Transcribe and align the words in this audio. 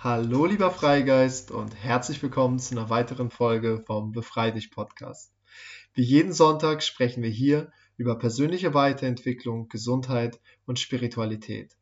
Hallo 0.00 0.46
lieber 0.46 0.70
Freigeist 0.70 1.50
und 1.50 1.74
herzlich 1.74 2.22
willkommen 2.22 2.60
zu 2.60 2.76
einer 2.76 2.88
weiteren 2.88 3.30
Folge 3.30 3.82
vom 3.84 4.12
Befrei 4.12 4.52
dich 4.52 4.70
Podcast. 4.70 5.34
Wie 5.92 6.04
jeden 6.04 6.32
Sonntag 6.32 6.84
sprechen 6.84 7.20
wir 7.20 7.30
hier 7.30 7.72
über 7.96 8.16
persönliche 8.16 8.74
Weiterentwicklung, 8.74 9.68
Gesundheit 9.68 10.40
und 10.66 10.78
Spiritualität. 10.78 11.76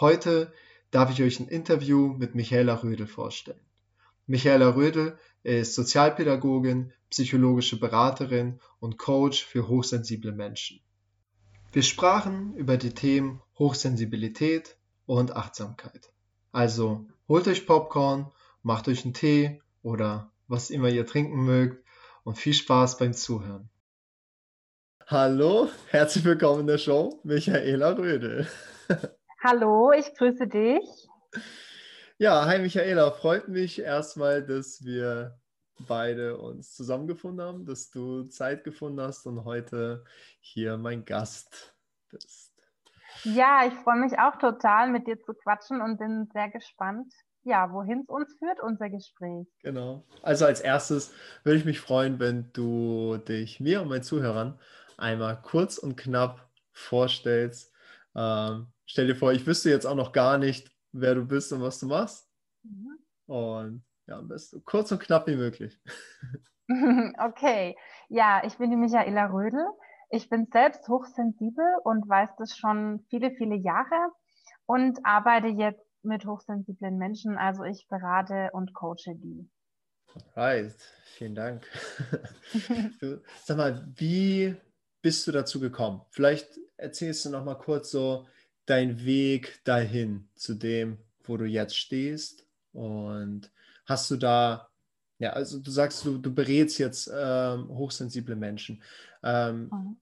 Heute 0.00 0.52
darf 0.90 1.12
ich 1.12 1.22
euch 1.22 1.38
ein 1.38 1.46
Interview 1.46 2.08
mit 2.08 2.34
Michaela 2.34 2.82
Rödel 2.82 3.06
vorstellen. 3.06 3.64
Michaela 4.26 4.70
Rödel 4.70 5.16
ist 5.44 5.76
Sozialpädagogin, 5.76 6.92
psychologische 7.10 7.78
Beraterin 7.78 8.58
und 8.80 8.98
Coach 8.98 9.44
für 9.44 9.68
hochsensible 9.68 10.32
Menschen. 10.32 10.80
Wir 11.70 11.84
sprachen 11.84 12.56
über 12.56 12.76
die 12.76 12.92
Themen 12.92 13.40
Hochsensibilität 13.56 14.76
und 15.06 15.36
Achtsamkeit. 15.36 16.12
Also 16.50 17.06
holt 17.28 17.48
euch 17.48 17.66
Popcorn, 17.66 18.30
macht 18.62 18.88
euch 18.88 19.04
einen 19.04 19.14
Tee 19.14 19.62
oder 19.82 20.30
was 20.48 20.70
immer 20.70 20.88
ihr 20.88 21.06
trinken 21.06 21.44
mögt 21.44 21.84
und 22.24 22.36
viel 22.36 22.54
Spaß 22.54 22.98
beim 22.98 23.12
Zuhören. 23.12 23.68
Hallo, 25.06 25.68
herzlich 25.88 26.24
willkommen 26.24 26.60
in 26.60 26.66
der 26.66 26.78
Show, 26.78 27.20
Michaela 27.24 27.90
Rödel. 27.90 28.46
Hallo, 29.42 29.92
ich 29.92 30.14
grüße 30.14 30.46
dich. 30.46 31.08
Ja, 32.18 32.46
hi 32.46 32.60
Michaela, 32.60 33.10
freut 33.10 33.48
mich 33.48 33.80
erstmal, 33.80 34.46
dass 34.46 34.84
wir 34.84 35.40
beide 35.88 36.38
uns 36.38 36.74
zusammengefunden 36.74 37.44
haben, 37.44 37.66
dass 37.66 37.90
du 37.90 38.24
Zeit 38.24 38.62
gefunden 38.64 39.00
hast 39.00 39.26
und 39.26 39.44
heute 39.44 40.04
hier 40.40 40.76
mein 40.76 41.04
Gast 41.04 41.74
bist. 42.08 42.51
Ja, 43.24 43.66
ich 43.66 43.74
freue 43.74 43.98
mich 43.98 44.18
auch 44.18 44.36
total, 44.36 44.90
mit 44.90 45.06
dir 45.06 45.20
zu 45.20 45.34
quatschen 45.34 45.80
und 45.80 45.98
bin 45.98 46.28
sehr 46.32 46.50
gespannt, 46.50 47.12
ja, 47.44 47.72
wohin 47.72 48.00
es 48.00 48.08
uns 48.08 48.36
führt, 48.38 48.60
unser 48.60 48.90
Gespräch. 48.90 49.46
Genau. 49.62 50.04
Also 50.22 50.44
als 50.46 50.60
erstes 50.60 51.12
würde 51.44 51.58
ich 51.58 51.64
mich 51.64 51.80
freuen, 51.80 52.18
wenn 52.20 52.52
du 52.52 53.16
dich 53.16 53.60
mir 53.60 53.82
und 53.82 53.88
meinen 53.88 54.02
Zuhörern 54.02 54.58
einmal 54.96 55.40
kurz 55.42 55.78
und 55.78 55.96
knapp 55.96 56.48
vorstellst. 56.72 57.72
Ähm, 58.14 58.68
stell 58.86 59.06
dir 59.06 59.16
vor, 59.16 59.32
ich 59.32 59.46
wüsste 59.46 59.70
jetzt 59.70 59.86
auch 59.86 59.94
noch 59.94 60.12
gar 60.12 60.38
nicht, 60.38 60.70
wer 60.92 61.14
du 61.14 61.24
bist 61.24 61.52
und 61.52 61.62
was 61.62 61.78
du 61.80 61.86
machst. 61.86 62.28
Mhm. 62.62 62.98
Und 63.26 63.84
ja, 64.06 64.18
am 64.18 64.28
besten 64.28 64.64
kurz 64.64 64.92
und 64.92 65.00
knapp 65.00 65.26
wie 65.26 65.36
möglich. 65.36 65.80
okay. 67.18 67.76
Ja, 68.08 68.42
ich 68.44 68.56
bin 68.58 68.70
die 68.70 68.76
Michaela 68.76 69.26
Rödel. 69.26 69.66
Ich 70.14 70.28
bin 70.28 70.46
selbst 70.52 70.86
hochsensibel 70.88 71.64
und 71.84 72.06
weiß 72.06 72.28
das 72.36 72.54
schon 72.54 73.02
viele, 73.08 73.30
viele 73.30 73.56
Jahre 73.56 74.12
und 74.66 74.98
arbeite 75.06 75.46
jetzt 75.46 75.86
mit 76.02 76.26
hochsensiblen 76.26 76.98
Menschen. 76.98 77.38
Also 77.38 77.64
ich 77.64 77.88
berate 77.88 78.50
und 78.52 78.74
coache 78.74 79.14
die. 79.14 79.48
Right, 80.36 80.74
vielen 81.16 81.34
Dank. 81.34 81.66
Sag 83.42 83.56
mal, 83.56 83.90
wie 83.96 84.54
bist 85.00 85.26
du 85.26 85.32
dazu 85.32 85.58
gekommen? 85.60 86.02
Vielleicht 86.10 86.60
erzählst 86.76 87.24
du 87.24 87.30
noch 87.30 87.46
mal 87.46 87.56
kurz 87.56 87.90
so 87.90 88.26
deinen 88.66 89.06
Weg 89.06 89.64
dahin 89.64 90.28
zu 90.34 90.52
dem, 90.52 90.98
wo 91.24 91.38
du 91.38 91.46
jetzt 91.46 91.78
stehst 91.78 92.46
und 92.72 93.50
hast 93.86 94.10
du 94.10 94.16
da 94.16 94.71
ja, 95.22 95.30
also 95.30 95.60
du 95.60 95.70
sagst, 95.70 96.04
du, 96.04 96.18
du 96.18 96.34
berätst 96.34 96.80
jetzt 96.80 97.08
ähm, 97.14 97.68
hochsensible 97.68 98.34
Menschen. 98.34 98.82
Ähm, 99.22 99.70
mhm. 99.70 99.96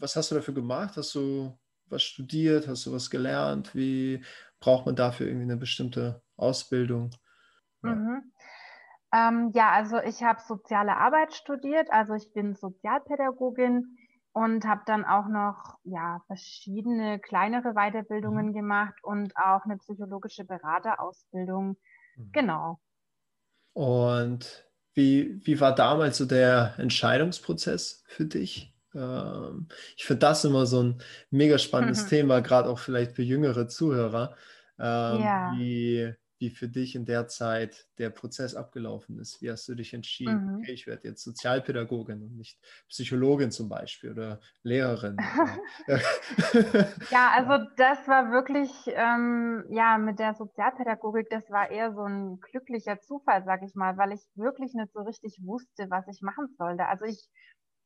Was 0.00 0.16
hast 0.16 0.32
du 0.32 0.34
dafür 0.34 0.52
gemacht? 0.54 0.96
Hast 0.96 1.14
du 1.14 1.56
was 1.86 2.02
studiert? 2.02 2.66
Hast 2.66 2.84
du 2.84 2.92
was 2.92 3.08
gelernt? 3.08 3.72
Wie 3.76 4.20
braucht 4.58 4.86
man 4.86 4.96
dafür 4.96 5.28
irgendwie 5.28 5.44
eine 5.44 5.56
bestimmte 5.56 6.22
Ausbildung? 6.36 7.10
Ja. 7.84 7.94
Mhm. 7.94 8.32
Ähm, 9.14 9.52
ja, 9.54 9.70
also 9.70 9.98
ich 9.98 10.24
habe 10.24 10.40
soziale 10.40 10.96
Arbeit 10.96 11.34
studiert, 11.34 11.92
also 11.92 12.14
ich 12.14 12.32
bin 12.32 12.56
Sozialpädagogin 12.56 13.96
und 14.32 14.66
habe 14.66 14.82
dann 14.86 15.04
auch 15.04 15.28
noch 15.28 15.78
ja, 15.84 16.20
verschiedene 16.26 17.20
kleinere 17.20 17.74
Weiterbildungen 17.74 18.48
mhm. 18.48 18.54
gemacht 18.54 18.94
und 19.04 19.36
auch 19.36 19.64
eine 19.64 19.76
psychologische 19.78 20.44
Beraterausbildung. 20.44 21.76
Mhm. 22.16 22.32
Genau. 22.32 22.80
Und 23.72 24.64
wie, 24.94 25.40
wie 25.44 25.60
war 25.60 25.74
damals 25.74 26.18
so 26.18 26.26
der 26.26 26.74
Entscheidungsprozess 26.78 28.02
für 28.06 28.24
dich? 28.24 28.74
Ähm, 28.94 29.68
ich 29.96 30.04
finde 30.04 30.20
das 30.20 30.44
immer 30.44 30.66
so 30.66 30.82
ein 30.82 31.02
mega 31.30 31.58
spannendes 31.58 32.04
mhm. 32.04 32.08
Thema, 32.08 32.40
gerade 32.40 32.68
auch 32.68 32.78
vielleicht 32.78 33.12
für 33.12 33.22
jüngere 33.22 33.68
Zuhörer, 33.68 34.34
ähm, 34.78 35.22
ja. 35.22 35.52
wie, 35.56 36.14
wie 36.38 36.50
für 36.50 36.68
dich 36.68 36.94
in 36.94 37.04
der 37.04 37.26
Zeit 37.26 37.86
der 37.98 38.10
Prozess 38.10 38.54
abgelaufen 38.54 39.18
ist. 39.18 39.42
Wie 39.42 39.50
hast 39.50 39.68
du 39.68 39.74
dich 39.74 39.92
entschieden, 39.92 40.46
mhm. 40.46 40.58
okay, 40.58 40.72
ich 40.72 40.86
werde 40.86 41.08
jetzt 41.08 41.24
Sozialpädagogin 41.24 42.22
und 42.22 42.36
nicht 42.36 42.58
Psychologin 42.88 43.50
zum 43.50 43.68
Beispiel 43.68 44.12
oder 44.12 44.40
Lehrerin? 44.62 45.16
ja, 47.10 47.30
also 47.34 47.66
das 47.76 48.06
war 48.06 48.30
wirklich, 48.30 48.70
ähm, 48.86 49.64
ja, 49.70 49.98
mit 49.98 50.18
der 50.18 50.34
Sozialpädagogik, 50.34 51.28
das 51.30 51.50
war 51.50 51.70
eher 51.70 51.92
so 51.92 52.04
ein 52.04 52.40
glücklicher 52.40 53.00
Zufall, 53.00 53.44
sag 53.44 53.62
ich 53.62 53.74
mal, 53.74 53.96
weil 53.96 54.12
ich 54.12 54.22
wirklich 54.34 54.74
nicht 54.74 54.92
so 54.92 55.00
richtig 55.00 55.38
wusste, 55.42 55.90
was 55.90 56.06
ich 56.08 56.22
machen 56.22 56.48
sollte. 56.56 56.86
Also 56.86 57.04
ich 57.04 57.28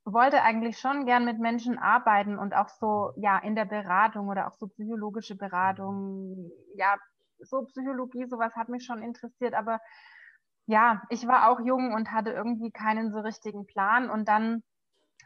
wollte 0.04 0.42
eigentlich 0.42 0.78
schon 0.78 1.06
gern 1.06 1.24
mit 1.24 1.38
Menschen 1.38 1.78
arbeiten 1.78 2.38
und 2.38 2.54
auch 2.54 2.68
so, 2.68 3.12
ja, 3.16 3.38
in 3.38 3.54
der 3.54 3.64
Beratung 3.64 4.28
oder 4.28 4.48
auch 4.48 4.54
so 4.54 4.66
psychologische 4.66 5.36
Beratung, 5.36 6.50
ja, 6.74 6.96
so 7.44 7.64
Psychologie, 7.64 8.26
sowas 8.26 8.54
hat 8.56 8.68
mich 8.68 8.84
schon 8.84 9.02
interessiert, 9.02 9.54
aber 9.54 9.80
ja, 10.66 11.02
ich 11.10 11.26
war 11.26 11.50
auch 11.50 11.60
jung 11.60 11.92
und 11.92 12.12
hatte 12.12 12.30
irgendwie 12.30 12.70
keinen 12.70 13.12
so 13.12 13.18
richtigen 13.20 13.66
Plan 13.66 14.10
und 14.10 14.28
dann 14.28 14.62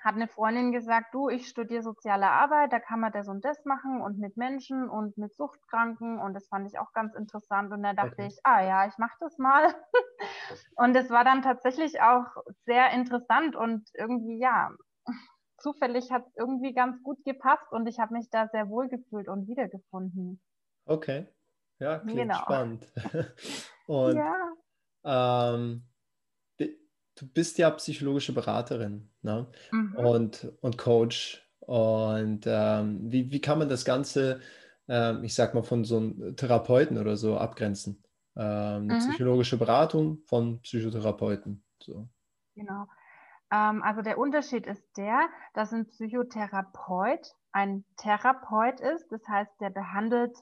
hat 0.03 0.15
eine 0.15 0.29
Freundin 0.29 0.73
gesagt, 0.73 1.15
du, 1.15 1.29
ich 1.29 1.49
studiere 1.49 1.83
soziale 1.83 2.31
Arbeit, 2.31 2.73
da 2.73 2.79
kann 2.79 3.01
man 3.01 3.13
das 3.13 3.29
und 3.29 3.45
das 3.45 3.65
machen 3.65 4.01
und 4.01 4.19
mit 4.19 4.37
Menschen 4.37 4.89
und 4.89 5.19
mit 5.19 5.35
Suchtkranken 5.35 6.19
und 6.19 6.35
das 6.35 6.47
fand 6.49 6.67
ich 6.69 6.79
auch 6.79 6.93
ganz 6.93 7.15
interessant 7.15 7.73
und 7.73 7.83
da 7.83 7.93
dachte 7.93 8.13
okay. 8.13 8.29
ich, 8.29 8.39
ah 8.45 8.63
ja, 8.63 8.87
ich 8.87 8.97
mache 8.99 9.17
das 9.21 9.37
mal. 9.39 9.75
und 10.77 10.95
es 10.95 11.11
war 11.11 11.25
dann 11.25 11.43
tatsächlich 11.43 12.01
auch 12.01 12.27
sehr 12.65 12.91
interessant 12.91 13.57
und 13.57 13.89
irgendwie, 13.95 14.39
ja, 14.39 14.71
zufällig 15.59 16.11
hat 16.13 16.27
es 16.27 16.37
irgendwie 16.37 16.73
ganz 16.73 17.03
gut 17.03 17.25
gepasst 17.25 17.73
und 17.73 17.87
ich 17.89 17.99
habe 17.99 18.15
mich 18.15 18.31
da 18.31 18.49
sehr 18.49 18.69
wohl 18.69 18.89
gefühlt 18.89 19.29
und 19.29 19.49
wiedergefunden. 19.49 20.41
Okay, 20.85 21.27
ja, 21.79 21.99
klingt 21.99 22.19
genau. 22.19 22.37
spannend. 22.37 22.87
und 23.87 24.17
ja. 24.17 24.35
ähm, 25.05 25.83
du 26.59 27.27
bist 27.33 27.59
ja 27.59 27.71
psychologische 27.71 28.33
Beraterin 28.33 29.11
ne? 29.23 29.47
Mhm. 29.73 29.97
und, 29.97 30.53
und 30.61 30.79
Coach. 30.79 31.43
Und 31.61 32.45
ähm, 32.47 33.01
wie, 33.11 33.31
wie 33.33 33.41
kann 33.41 33.59
man 33.59 33.69
das 33.69 33.85
Ganze, 33.85 34.41
ähm, 34.89 35.25
ich 35.25 35.35
sag 35.35 35.55
mal, 35.55 35.65
von 35.65 35.85
so 35.85 35.97
einem 35.97 36.37
Therapeuten 36.37 36.99
oder 36.99 37.17
so 37.17 37.37
abgrenzen? 37.37 38.05
Ähm, 38.37 38.87
mhm. 38.87 38.99
Psychologische 38.99 39.57
Beratung 39.57 40.19
von 40.27 40.61
Psychotherapeuten. 40.61 41.65
So. 41.83 42.09
Genau. 42.55 42.87
Ähm, 43.51 43.83
also 43.83 44.03
der 44.03 44.19
Unterschied 44.19 44.67
ist 44.67 44.85
der, 44.97 45.29
dass 45.55 45.73
ein 45.73 45.87
Psychotherapeut 45.87 47.35
ein 47.53 47.85
Therapeut 47.97 48.81
ist. 48.81 49.11
Das 49.11 49.27
heißt, 49.27 49.51
der 49.61 49.71
behandelt 49.71 50.37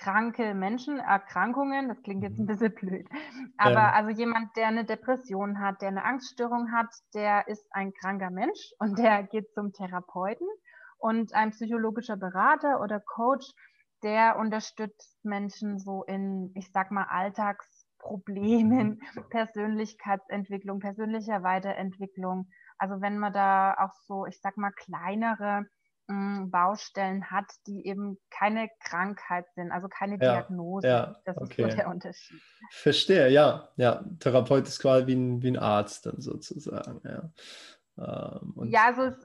kranke 0.00 0.54
Menschen, 0.54 0.98
Erkrankungen, 0.98 1.88
das 1.88 2.02
klingt 2.02 2.22
jetzt 2.22 2.38
ein 2.38 2.44
mhm. 2.44 2.48
bisschen 2.48 2.74
blöd, 2.74 3.08
aber 3.58 3.74
ja. 3.74 3.92
also 3.92 4.10
jemand, 4.10 4.56
der 4.56 4.68
eine 4.68 4.84
Depression 4.84 5.60
hat, 5.60 5.82
der 5.82 5.88
eine 5.88 6.04
Angststörung 6.04 6.72
hat, 6.72 6.88
der 7.14 7.46
ist 7.48 7.66
ein 7.70 7.92
kranker 7.92 8.30
Mensch 8.30 8.72
und 8.78 8.98
der 8.98 9.22
geht 9.24 9.52
zum 9.52 9.72
Therapeuten 9.72 10.46
und 10.98 11.34
ein 11.34 11.50
psychologischer 11.50 12.16
Berater 12.16 12.80
oder 12.80 13.00
Coach, 13.00 13.46
der 14.02 14.38
unterstützt 14.38 15.22
Menschen 15.22 15.78
so 15.78 16.02
in, 16.04 16.50
ich 16.54 16.72
sag 16.72 16.90
mal, 16.90 17.04
Alltagsproblemen, 17.04 19.00
mhm. 19.14 19.28
Persönlichkeitsentwicklung, 19.28 20.80
persönlicher 20.80 21.42
Weiterentwicklung. 21.42 22.48
Also 22.78 23.02
wenn 23.02 23.18
man 23.18 23.34
da 23.34 23.74
auch 23.74 23.94
so, 24.06 24.24
ich 24.24 24.40
sag 24.40 24.56
mal, 24.56 24.72
kleinere 24.72 25.66
Baustellen 26.50 27.30
hat, 27.30 27.46
die 27.66 27.86
eben 27.86 28.18
keine 28.30 28.68
Krankheit 28.80 29.46
sind, 29.54 29.70
also 29.70 29.88
keine 29.88 30.14
ja, 30.14 30.32
Diagnose. 30.32 30.86
Ja, 30.86 31.16
das 31.24 31.36
okay. 31.36 31.62
ist 31.62 31.70
so 31.70 31.76
der 31.76 31.88
Unterschied. 31.88 32.40
Verstehe, 32.70 33.28
ja. 33.28 33.68
Ja, 33.76 34.04
Therapeut 34.18 34.66
ist 34.66 34.80
quasi 34.80 35.06
wie 35.06 35.14
ein, 35.14 35.42
wie 35.42 35.50
ein 35.52 35.58
Arzt 35.58 36.06
dann 36.06 36.20
sozusagen, 36.20 37.00
ja. 37.04 37.30
Ähm, 37.98 38.70
ja, 38.70 38.86
also 38.86 39.02
es, 39.02 39.16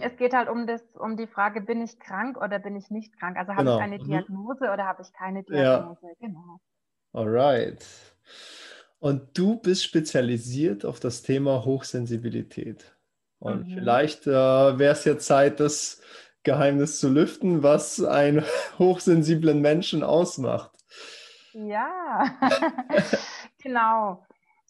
es, 0.00 0.16
geht 0.16 0.34
halt 0.34 0.48
um, 0.48 0.66
das, 0.66 0.82
um 0.94 1.16
die 1.16 1.28
Frage, 1.28 1.60
bin 1.60 1.80
ich 1.80 2.00
krank 2.00 2.36
oder 2.38 2.58
bin 2.58 2.74
ich 2.74 2.90
nicht 2.90 3.16
krank? 3.18 3.36
Also 3.36 3.52
habe 3.52 3.64
genau. 3.64 3.76
ich 3.76 3.82
eine 3.82 3.98
mhm. 3.98 4.04
Diagnose 4.04 4.64
mhm. 4.64 4.72
oder 4.72 4.84
habe 4.84 5.02
ich 5.02 5.12
keine 5.12 5.44
Diagnose? 5.44 6.00
Ja. 6.02 6.26
Genau. 6.26 6.60
Alright. 7.12 7.86
Und 8.98 9.38
du 9.38 9.56
bist 9.56 9.84
spezialisiert 9.84 10.84
auf 10.84 10.98
das 10.98 11.22
Thema 11.22 11.64
Hochsensibilität. 11.64 12.96
Und 13.38 13.68
mhm. 13.68 13.74
vielleicht 13.74 14.26
äh, 14.26 14.30
wäre 14.30 14.92
es 14.92 15.04
jetzt 15.04 15.26
Zeit, 15.26 15.60
das 15.60 16.00
Geheimnis 16.46 17.00
zu 17.00 17.10
lüften, 17.10 17.62
was 17.62 18.02
einen 18.02 18.42
hochsensiblen 18.78 19.60
Menschen 19.60 20.02
ausmacht. 20.02 20.70
Ja, 21.52 22.24
genau. 23.62 24.24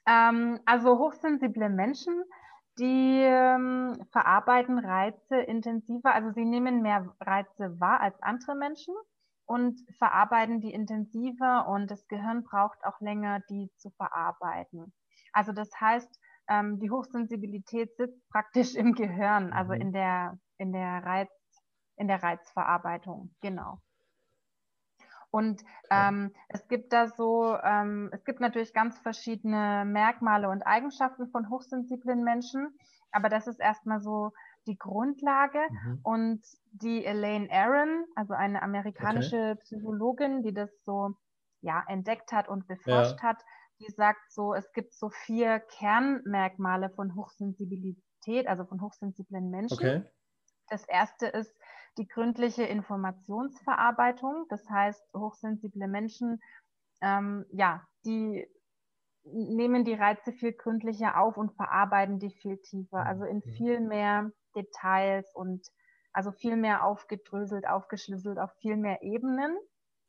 Ähm, 0.08 0.58
also 0.64 0.98
hochsensible 0.98 1.68
Menschen, 1.68 2.24
die 2.78 3.20
ähm, 3.22 3.94
verarbeiten 4.10 4.78
Reize 4.78 5.36
intensiver, 5.36 6.14
also 6.14 6.30
sie 6.32 6.44
nehmen 6.44 6.82
mehr 6.82 7.14
Reize 7.20 7.78
wahr 7.78 8.00
als 8.00 8.20
andere 8.22 8.54
Menschen 8.54 8.94
und 9.46 9.78
verarbeiten 9.98 10.60
die 10.60 10.72
intensiver 10.72 11.68
und 11.68 11.90
das 11.90 12.06
Gehirn 12.08 12.42
braucht 12.42 12.78
auch 12.84 13.00
länger, 13.00 13.40
die 13.50 13.70
zu 13.76 13.90
verarbeiten. 13.90 14.92
Also 15.32 15.52
das 15.52 15.70
heißt, 15.78 16.20
ähm, 16.48 16.78
die 16.78 16.90
Hochsensibilität 16.90 17.94
sitzt 17.96 18.28
praktisch 18.30 18.74
im 18.74 18.94
Gehirn, 18.94 19.52
also 19.52 19.74
mhm. 19.74 19.80
in 19.80 19.92
der, 19.92 20.38
in 20.58 20.72
der 20.72 21.04
Reiz, 21.04 21.28
in 21.96 22.08
der 22.08 22.22
Reizverarbeitung, 22.22 23.34
genau. 23.40 23.80
Und 25.30 25.62
ähm, 25.90 26.32
es 26.48 26.66
gibt 26.68 26.92
da 26.92 27.08
so, 27.08 27.56
ähm, 27.62 28.08
es 28.12 28.24
gibt 28.24 28.40
natürlich 28.40 28.72
ganz 28.72 28.98
verschiedene 29.00 29.84
Merkmale 29.84 30.48
und 30.48 30.62
Eigenschaften 30.62 31.28
von 31.28 31.50
hochsensiblen 31.50 32.22
Menschen, 32.22 32.78
aber 33.12 33.28
das 33.28 33.46
ist 33.46 33.60
erstmal 33.60 34.00
so 34.00 34.32
die 34.66 34.78
Grundlage. 34.78 35.60
Mhm. 35.70 36.00
Und 36.02 36.42
die 36.72 37.04
Elaine 37.04 37.50
Aaron, 37.50 38.04
also 38.14 38.34
eine 38.34 38.62
amerikanische 38.62 39.52
okay. 39.52 39.60
Psychologin, 39.62 40.42
die 40.42 40.52
das 40.52 40.70
so 40.84 41.14
ja, 41.60 41.84
entdeckt 41.88 42.32
hat 42.32 42.48
und 42.48 42.66
beforscht 42.66 43.18
ja. 43.22 43.28
hat, 43.28 43.44
die 43.80 43.90
sagt 43.90 44.32
so, 44.32 44.54
es 44.54 44.72
gibt 44.72 44.94
so 44.94 45.10
vier 45.10 45.60
Kernmerkmale 45.60 46.90
von 46.90 47.14
Hochsensibilität, 47.14 48.46
also 48.46 48.64
von 48.64 48.80
hochsensiblen 48.80 49.50
Menschen. 49.50 49.74
Okay. 49.74 50.02
Das 50.68 50.84
erste 50.84 51.26
ist 51.26 51.54
die 51.98 52.06
gründliche 52.06 52.64
Informationsverarbeitung. 52.64 54.46
Das 54.48 54.68
heißt, 54.68 55.02
hochsensible 55.14 55.88
Menschen, 55.88 56.40
ähm, 57.00 57.44
ja, 57.52 57.86
die 58.04 58.46
nehmen 59.24 59.84
die 59.84 59.94
Reize 59.94 60.32
viel 60.32 60.52
gründlicher 60.52 61.20
auf 61.20 61.36
und 61.36 61.52
verarbeiten 61.54 62.18
die 62.18 62.30
viel 62.30 62.58
tiefer, 62.58 63.04
also 63.04 63.24
in 63.24 63.42
mhm. 63.44 63.50
viel 63.56 63.80
mehr 63.80 64.30
Details 64.54 65.34
und 65.34 65.66
also 66.12 66.32
viel 66.32 66.56
mehr 66.56 66.84
aufgedröselt, 66.84 67.66
aufgeschlüsselt 67.66 68.38
auf 68.38 68.50
viel 68.60 68.76
mehr 68.76 69.02
Ebenen. 69.02 69.56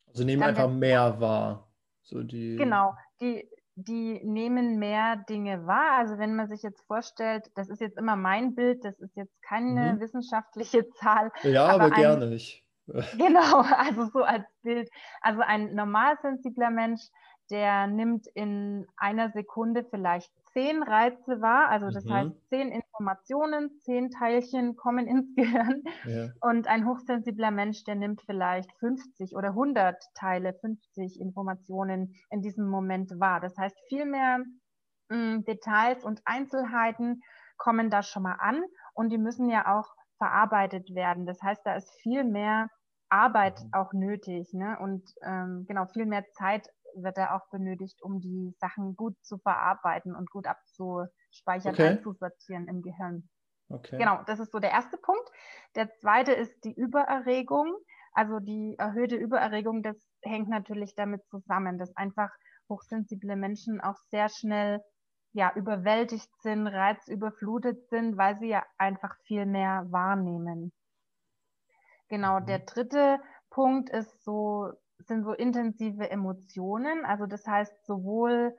Also 0.06 0.24
nehmen 0.24 0.40
Dann 0.40 0.50
einfach 0.50 0.70
mehr 0.70 1.20
wahr. 1.20 1.68
So 2.02 2.22
die... 2.22 2.56
Genau, 2.56 2.94
die, 3.20 3.48
die 3.86 4.20
nehmen 4.24 4.78
mehr 4.78 5.16
Dinge 5.28 5.66
wahr. 5.66 5.98
Also 5.98 6.18
wenn 6.18 6.34
man 6.34 6.48
sich 6.48 6.62
jetzt 6.62 6.82
vorstellt, 6.86 7.50
das 7.54 7.68
ist 7.68 7.80
jetzt 7.80 7.96
immer 7.96 8.16
mein 8.16 8.54
Bild, 8.54 8.84
das 8.84 8.98
ist 8.98 9.16
jetzt 9.16 9.40
keine 9.42 9.94
mhm. 9.94 10.00
wissenschaftliche 10.00 10.90
Zahl. 10.94 11.30
Ja, 11.42 11.66
aber, 11.66 11.84
aber 11.84 11.94
gerne 11.94 12.26
nicht. 12.26 12.64
Genau, 13.18 13.60
also 13.76 14.06
so 14.06 14.22
als 14.22 14.46
Bild. 14.62 14.88
Also 15.20 15.42
ein 15.42 15.74
normalsensibler 15.74 16.70
Mensch, 16.70 17.02
der 17.50 17.86
nimmt 17.86 18.26
in 18.28 18.86
einer 18.96 19.30
Sekunde 19.30 19.84
vielleicht 19.84 20.32
zehn 20.58 20.82
Reize 20.82 21.40
wahr, 21.40 21.68
also 21.68 21.88
das 21.88 22.04
mhm. 22.04 22.12
heißt 22.12 22.48
zehn 22.48 22.72
Informationen, 22.72 23.78
zehn 23.80 24.10
Teilchen 24.10 24.74
kommen 24.74 25.06
ins 25.06 25.32
Gehirn. 25.36 25.84
Ja. 26.04 26.30
Und 26.40 26.66
ein 26.66 26.84
hochsensibler 26.84 27.52
Mensch, 27.52 27.84
der 27.84 27.94
nimmt 27.94 28.22
vielleicht 28.22 28.72
50 28.80 29.36
oder 29.36 29.50
100 29.50 30.02
Teile, 30.14 30.54
50 30.54 31.20
Informationen 31.20 32.14
in 32.30 32.42
diesem 32.42 32.68
Moment 32.68 33.20
wahr. 33.20 33.40
Das 33.40 33.56
heißt, 33.56 33.76
viel 33.88 34.04
mehr 34.04 34.38
mh, 35.10 35.16
hm, 35.16 35.44
Details 35.44 36.04
und 36.04 36.22
Einzelheiten 36.24 37.22
kommen 37.56 37.88
da 37.88 38.02
schon 38.02 38.24
mal 38.24 38.36
an 38.40 38.60
und 38.94 39.10
die 39.10 39.18
müssen 39.18 39.48
ja 39.48 39.78
auch 39.78 39.94
verarbeitet 40.16 40.92
werden. 40.92 41.24
Das 41.24 41.40
heißt, 41.40 41.60
da 41.64 41.76
ist 41.76 41.90
viel 42.02 42.24
mehr 42.24 42.68
Arbeit 43.10 43.62
mhm. 43.62 43.70
auch 43.74 43.92
nötig 43.92 44.52
ne? 44.52 44.76
und 44.80 45.08
ähm, 45.22 45.66
genau 45.68 45.86
viel 45.86 46.06
mehr 46.06 46.24
Zeit 46.32 46.68
wird 47.02 47.18
er 47.18 47.34
auch 47.34 47.48
benötigt, 47.50 48.02
um 48.02 48.20
die 48.20 48.54
Sachen 48.58 48.96
gut 48.96 49.16
zu 49.22 49.38
verarbeiten 49.38 50.14
und 50.14 50.30
gut 50.30 50.46
abzuspeichern, 50.46 51.74
okay. 51.74 51.88
einzusortieren 51.88 52.68
im 52.68 52.82
Gehirn. 52.82 53.28
Okay. 53.70 53.98
Genau, 53.98 54.22
das 54.26 54.40
ist 54.40 54.52
so 54.52 54.58
der 54.58 54.70
erste 54.70 54.96
Punkt. 54.96 55.28
Der 55.74 55.92
zweite 55.96 56.32
ist 56.32 56.64
die 56.64 56.72
Übererregung. 56.72 57.76
Also 58.12 58.40
die 58.40 58.74
erhöhte 58.78 59.16
Übererregung, 59.16 59.82
das 59.82 59.96
hängt 60.22 60.48
natürlich 60.48 60.94
damit 60.94 61.24
zusammen, 61.28 61.78
dass 61.78 61.94
einfach 61.96 62.30
hochsensible 62.68 63.36
Menschen 63.36 63.80
auch 63.80 63.96
sehr 64.10 64.28
schnell 64.28 64.82
ja, 65.32 65.52
überwältigt 65.54 66.30
sind, 66.40 66.66
reizüberflutet 66.66 67.88
sind, 67.90 68.16
weil 68.16 68.38
sie 68.38 68.48
ja 68.48 68.64
einfach 68.78 69.14
viel 69.24 69.46
mehr 69.46 69.86
wahrnehmen. 69.90 70.72
Genau, 72.08 72.40
mhm. 72.40 72.46
der 72.46 72.58
dritte 72.60 73.20
Punkt 73.50 73.90
ist 73.90 74.24
so 74.24 74.72
sind 75.08 75.24
so 75.24 75.32
intensive 75.32 76.10
Emotionen. 76.10 77.04
Also 77.04 77.26
das 77.26 77.46
heißt 77.46 77.86
sowohl 77.86 78.54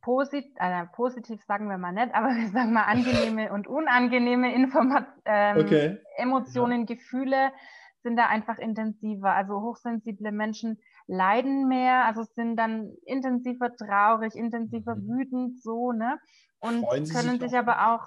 posit 0.00 0.46
äh, 0.56 0.86
positiv 0.94 1.42
sagen 1.44 1.68
wir 1.68 1.78
mal 1.78 1.92
nicht, 1.92 2.14
aber 2.14 2.28
wir 2.28 2.48
sagen 2.48 2.72
mal 2.72 2.84
angenehme 2.84 3.52
und 3.52 3.66
unangenehme 3.66 4.52
Informat 4.52 5.06
ähm, 5.24 5.58
okay. 5.58 5.98
Emotionen, 6.16 6.80
ja. 6.80 6.94
Gefühle 6.94 7.52
sind 8.02 8.16
da 8.16 8.26
einfach 8.26 8.58
intensiver. 8.58 9.32
Also 9.32 9.60
hochsensible 9.60 10.32
Menschen 10.32 10.78
leiden 11.06 11.68
mehr, 11.68 12.04
also 12.04 12.22
sind 12.22 12.56
dann 12.56 12.94
intensiver 13.04 13.74
traurig, 13.76 14.34
intensiver 14.34 14.94
mhm. 14.94 15.08
wütend, 15.08 15.62
so, 15.62 15.92
ne? 15.92 16.18
Und 16.60 16.84
können 16.88 17.38
sich, 17.38 17.50
sich 17.50 17.58
aber 17.58 17.92
auch 17.92 18.06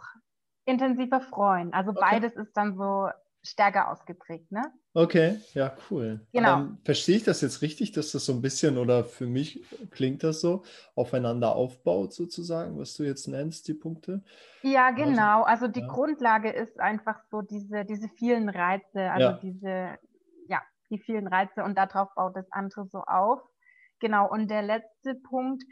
intensiver 0.66 1.22
freuen. 1.22 1.74
Also 1.74 1.92
okay. 1.92 2.00
beides 2.02 2.36
ist 2.36 2.56
dann 2.56 2.75
so 2.75 3.10
stärker 3.43 3.89
ausgeprägt, 3.89 4.51
ne? 4.51 4.71
Okay, 4.93 5.39
ja, 5.53 5.73
cool. 5.89 6.25
Genau. 6.33 6.67
Verstehe 6.83 7.17
ich 7.17 7.23
das 7.23 7.41
jetzt 7.41 7.61
richtig, 7.61 7.91
dass 7.91 8.11
das 8.11 8.25
so 8.25 8.33
ein 8.33 8.41
bisschen, 8.41 8.77
oder 8.77 9.03
für 9.03 9.25
mich 9.25 9.63
klingt 9.89 10.23
das 10.23 10.41
so, 10.41 10.63
aufeinander 10.95 11.55
aufbaut 11.55 12.13
sozusagen, 12.13 12.77
was 12.77 12.95
du 12.95 13.03
jetzt 13.03 13.27
nennst, 13.27 13.67
die 13.67 13.73
Punkte? 13.73 14.21
Ja, 14.63 14.88
also, 14.88 15.03
genau. 15.03 15.43
Also, 15.43 15.65
also 15.65 15.67
die 15.69 15.81
ja. 15.81 15.88
Grundlage 15.88 16.51
ist 16.51 16.79
einfach 16.79 17.19
so 17.31 17.41
diese, 17.41 17.85
diese 17.85 18.09
vielen 18.09 18.49
Reize, 18.49 19.11
also 19.11 19.27
ja. 19.27 19.39
diese, 19.41 19.97
ja, 20.47 20.61
die 20.89 20.99
vielen 20.99 21.27
Reize 21.27 21.63
und 21.63 21.77
darauf 21.77 22.13
baut 22.15 22.35
das 22.35 22.51
andere 22.51 22.85
so 22.85 22.99
auf. 22.99 23.39
Genau. 23.99 24.29
Und 24.29 24.49
der 24.49 24.61
letzte 24.61 25.15
Punkt 25.15 25.63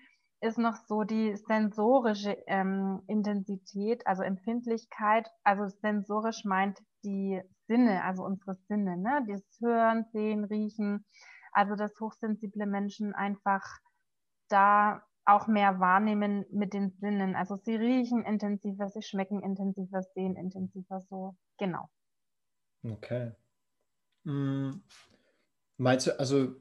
ist 0.42 0.58
noch 0.58 0.76
so 0.88 1.04
die 1.04 1.36
sensorische 1.36 2.38
ähm, 2.48 3.02
Intensität, 3.08 4.08
also 4.08 4.24
Empfindlichkeit. 4.24 5.28
Also 5.44 5.68
sensorisch 5.82 6.46
meint 6.46 6.80
die 7.04 7.42
Sinne, 7.70 8.04
also 8.04 8.24
unsere 8.24 8.56
Sinne, 8.68 8.98
ne? 8.98 9.24
das 9.30 9.44
Hören, 9.62 10.06
Sehen, 10.12 10.44
Riechen. 10.44 11.06
Also 11.52 11.76
dass 11.76 12.00
hochsensible 12.00 12.66
Menschen 12.66 13.14
einfach 13.14 13.64
da 14.50 15.04
auch 15.26 15.48
mehr 15.48 15.80
wahrnehmen 15.80 16.46
mit 16.52 16.74
den 16.74 16.92
Sinnen. 17.00 17.36
Also 17.36 17.56
sie 17.58 17.76
riechen 17.76 18.26
intensiver, 18.26 18.90
sie 18.90 19.04
schmecken 19.04 19.44
intensiver, 19.44 20.02
sehen 20.16 20.36
intensiver 20.36 21.02
so. 21.10 21.36
Genau. 21.60 21.90
Okay. 22.84 23.32
Hm. 24.26 24.82
Meinst 25.78 26.08
du, 26.08 26.20
also 26.20 26.56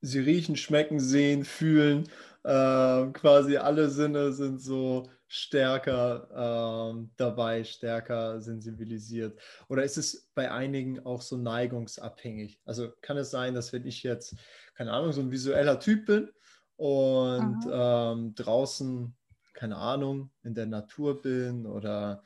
sie 0.00 0.20
riechen, 0.20 0.56
schmecken, 0.56 1.00
sehen, 1.00 1.44
fühlen, 1.44 2.08
äh, 2.44 3.06
quasi 3.12 3.56
alle 3.56 3.88
Sinne 3.88 4.32
sind 4.32 4.60
so 4.60 5.10
stärker 5.28 6.94
äh, 6.94 7.06
dabei, 7.16 7.64
stärker 7.64 8.40
sensibilisiert? 8.40 9.40
Oder 9.68 9.84
ist 9.84 9.98
es 9.98 10.30
bei 10.34 10.50
einigen 10.50 11.04
auch 11.04 11.22
so 11.22 11.36
neigungsabhängig? 11.36 12.60
Also 12.64 12.92
kann 13.00 13.16
es 13.16 13.30
sein, 13.30 13.54
dass 13.54 13.72
wenn 13.72 13.86
ich 13.86 14.02
jetzt, 14.02 14.36
keine 14.74 14.92
Ahnung, 14.92 15.12
so 15.12 15.20
ein 15.20 15.30
visueller 15.30 15.80
Typ 15.80 16.06
bin 16.06 16.30
und 16.76 17.66
ähm, 17.70 18.34
draußen, 18.34 19.14
keine 19.54 19.76
Ahnung, 19.76 20.30
in 20.42 20.54
der 20.54 20.66
Natur 20.66 21.22
bin 21.22 21.66
oder 21.66 22.22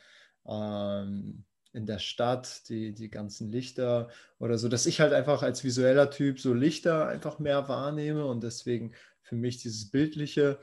ähm, 0.47 1.45
in 1.73 1.87
der 1.87 2.01
Stadt, 2.01 2.69
die, 2.69 2.93
die 2.93 3.11
ganzen 3.11 3.51
Lichter 3.51 4.09
oder 4.39 4.59
so, 4.59 4.69
dass 4.69 4.87
ich 4.87 5.01
halt 5.01 5.13
einfach 5.13 5.43
als 5.43 5.63
visueller 5.63 6.11
Typ 6.11 6.41
so 6.41 6.53
Lichter 6.53 7.07
einfach 7.07 7.39
mehr 7.39 7.69
wahrnehme 7.69 8.27
und 8.27 8.43
deswegen 8.43 8.93
für 9.23 9.37
mich 9.37 9.59
dieses 9.59 9.91
Bildliche 9.91 10.59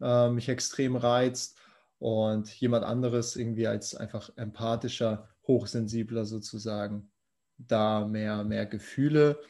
äh, 0.00 0.30
mich 0.30 0.48
extrem 0.48 0.96
reizt 0.96 1.58
und 1.98 2.48
jemand 2.60 2.84
anderes 2.84 3.36
irgendwie 3.36 3.66
als 3.66 3.94
einfach 3.94 4.30
empathischer, 4.36 5.28
hochsensibler 5.46 6.24
sozusagen 6.24 7.10
da 7.58 8.06
mehr, 8.06 8.44
mehr 8.44 8.66
Gefühle. 8.66 9.40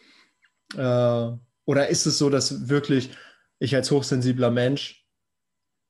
Äh, 0.75 1.31
oder 1.65 1.89
ist 1.89 2.07
es 2.07 2.19
so, 2.19 2.31
dass 2.31 2.69
wirklich 2.69 3.11
ich 3.59 3.75
als 3.75 3.91
hochsensibler 3.91 4.51
Mensch 4.51 5.07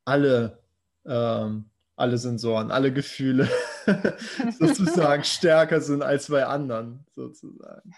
alle, 0.05 0.63
ähm, 1.05 1.71
alle 1.97 2.19
Sensoren, 2.19 2.71
alle 2.71 2.93
Gefühle 2.93 3.49
sozusagen 4.59 5.25
stärker 5.25 5.81
sind 5.81 6.03
als 6.03 6.29
bei 6.29 6.47
anderen 6.47 7.05
sozusagen? 7.15 7.93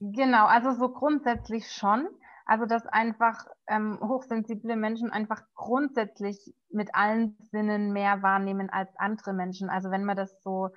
Genau, 0.00 0.46
also 0.46 0.74
so 0.74 0.92
grundsätzlich 0.92 1.70
schon. 1.72 2.06
Also 2.48 2.64
dass 2.64 2.86
einfach 2.86 3.46
ähm, 3.68 4.00
hochsensible 4.02 4.74
Menschen 4.74 5.12
einfach 5.12 5.42
grundsätzlich 5.54 6.38
mit 6.70 6.94
allen 6.94 7.36
Sinnen 7.52 7.92
mehr 7.92 8.22
wahrnehmen 8.22 8.70
als 8.70 8.90
andere 8.96 9.34
Menschen. 9.34 9.68
Also 9.68 9.90
wenn 9.90 10.04
man 10.04 10.16
das 10.16 10.42
so 10.42 10.70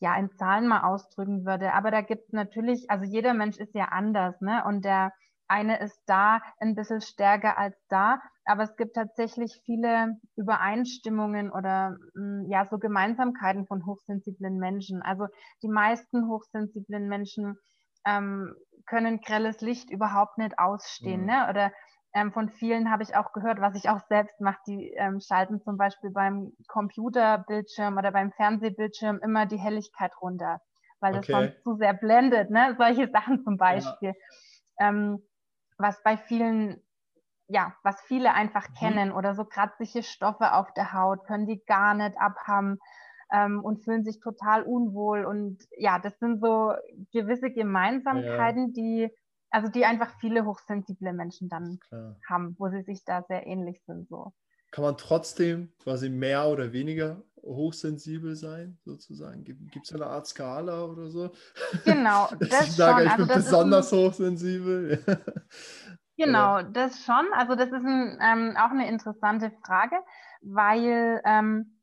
ja 0.00 0.16
in 0.16 0.30
Zahlen 0.32 0.66
mal 0.66 0.82
ausdrücken 0.82 1.46
würde. 1.46 1.72
Aber 1.72 1.92
da 1.92 2.00
gibt 2.00 2.26
es 2.26 2.32
natürlich, 2.32 2.90
also 2.90 3.04
jeder 3.04 3.32
Mensch 3.32 3.58
ist 3.58 3.74
ja 3.74 3.86
anders, 3.86 4.40
ne? 4.40 4.64
Und 4.66 4.84
der 4.84 5.12
eine 5.46 5.78
ist 5.80 6.02
da 6.06 6.40
ein 6.58 6.74
bisschen 6.74 7.00
stärker 7.00 7.58
als 7.58 7.76
da, 7.88 8.20
aber 8.44 8.64
es 8.64 8.76
gibt 8.76 8.96
tatsächlich 8.96 9.60
viele 9.64 10.16
Übereinstimmungen 10.36 11.50
oder 11.52 11.96
mm, 12.14 12.50
ja 12.50 12.66
so 12.66 12.78
Gemeinsamkeiten 12.78 13.66
von 13.66 13.86
hochsensiblen 13.86 14.58
Menschen. 14.58 15.00
Also 15.02 15.26
die 15.62 15.68
meisten 15.68 16.28
hochsensiblen 16.28 17.08
Menschen 17.08 17.56
ähm, 18.04 18.54
können 18.86 19.20
grelles 19.20 19.60
Licht 19.60 19.90
überhaupt 19.90 20.38
nicht 20.38 20.58
ausstehen, 20.58 21.22
mhm. 21.22 21.26
ne? 21.26 21.46
Oder 21.50 21.72
ähm, 22.14 22.32
von 22.32 22.48
vielen 22.48 22.90
habe 22.90 23.02
ich 23.02 23.16
auch 23.16 23.32
gehört, 23.32 23.60
was 23.60 23.74
ich 23.74 23.88
auch 23.88 24.00
selbst 24.08 24.40
mache, 24.40 24.60
die 24.68 24.90
ähm, 24.92 25.20
schalten 25.20 25.60
zum 25.62 25.76
Beispiel 25.76 26.10
beim 26.10 26.52
Computerbildschirm 26.68 27.98
oder 27.98 28.12
beim 28.12 28.30
Fernsehbildschirm 28.32 29.18
immer 29.22 29.46
die 29.46 29.58
Helligkeit 29.58 30.12
runter, 30.20 30.60
weil 31.00 31.16
okay. 31.16 31.32
das 31.32 31.40
sonst 31.40 31.64
zu 31.64 31.76
sehr 31.76 31.94
blendet, 31.94 32.50
ne? 32.50 32.74
Solche 32.78 33.10
Sachen 33.10 33.42
zum 33.42 33.56
Beispiel. 33.56 34.14
Ja. 34.78 34.88
Ähm, 34.88 35.22
was 35.76 36.00
bei 36.04 36.16
vielen, 36.16 36.80
ja, 37.48 37.74
was 37.82 38.00
viele 38.02 38.32
einfach 38.32 38.68
mhm. 38.68 38.74
kennen 38.74 39.12
oder 39.12 39.34
so 39.34 39.44
kratzige 39.44 40.04
Stoffe 40.04 40.52
auf 40.52 40.72
der 40.74 40.92
Haut, 40.92 41.26
können 41.26 41.46
die 41.46 41.64
gar 41.64 41.94
nicht 41.94 42.16
abhaben 42.16 42.78
ähm, 43.34 43.64
und 43.64 43.82
fühlen 43.82 44.04
sich 44.04 44.20
total 44.20 44.62
unwohl. 44.62 45.24
Und 45.24 45.58
ja, 45.76 45.98
das 45.98 46.18
sind 46.20 46.40
so 46.40 46.72
gewisse 47.12 47.50
Gemeinsamkeiten, 47.50 48.68
ja. 48.68 48.72
die 48.72 49.10
also 49.50 49.68
die 49.68 49.84
einfach 49.84 50.10
viele 50.18 50.44
hochsensible 50.44 51.12
Menschen 51.12 51.48
dann 51.48 51.78
haben, 52.28 52.56
wo 52.58 52.68
sie 52.70 52.82
sich 52.82 53.04
da 53.04 53.22
sehr 53.22 53.46
ähnlich 53.46 53.80
sind. 53.86 54.08
So. 54.08 54.32
Kann 54.72 54.82
man 54.82 54.96
trotzdem 54.96 55.72
quasi 55.78 56.10
mehr 56.10 56.48
oder 56.48 56.72
weniger 56.72 57.22
hochsensibel 57.40 58.34
sein, 58.34 58.78
sozusagen? 58.84 59.44
Gibt 59.44 59.86
es 59.86 59.94
eine 59.94 60.06
Art 60.06 60.26
Skala 60.26 60.86
oder 60.86 61.08
so? 61.08 61.30
Genau, 61.84 62.28
das 62.40 62.66
ich 62.66 62.72
sage, 62.72 63.02
schon. 63.02 63.06
ich 63.06 63.12
also 63.12 63.26
bin 63.26 63.36
besonders 63.36 63.92
ein, 63.92 63.98
hochsensibel. 64.00 65.04
genau, 66.16 66.62
das 66.62 67.04
schon. 67.04 67.26
Also 67.34 67.54
das 67.54 67.68
ist 67.68 67.84
ein, 67.84 68.18
ähm, 68.20 68.56
auch 68.56 68.72
eine 68.72 68.88
interessante 68.88 69.52
Frage, 69.64 69.94
weil 70.42 71.22
ähm, 71.24 71.73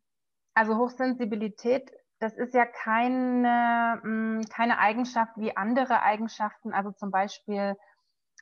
also 0.54 0.78
Hochsensibilität 0.78 1.92
das 2.22 2.38
ist 2.38 2.54
ja 2.54 2.66
keine, 2.66 4.00
mm, 4.04 4.42
keine 4.54 4.78
Eigenschaft 4.78 5.34
wie 5.38 5.58
andere 5.58 6.04
Eigenschaften, 6.04 6.72
also 6.72 6.92
zum 6.92 7.10
Beispiel 7.10 7.76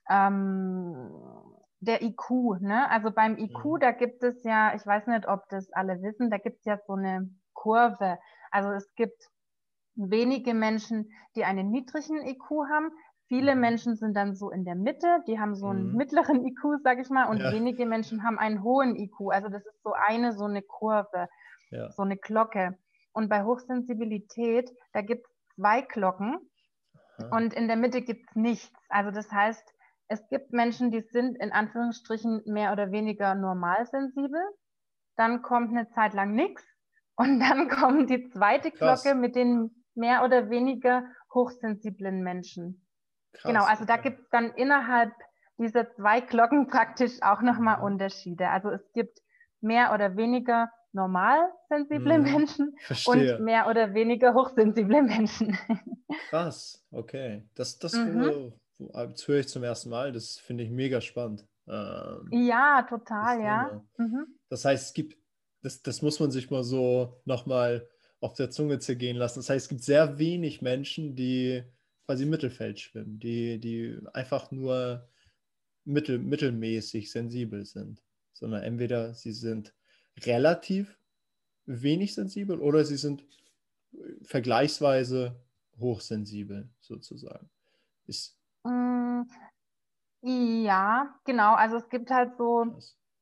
ähm, 0.09 1.09
der 1.79 2.01
IQ. 2.01 2.59
Ne? 2.59 2.89
Also 2.91 3.11
beim 3.11 3.37
IQ, 3.37 3.63
mhm. 3.63 3.79
da 3.79 3.91
gibt 3.91 4.21
es 4.21 4.43
ja, 4.43 4.75
ich 4.75 4.85
weiß 4.85 5.07
nicht, 5.07 5.27
ob 5.27 5.47
das 5.49 5.71
alle 5.71 6.01
wissen, 6.01 6.29
da 6.29 6.37
gibt 6.37 6.59
es 6.59 6.65
ja 6.65 6.77
so 6.85 6.93
eine 6.93 7.29
Kurve. 7.53 8.19
Also 8.51 8.71
es 8.71 8.93
gibt 8.95 9.29
wenige 9.95 10.53
Menschen, 10.53 11.11
die 11.37 11.45
einen 11.45 11.71
niedrigen 11.71 12.21
IQ 12.27 12.49
haben. 12.69 12.91
Viele 13.27 13.55
mhm. 13.55 13.61
Menschen 13.61 13.95
sind 13.95 14.13
dann 14.13 14.35
so 14.35 14.51
in 14.51 14.65
der 14.65 14.75
Mitte, 14.75 15.23
die 15.25 15.39
haben 15.39 15.55
so 15.55 15.67
einen 15.67 15.91
mhm. 15.91 15.95
mittleren 15.95 16.45
IQ, 16.45 16.81
sag 16.83 16.99
ich 16.99 17.09
mal, 17.09 17.29
und 17.29 17.39
ja. 17.39 17.53
wenige 17.53 17.85
Menschen 17.85 18.23
haben 18.23 18.39
einen 18.39 18.61
hohen 18.61 18.97
IQ. 18.97 19.31
Also 19.31 19.47
das 19.47 19.65
ist 19.65 19.81
so 19.83 19.93
eine, 19.93 20.33
so 20.33 20.43
eine 20.45 20.61
Kurve, 20.61 21.29
ja. 21.69 21.89
so 21.91 22.03
eine 22.03 22.17
Glocke. 22.17 22.77
Und 23.11 23.29
bei 23.29 23.43
Hochsensibilität, 23.43 24.71
da 24.93 25.01
gibt 25.01 25.25
es 25.25 25.55
zwei 25.55 25.81
Glocken 25.81 26.37
Aha. 27.17 27.35
und 27.35 27.53
in 27.53 27.67
der 27.67 27.77
Mitte 27.77 28.01
gibt 28.01 28.29
es 28.29 28.35
nichts. 28.35 28.73
Also 28.89 29.11
das 29.11 29.31
heißt, 29.31 29.63
es 30.07 30.27
gibt 30.29 30.53
Menschen, 30.53 30.91
die 30.91 31.01
sind 31.01 31.37
in 31.37 31.51
Anführungsstrichen 31.51 32.41
mehr 32.45 32.71
oder 32.71 32.91
weniger 32.91 33.35
normalsensibel. 33.35 34.41
Dann 35.15 35.41
kommt 35.41 35.69
eine 35.69 35.89
Zeit 35.91 36.13
lang 36.13 36.33
nichts 36.33 36.63
und 37.15 37.39
dann 37.39 37.69
kommt 37.69 38.09
die 38.09 38.29
zweite 38.29 38.71
Krass. 38.71 39.03
Glocke 39.03 39.17
mit 39.17 39.35
den 39.35 39.83
mehr 39.95 40.23
oder 40.23 40.49
weniger 40.49 41.03
hochsensiblen 41.33 42.23
Menschen. 42.23 42.87
Krass, 43.33 43.51
genau, 43.51 43.65
also 43.65 43.85
da 43.85 43.97
gibt 43.97 44.21
es 44.21 44.29
dann 44.29 44.51
innerhalb 44.51 45.13
dieser 45.57 45.91
zwei 45.91 46.21
Glocken 46.21 46.67
praktisch 46.67 47.21
auch 47.21 47.41
nochmal 47.41 47.81
Unterschiede. 47.81 48.49
Also 48.49 48.69
es 48.69 48.91
gibt 48.93 49.19
mehr 49.61 49.93
oder 49.93 50.15
weniger 50.15 50.71
normal 50.91 51.51
sensible 51.67 52.15
hm, 52.15 52.23
Menschen 52.23 52.75
verstehe. 52.79 53.37
und 53.37 53.45
mehr 53.45 53.67
oder 53.67 53.93
weniger 53.93 54.33
hochsensible 54.33 55.01
Menschen. 55.01 55.57
Krass, 56.29 56.83
okay. 56.91 57.43
Das, 57.55 57.77
das, 57.79 57.93
mhm. 57.93 58.53
das 58.77 59.27
höre 59.27 59.39
ich 59.39 59.47
zum 59.47 59.63
ersten 59.63 59.89
Mal. 59.89 60.11
Das 60.11 60.37
finde 60.37 60.63
ich 60.63 60.71
mega 60.71 61.01
spannend. 61.01 61.47
Ähm, 61.67 62.27
ja, 62.31 62.85
total, 62.89 63.41
ja. 63.41 63.83
Mhm. 63.97 64.25
Das 64.49 64.65
heißt, 64.65 64.87
es 64.87 64.93
gibt, 64.93 65.17
das, 65.61 65.81
das 65.81 66.01
muss 66.01 66.19
man 66.19 66.31
sich 66.31 66.49
mal 66.49 66.63
so 66.63 67.21
nochmal 67.25 67.87
auf 68.21 68.33
der 68.33 68.49
Zunge 68.49 68.79
zergehen 68.79 69.17
lassen. 69.17 69.39
Das 69.39 69.49
heißt, 69.49 69.65
es 69.65 69.69
gibt 69.69 69.83
sehr 69.83 70.17
wenig 70.17 70.61
Menschen, 70.61 71.15
die 71.15 71.63
quasi 72.05 72.23
im 72.23 72.31
Mittelfeld 72.31 72.79
schwimmen, 72.79 73.19
die, 73.19 73.59
die 73.59 73.97
einfach 74.13 74.51
nur 74.51 75.07
mittel, 75.85 76.17
mittelmäßig 76.19 77.11
sensibel 77.11 77.65
sind, 77.65 78.03
sondern 78.33 78.63
entweder 78.63 79.13
sie 79.13 79.31
sind 79.31 79.73
relativ 80.23 80.97
wenig 81.65 82.15
sensibel 82.15 82.59
oder 82.59 82.83
sie 82.83 82.97
sind 82.97 83.23
vergleichsweise 84.21 85.35
hochsensibel 85.79 86.69
sozusagen. 86.79 87.49
Ist 88.05 88.37
mm, 88.63 89.21
ja, 90.21 91.15
genau. 91.25 91.53
Also 91.55 91.77
es 91.77 91.89
gibt 91.89 92.11
halt 92.11 92.35
so, 92.37 92.77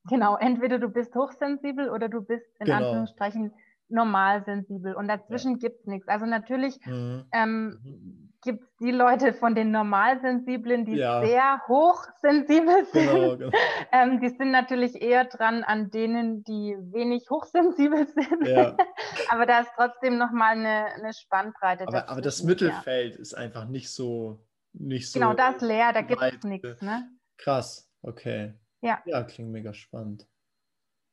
genau, 0.10 0.38
entweder 0.38 0.80
du 0.80 0.90
bist 0.90 1.14
hochsensibel 1.16 1.90
oder 1.90 2.10
du 2.10 2.22
bist 2.22 2.46
in 2.60 2.66
genau. 2.66 2.78
Anführungsstrichen 2.78 3.54
normal 3.90 4.44
sensibel 4.44 4.96
und 4.96 5.08
dazwischen 5.08 5.54
ja. 5.54 5.58
gibt 5.58 5.82
es 5.82 5.88
nichts. 5.88 6.08
Also 6.08 6.26
natürlich 6.26 6.80
mhm. 6.86 7.26
Ähm, 7.32 7.80
mhm. 7.84 8.27
Gibt 8.42 8.64
es 8.64 8.70
die 8.80 8.92
Leute 8.92 9.34
von 9.34 9.56
den 9.56 9.72
Normalsensiblen, 9.72 10.86
die 10.86 10.96
ja. 10.96 11.26
sehr 11.26 11.62
hochsensibel 11.68 12.86
sind. 12.92 13.10
Genau, 13.12 13.38
genau. 13.38 13.52
ähm, 13.92 14.20
die 14.22 14.30
sind 14.30 14.52
natürlich 14.52 15.02
eher 15.02 15.26
dran 15.26 15.64
an 15.64 15.90
denen, 15.90 16.44
die 16.44 16.76
wenig 16.92 17.30
hochsensibel 17.30 18.08
sind. 18.08 18.48
Ja. 18.48 18.78
aber 19.30 19.46
da 19.46 19.62
ist 19.62 19.72
trotzdem 19.76 20.18
nochmal 20.18 20.54
eine, 20.54 20.86
eine 20.94 21.14
Spannbreite. 21.14 21.88
Aber, 21.88 22.10
aber 22.10 22.22
das 22.22 22.44
Mittelfeld 22.44 23.16
ist 23.16 23.34
einfach 23.34 23.66
nicht 23.68 23.92
so, 23.92 24.46
nicht 24.74 25.12
so. 25.12 25.20
Genau, 25.20 25.34
das 25.34 25.56
ist 25.56 25.62
leer, 25.62 25.94
da 25.94 26.02
gibt 26.02 26.22
es 26.22 26.44
nichts. 26.44 26.82
Ne? 26.82 27.10
Krass, 27.38 27.90
okay. 28.02 28.54
Ja. 28.82 29.02
Ja, 29.06 29.24
klingt 29.24 29.52
mega 29.52 29.74
spannend. 29.74 30.28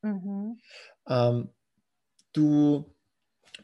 Mhm. 0.01 0.59
Ähm, 1.07 1.49
du 2.33 2.94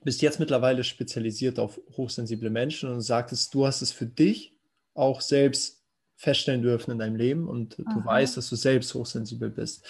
bist 0.03 0.21
jetzt 0.21 0.39
mittlerweile 0.39 0.83
spezialisiert 0.83 1.60
auf 1.60 1.79
hochsensible 1.98 2.50
Menschen 2.50 2.89
und 2.89 3.01
sagtest, 3.01 3.53
du 3.53 3.65
hast 3.65 3.81
es 3.81 3.91
für 3.91 4.05
dich 4.05 4.57
auch 4.93 5.21
selbst 5.21 5.83
feststellen 6.15 6.62
dürfen 6.62 6.91
in 6.91 7.00
deinem 7.00 7.15
Leben 7.15 7.48
und 7.48 7.79
Aha. 7.79 7.93
du 7.93 8.05
weißt, 8.05 8.38
dass 8.38 8.50
du 8.50 8.55
selbst 8.55 8.93
hochsensibel 8.93 9.50
bist. 9.50 9.86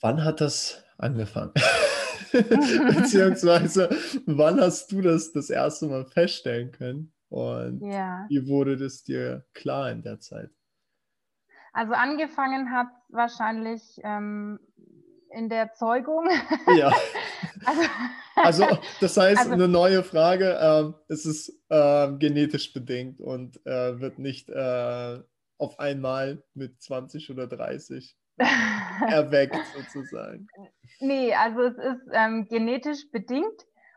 Wann 0.00 0.24
hat 0.24 0.40
das 0.40 0.82
angefangen? 0.98 1.52
Beziehungsweise, 2.32 3.90
wann 4.26 4.60
hast 4.60 4.92
du 4.92 5.00
das 5.02 5.32
das 5.32 5.50
erste 5.50 5.86
Mal 5.86 6.06
feststellen 6.06 6.72
können? 6.72 7.12
Und 7.28 7.82
ja. 7.82 8.24
wie 8.28 8.48
wurde 8.48 8.76
das 8.76 9.02
dir 9.02 9.44
klar 9.52 9.90
in 9.90 10.02
der 10.02 10.20
Zeit? 10.20 10.50
Also 11.72 11.92
angefangen 11.92 12.70
hat 12.70 12.88
wahrscheinlich 13.08 14.00
ähm, 14.02 14.58
in 15.32 15.48
der 15.48 15.72
Zeugung. 15.72 16.28
Ja. 16.76 16.92
also, 18.36 18.64
also, 18.64 18.78
das 19.00 19.16
heißt, 19.16 19.40
also, 19.40 19.52
eine 19.52 19.68
neue 19.68 20.02
Frage, 20.02 20.58
ähm, 20.60 20.94
es 21.08 21.26
ist 21.26 21.52
äh, 21.68 22.12
genetisch 22.18 22.72
bedingt 22.72 23.20
und 23.20 23.64
äh, 23.66 24.00
wird 24.00 24.18
nicht 24.18 24.48
äh, 24.50 25.18
auf 25.58 25.78
einmal 25.78 26.42
mit 26.54 26.80
20 26.80 27.30
oder 27.30 27.46
30 27.46 28.16
erweckt 29.08 29.58
sozusagen. 29.76 30.46
Nee, 31.00 31.34
also 31.34 31.62
es 31.62 31.76
ist 31.76 32.08
ähm, 32.12 32.46
genetisch 32.48 33.10
bedingt 33.10 33.44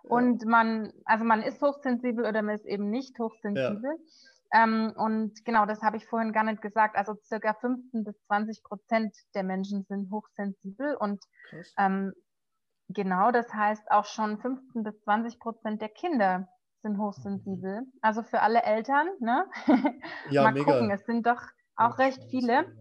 ja. 0.04 0.10
und 0.10 0.46
man, 0.46 0.92
also 1.06 1.24
man 1.24 1.42
ist 1.42 1.62
hochsensibel 1.62 2.26
oder 2.26 2.42
man 2.42 2.56
ist 2.56 2.66
eben 2.66 2.90
nicht 2.90 3.18
hochsensibel. 3.18 3.82
Ja. 3.84 4.33
Ähm, 4.54 4.94
und 4.96 5.44
genau, 5.46 5.66
das 5.66 5.82
habe 5.82 5.98
ich 5.98 6.06
vorhin 6.06 6.32
gar 6.32 6.44
nicht 6.44 6.62
gesagt. 6.62 6.96
Also 6.96 7.16
circa 7.26 7.56
15 7.56 8.04
bis 8.04 8.16
20 8.28 8.64
Prozent 8.64 9.16
der 9.34 9.44
Menschen 9.44 9.84
sind 9.90 10.12
hochsensibel 10.12 10.96
und 10.96 11.24
ähm, 11.78 12.14
genau, 12.88 13.32
das 13.32 13.52
heißt 13.52 13.90
auch 13.90 14.06
schon 14.06 14.40
15 14.40 14.84
bis 14.84 15.00
20 15.02 15.40
Prozent 15.40 15.82
der 15.82 15.90
Kinder 15.90 16.48
sind 16.84 17.00
hochsensibel. 17.00 17.82
Mhm. 17.82 17.94
Also 18.02 18.22
für 18.22 18.42
alle 18.42 18.62
Eltern, 18.62 19.08
ne? 19.20 19.46
Ja, 20.30 20.44
Mal 20.44 20.54
mega. 20.54 20.72
gucken, 20.72 20.92
es 20.92 21.04
sind 21.06 21.26
doch 21.26 21.42
auch 21.76 21.98
ja, 21.98 22.06
recht 22.06 22.24
viele. 22.30 22.76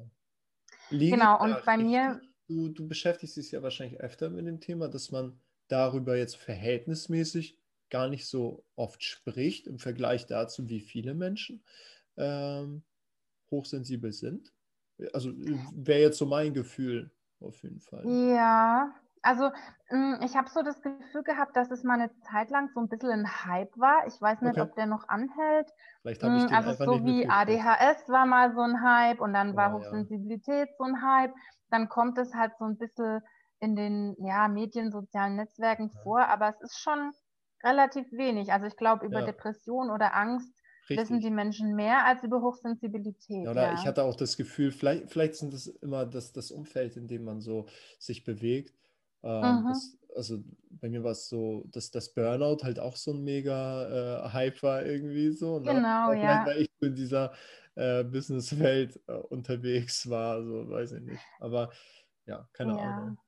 Liege, 0.90 1.16
genau, 1.16 1.40
und 1.42 1.64
bei 1.64 1.78
mir. 1.78 2.20
Du, 2.48 2.68
du 2.68 2.86
beschäftigst 2.86 3.36
dich 3.36 3.52
ja 3.52 3.62
wahrscheinlich 3.62 4.00
öfter 4.00 4.28
mit 4.28 4.46
dem 4.46 4.60
Thema, 4.60 4.88
dass 4.88 5.10
man 5.10 5.40
darüber 5.68 6.16
jetzt 6.16 6.36
verhältnismäßig 6.36 7.58
gar 7.92 8.08
nicht 8.10 8.26
so 8.28 8.66
oft 8.76 9.04
spricht 9.04 9.68
im 9.68 9.78
Vergleich 9.78 10.26
dazu, 10.26 10.68
wie 10.70 10.80
viele 10.80 11.14
Menschen 11.14 11.64
ähm, 12.18 12.84
hochsensibel 13.50 14.12
sind. 14.12 14.52
Also 15.14 15.32
wäre 15.36 16.00
jetzt 16.00 16.18
so 16.18 16.26
mein 16.26 16.54
Gefühl 16.54 17.12
auf 17.40 17.62
jeden 17.64 17.80
Fall. 17.80 18.14
Ja, 18.36 18.92
Also 19.22 19.50
mm, 19.90 20.14
ich 20.24 20.36
habe 20.36 20.48
so 20.50 20.62
das 20.62 20.80
Gefühl 20.82 21.22
gehabt, 21.22 21.56
dass 21.56 21.70
es 21.70 21.84
mal 21.84 21.94
eine 22.00 22.10
Zeit 22.20 22.50
lang 22.50 22.68
so 22.74 22.80
ein 22.80 22.88
bisschen 22.88 23.10
ein 23.10 23.44
Hype 23.46 23.76
war. 23.76 24.06
Ich 24.06 24.20
weiß 24.20 24.40
nicht, 24.42 24.58
Okay. 24.58 24.60
ob 24.60 24.74
der 24.74 24.86
noch 24.86 25.08
anhält. 25.08 25.70
Vielleicht 26.02 26.22
habe 26.22 26.36
ich 26.36 26.44
Mm, 26.44 26.46
den 26.46 26.56
Also 26.56 26.72
so 26.84 27.04
wie. 27.06 27.26
ADHS 27.28 28.08
war 28.08 28.26
mal 28.26 28.52
so 28.54 28.60
ein 28.60 28.82
Hype 28.82 29.20
und 29.20 29.32
dann 29.34 29.56
war 29.56 29.72
ja. 29.72 29.72
Hochsensibilität 29.72 30.70
so 30.78 30.84
ein 30.84 31.02
Hype. 31.02 31.34
Dann 31.70 31.88
kommt 31.88 32.18
es 32.18 32.34
halt 32.34 32.52
so 32.58 32.64
ein 32.64 32.76
bisschen 32.78 33.20
in 33.60 33.76
den 33.76 34.16
ja, 34.24 34.48
Medien, 34.48 34.90
sozialen 34.90 35.36
Netzwerken 35.36 35.90
Ja. 35.94 36.00
vor, 36.02 36.26
aber 36.26 36.48
es 36.48 36.60
ist 36.60 36.78
schon 36.80 37.12
relativ 37.64 38.10
wenig. 38.12 38.52
Also 38.52 38.66
ich 38.66 38.76
glaube, 38.76 39.06
über 39.06 39.22
Ja. 39.22 39.22
Depression 39.22 39.90
oder 39.90 40.14
Angst 40.14 40.54
wissen 40.94 41.20
Richtig. 41.20 41.22
die 41.22 41.30
Menschen 41.30 41.74
mehr 41.74 42.04
als 42.06 42.22
über 42.24 42.42
Hochsensibilität. 42.42 43.50
Ja, 43.50 43.50
Oder 43.50 43.72
ich 43.72 43.86
Ja. 43.86 43.86
hatte 43.86 44.04
auch 44.04 44.14
das 44.14 44.36
Gefühl, 44.36 44.70
vielleicht, 44.70 45.10
vielleicht 45.10 45.34
sind 45.34 45.52
es 45.54 45.66
immer 45.66 46.06
das, 46.06 46.32
das 46.32 46.50
Umfeld, 46.50 46.96
in 46.96 47.08
dem 47.08 47.24
man 47.24 47.40
so 47.40 47.66
sich 47.98 48.22
bewegt. 48.24 48.78
Ähm, 49.24 49.64
Mhm. 49.64 49.66
das, 49.66 49.98
also 50.14 50.44
bei 50.70 50.88
mir 50.88 51.02
war 51.02 51.12
es 51.12 51.28
so, 51.28 51.64
dass 51.68 51.90
das 51.90 52.14
Burnout 52.14 52.58
halt 52.62 52.78
auch 52.78 52.96
so 52.96 53.12
ein 53.12 53.22
mega 53.24 54.26
äh, 54.28 54.32
Hype 54.32 54.62
war 54.62 54.84
irgendwie 54.86 55.32
so. 55.32 55.58
Ne? 55.58 55.82
Genau, 55.82 56.12
vielleicht, 56.18 56.22
ja. 56.22 56.46
weil 56.46 56.62
ich 56.62 56.70
so 56.80 56.86
in 56.86 56.94
dieser 56.94 57.32
äh, 57.74 58.04
Businesswelt 58.04 59.00
äh, 59.08 59.12
unterwegs 59.14 60.08
war, 60.08 60.44
so 60.44 60.68
weiß 60.70 60.92
ich 60.92 61.00
nicht. 61.02 61.28
Aber 61.38 61.72
ja, 62.26 62.48
keine 62.52 62.76
Ja. 62.76 62.78
Ahnung. 62.78 63.18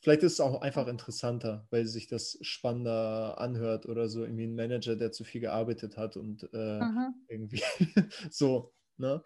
Vielleicht 0.00 0.22
ist 0.22 0.34
es 0.34 0.40
auch 0.40 0.60
einfach 0.62 0.86
interessanter, 0.88 1.66
weil 1.70 1.86
sich 1.86 2.06
das 2.06 2.38
spannender 2.42 3.38
anhört 3.40 3.86
oder 3.86 4.08
so 4.08 4.24
irgendwie 4.24 4.46
ein 4.46 4.54
Manager, 4.54 4.96
der 4.96 5.12
zu 5.12 5.24
viel 5.24 5.40
gearbeitet 5.42 5.96
hat 5.96 6.16
und 6.16 6.44
äh, 6.54 6.86
Mhm. 6.86 7.26
irgendwie 7.28 7.62
so, 8.30 8.72
ne? 8.96 9.22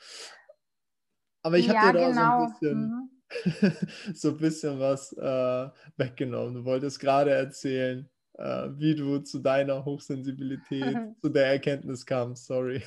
Aber 1.43 1.59
ich 1.59 1.69
habe 1.69 1.79
Ja, 1.79 1.81
dir 1.81 1.93
da 1.93 2.13
so 2.13 2.25
genau. 2.25 2.31
ein 2.31 2.37
bisschen, 2.37 2.93
Mhm. 2.93 3.23
so 4.15 4.31
ein 4.31 4.37
bisschen 4.39 4.79
was 4.81 5.13
äh, 5.13 5.71
weggenommen. 5.97 6.55
Du 6.55 6.65
wolltest 6.65 7.01
gerade 7.01 7.31
erzählen, 7.33 8.11
äh, 8.35 8.69
wie 8.77 8.95
du 8.95 9.19
zu 9.21 9.39
deiner 9.41 9.85
Hochsensibilität, 9.85 11.01
zu 11.23 11.29
der 11.31 11.47
Erkenntnis 11.47 12.05
kamst. 12.07 12.47
Sorry. 12.47 12.83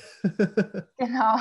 Genau. 0.98 1.36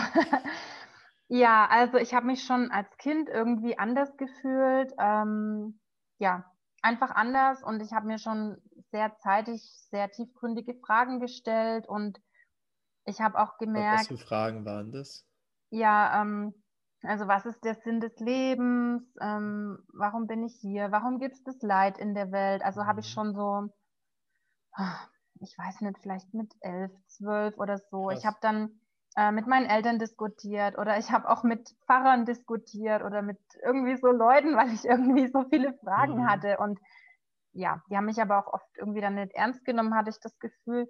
Ja, 1.29 1.67
also 1.69 1.97
ich 1.97 2.13
habe 2.13 2.27
mich 2.27 2.43
schon 2.43 2.71
als 2.71 2.97
Kind 2.97 3.29
irgendwie 3.29 3.77
anders 3.77 4.17
gefühlt. 4.17 4.93
Ähm, 4.99 5.79
ja, 6.23 6.45
einfach 6.81 7.11
anders 7.11 7.63
und 7.63 7.81
ich 7.81 7.91
habe 7.93 8.07
mir 8.07 8.17
schon 8.17 8.57
sehr 8.91 9.17
zeitig 9.17 9.61
sehr 9.91 10.09
tiefgründige 10.09 10.75
Fragen 10.75 11.19
gestellt 11.19 11.87
und 11.87 12.19
ich 13.05 13.21
habe 13.21 13.39
auch 13.39 13.57
Was 13.75 13.83
gemerkt, 13.89 14.07
für 14.07 14.17
Fragen 14.17 14.65
waren 14.65 14.91
das? 14.91 15.27
ja, 15.71 16.21
ähm, 16.21 16.53
also 17.01 17.27
was 17.27 17.45
ist 17.45 17.63
der 17.65 17.75
Sinn 17.75 17.99
des 17.99 18.17
Lebens? 18.19 19.03
Ähm, 19.21 19.79
warum 19.93 20.27
bin 20.27 20.43
ich 20.43 20.55
hier? 20.61 20.91
Warum 20.91 21.19
gibt 21.19 21.35
es 21.35 21.43
das 21.43 21.61
Leid 21.61 21.97
in 21.97 22.13
der 22.15 22.31
Welt? 22.31 22.63
Also 22.63 22.85
habe 22.85 23.01
ich 23.01 23.07
Mhm. 23.07 23.11
schon 23.11 23.33
so, 23.35 23.69
ich 25.41 25.57
weiß 25.57 25.81
nicht, 25.81 25.99
vielleicht 25.99 26.33
mit 26.33 26.53
elf, 26.61 26.91
zwölf 27.07 27.57
oder 27.57 27.77
so. 27.77 28.09
Ich 28.11 28.25
Krass. 28.25 28.25
habe 28.25 28.37
dann 28.41 28.79
äh, 29.15 29.31
mit 29.31 29.47
meinen 29.47 29.65
Eltern 29.67 29.99
diskutiert 29.99 30.77
oder 30.77 30.97
ich 30.97 31.11
habe 31.11 31.29
auch 31.29 31.43
mit 31.43 31.69
Pfarrern 31.85 32.25
diskutiert 32.25 33.03
oder 33.03 33.21
mit 33.21 33.39
irgendwie 33.63 33.97
so 33.97 34.07
Leuten, 34.07 34.55
weil 34.57 34.73
ich 34.73 34.85
irgendwie 34.85 35.27
so 35.27 35.45
viele 35.49 35.73
Fragen 35.83 36.25
Mhm. 36.25 36.27
hatte. 36.27 36.57
Und 36.57 36.79
ja, 37.53 37.81
die 37.89 37.97
haben 37.97 38.05
mich 38.05 38.21
aber 38.21 38.39
auch 38.39 38.53
oft 38.53 38.69
irgendwie 38.77 39.01
dann 39.01 39.15
nicht 39.15 39.33
ernst 39.33 39.65
genommen, 39.65 39.95
hatte 39.95 40.09
ich 40.09 40.19
das 40.19 40.37
Gefühl. 40.39 40.87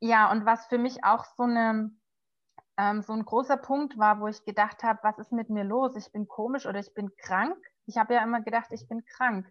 Ja, 0.00 0.30
und 0.30 0.46
was 0.46 0.66
für 0.66 0.78
mich 0.78 1.04
auch 1.04 1.24
so 1.36 1.44
eine 1.44 1.90
ähm, 2.76 3.02
so 3.02 3.12
ein 3.12 3.24
großer 3.24 3.56
Punkt 3.56 3.98
war, 3.98 4.20
wo 4.20 4.28
ich 4.28 4.44
gedacht 4.44 4.82
habe, 4.82 5.00
was 5.02 5.18
ist 5.18 5.32
mit 5.32 5.50
mir 5.50 5.64
los? 5.64 5.96
Ich 5.96 6.12
bin 6.12 6.28
komisch 6.28 6.66
oder 6.66 6.78
ich 6.80 6.94
bin 6.94 7.10
krank. 7.16 7.56
Ich 7.86 7.96
habe 7.98 8.14
ja 8.14 8.22
immer 8.22 8.40
gedacht, 8.42 8.68
ich 8.72 8.88
bin 8.88 9.04
krank, 9.04 9.46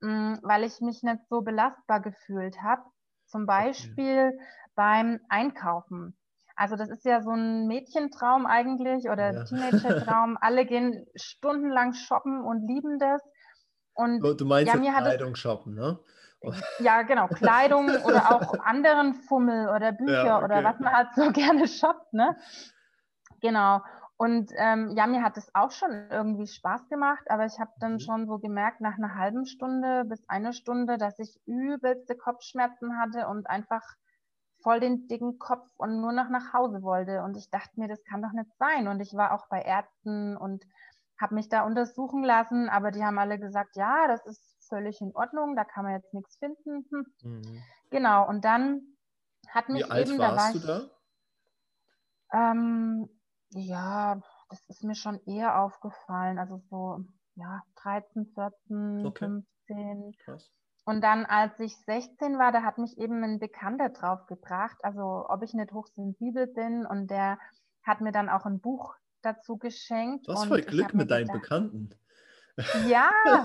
mh, 0.00 0.40
weil 0.42 0.64
ich 0.64 0.80
mich 0.80 1.02
nicht 1.02 1.26
so 1.28 1.42
belastbar 1.42 2.00
gefühlt 2.00 2.62
habe. 2.62 2.82
Zum 3.26 3.46
Beispiel 3.46 4.38
beim 4.74 5.20
Einkaufen. 5.28 6.16
Also 6.60 6.76
das 6.76 6.90
ist 6.90 7.06
ja 7.06 7.22
so 7.22 7.30
ein 7.30 7.66
Mädchentraum 7.68 8.44
eigentlich 8.44 9.08
oder 9.08 9.32
Ja. 9.32 9.44
Teenager-Traum. 9.44 10.36
Alle 10.42 10.66
gehen 10.66 11.06
stundenlang 11.16 11.94
shoppen 11.94 12.42
und 12.44 12.68
lieben 12.68 12.98
das. 12.98 13.22
Und 13.94 14.20
Du, 14.22 14.44
meinst 14.44 14.74
ja, 14.74 14.78
mir 14.78 14.92
hat 14.92 15.00
es 15.00 15.04
Kleidung 15.08 15.34
shoppen, 15.36 15.74
ne? 15.74 15.98
ja, 16.80 17.00
genau, 17.02 17.28
Kleidung 17.28 17.88
oder 18.04 18.30
auch 18.36 18.58
anderen 18.64 19.14
Fummel 19.14 19.68
oder 19.74 19.92
Bücher 19.92 20.24
Ja, 20.26 20.44
oder 20.44 20.56
okay. 20.56 20.64
was 20.64 20.80
man 20.80 20.92
halt 20.92 21.08
so 21.14 21.32
gerne 21.32 21.66
shoppt, 21.66 22.12
ne? 22.12 22.36
Genau. 23.40 23.80
Und 24.18 24.52
ähm, 24.56 24.92
ja, 24.96 25.06
mir 25.06 25.22
hat 25.22 25.38
es 25.38 25.50
auch 25.54 25.70
schon 25.70 25.90
irgendwie 26.10 26.46
Spaß 26.46 26.90
gemacht, 26.90 27.24
aber 27.30 27.46
ich 27.46 27.58
habe 27.58 27.70
dann 27.80 27.94
Mhm. 27.94 28.00
schon 28.00 28.26
so 28.26 28.38
gemerkt, 28.38 28.82
nach 28.82 28.98
einer 28.98 29.14
halben 29.14 29.46
Stunde 29.46 30.04
bis 30.04 30.22
eine 30.28 30.52
Stunde, 30.52 30.98
dass 30.98 31.18
ich 31.18 31.40
übelste 31.46 32.16
Kopfschmerzen 32.16 32.98
hatte 32.98 33.28
und 33.28 33.48
einfach 33.48 33.82
voll 34.62 34.80
den 34.80 35.08
dicken 35.08 35.38
Kopf 35.38 35.68
und 35.76 36.00
nur 36.00 36.12
noch 36.12 36.28
nach 36.30 36.52
Hause 36.52 36.82
wollte. 36.82 37.22
Und 37.22 37.36
ich 37.36 37.50
dachte 37.50 37.78
mir, 37.80 37.88
das 37.88 38.02
kann 38.04 38.22
doch 38.22 38.32
nicht 38.32 38.50
sein. 38.58 38.88
Und 38.88 39.00
ich 39.00 39.14
war 39.14 39.32
auch 39.32 39.48
bei 39.48 39.62
Ärzten 39.62 40.36
und 40.36 40.64
habe 41.20 41.34
mich 41.34 41.48
da 41.48 41.62
untersuchen 41.64 42.24
lassen, 42.24 42.68
aber 42.68 42.90
die 42.90 43.04
haben 43.04 43.18
alle 43.18 43.38
gesagt, 43.38 43.76
ja, 43.76 44.08
das 44.08 44.24
ist 44.26 44.56
völlig 44.68 45.00
in 45.00 45.14
Ordnung, 45.14 45.54
da 45.54 45.64
kann 45.64 45.84
man 45.84 45.94
jetzt 45.94 46.14
nichts 46.14 46.36
finden. 46.38 46.86
Hm. 46.90 47.06
Mhm. 47.22 47.62
Genau, 47.90 48.26
und 48.26 48.44
dann 48.44 48.80
hat 49.48 49.68
mich 49.68 49.84
Wie 49.86 49.90
alt 49.90 50.08
eben, 50.08 50.18
da 50.18 50.28
war 50.30 50.36
warst 50.36 50.54
du 50.54 50.58
ich, 50.58 50.66
da? 50.66 50.90
ähm, 52.32 53.08
ja, 53.50 54.20
das 54.48 54.64
ist 54.68 54.82
mir 54.84 54.94
schon 54.94 55.20
eher 55.26 55.60
aufgefallen, 55.60 56.38
also 56.38 56.62
so, 56.70 57.04
ja, 57.34 57.62
13, 57.82 58.26
14, 58.34 59.06
Okay. 59.06 59.26
15. 59.66 60.12
Krass. 60.24 60.50
Und 60.84 61.02
dann, 61.02 61.26
als 61.26 61.58
ich 61.60 61.76
16 61.84 62.38
war, 62.38 62.52
da 62.52 62.62
hat 62.62 62.78
mich 62.78 62.98
eben 62.98 63.22
ein 63.22 63.38
Bekannter 63.38 63.90
drauf 63.90 64.26
gebracht, 64.26 64.76
also 64.82 65.26
ob 65.28 65.42
ich 65.42 65.54
nicht 65.54 65.72
hochsensibel 65.72 66.46
bin. 66.46 66.86
Und 66.86 67.08
der 67.10 67.38
hat 67.82 68.00
mir 68.00 68.12
dann 68.12 68.28
auch 68.28 68.46
ein 68.46 68.60
Buch 68.60 68.94
dazu 69.22 69.56
geschenkt. 69.58 70.26
Du 70.26 70.32
hast 70.32 70.42
und 70.42 70.48
voll 70.48 70.60
ich 70.60 70.66
Glück 70.66 70.94
mit 70.94 71.10
deinen 71.10 71.26
gedacht, 71.26 71.42
Bekannten. 71.42 71.90
ja, 72.88 73.10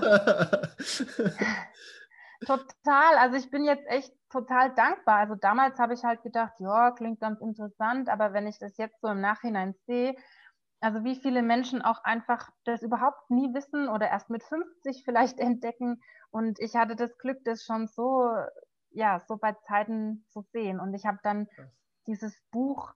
total. 2.46 3.18
Also 3.18 3.36
ich 3.36 3.50
bin 3.50 3.64
jetzt 3.64 3.86
echt 3.86 4.12
total 4.30 4.74
dankbar. 4.74 5.18
Also 5.18 5.34
damals 5.34 5.78
habe 5.78 5.94
ich 5.94 6.04
halt 6.04 6.22
gedacht, 6.22 6.54
ja, 6.58 6.90
klingt 6.92 7.20
ganz 7.20 7.40
interessant, 7.40 8.08
aber 8.08 8.32
wenn 8.32 8.46
ich 8.46 8.58
das 8.58 8.76
jetzt 8.76 9.00
so 9.00 9.08
im 9.08 9.20
Nachhinein 9.20 9.74
sehe, 9.86 10.14
also 10.80 11.04
wie 11.04 11.16
viele 11.16 11.42
Menschen 11.42 11.82
auch 11.82 12.04
einfach 12.04 12.50
das 12.64 12.82
überhaupt 12.82 13.30
nie 13.30 13.52
wissen 13.54 13.88
oder 13.88 14.08
erst 14.08 14.30
mit 14.30 14.42
50 14.42 15.02
vielleicht 15.04 15.38
entdecken. 15.40 16.02
Und 16.30 16.58
ich 16.60 16.76
hatte 16.76 16.96
das 16.96 17.16
Glück, 17.18 17.38
das 17.44 17.64
schon 17.64 17.86
so, 17.88 18.30
ja, 18.90 19.20
so 19.20 19.36
bei 19.36 19.52
Zeiten 19.66 20.24
zu 20.28 20.42
sehen. 20.52 20.80
Und 20.80 20.94
ich 20.94 21.06
habe 21.06 21.18
dann 21.22 21.48
dieses 22.06 22.40
Buch, 22.50 22.94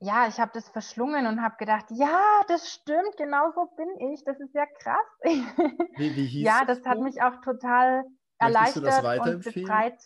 ja, 0.00 0.28
ich 0.28 0.38
habe 0.38 0.52
das 0.54 0.68
verschlungen 0.68 1.26
und 1.26 1.42
habe 1.42 1.56
gedacht, 1.58 1.86
ja, 1.90 2.42
das 2.46 2.70
stimmt, 2.70 3.16
genau 3.16 3.50
so 3.52 3.66
bin 3.76 4.12
ich. 4.12 4.22
Das 4.24 4.38
ist 4.40 4.54
ja 4.54 4.66
krass. 4.66 5.06
Wie, 5.96 6.14
wie 6.14 6.26
hieß 6.26 6.44
Ja, 6.44 6.60
das 6.64 6.78
das 6.78 6.86
hat 6.86 7.00
mich 7.00 7.20
auch 7.22 7.40
total 7.42 8.04
Möchtest 8.40 8.76
erleichtert 8.76 9.04
und 9.18 9.44
befreit. 9.44 9.98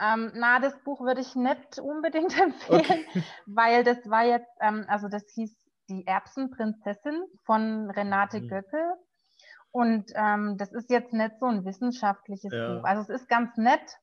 Ähm, 0.00 0.32
na, 0.34 0.58
das 0.60 0.78
Buch 0.82 1.00
würde 1.00 1.20
ich 1.20 1.34
nicht 1.34 1.78
unbedingt 1.78 2.38
empfehlen, 2.40 3.04
Okay. 3.04 3.24
weil 3.46 3.84
das 3.84 3.98
war 4.08 4.24
jetzt, 4.24 4.50
ähm, 4.60 4.84
also 4.88 5.08
das 5.08 5.24
hieß 5.34 5.56
Die 5.88 6.06
Erbsenprinzessin 6.06 7.22
von 7.44 7.90
Renate 7.90 8.40
Mhm. 8.40 8.46
Göckel. 8.46 8.94
Und 9.70 10.12
ähm, 10.14 10.56
das 10.58 10.72
ist 10.72 10.90
jetzt 10.90 11.12
nicht 11.12 11.38
so 11.38 11.46
ein 11.46 11.64
wissenschaftliches 11.64 12.52
Ja. 12.52 12.62
Buch. 12.64 12.84
Also 12.84 13.02
es 13.02 13.20
ist 13.22 13.28
ganz 13.28 13.56
nett 13.56 13.98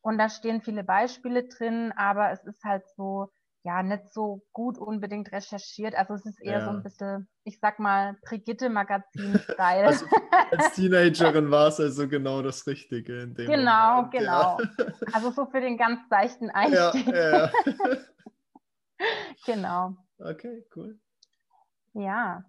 und 0.00 0.18
da 0.18 0.28
stehen 0.28 0.62
viele 0.62 0.84
Beispiele 0.84 1.46
drin, 1.48 1.92
aber 1.96 2.30
es 2.32 2.44
ist 2.44 2.64
halt 2.64 2.84
so, 2.96 3.30
ja, 3.68 3.82
nicht 3.82 4.12
so 4.14 4.40
gut 4.52 4.78
unbedingt 4.78 5.30
recherchiert. 5.30 5.94
Also 5.94 6.14
es 6.14 6.24
ist 6.24 6.40
eher 6.40 6.60
so 6.62 6.70
Ja. 6.70 6.76
ein 6.76 6.82
bisschen, 6.82 7.28
ich 7.44 7.58
sag 7.60 7.78
mal, 7.78 8.16
Brigitte-Magazin-Style. 8.22 9.86
Also 9.86 10.06
als 10.50 10.72
Teenagerin 10.74 11.50
war 11.50 11.68
es 11.68 11.78
also 11.78 12.08
genau 12.08 12.40
das 12.40 12.66
Richtige 12.66 13.20
in 13.20 13.34
dem 13.34 13.46
Genau, 13.46 13.96
Moment. 14.04 14.14
Ja. 14.14 14.56
genau. 14.56 14.88
Also 15.12 15.30
so 15.32 15.44
für 15.46 15.60
den 15.60 15.76
ganz 15.76 16.00
seichten 16.08 16.46
Ja, 16.46 16.54
Einstieg. 16.54 17.06
ja. 17.14 17.50
Genau. 19.46 19.94
Okay, 20.18 20.64
cool. 20.74 20.98
Ja. 21.92 22.42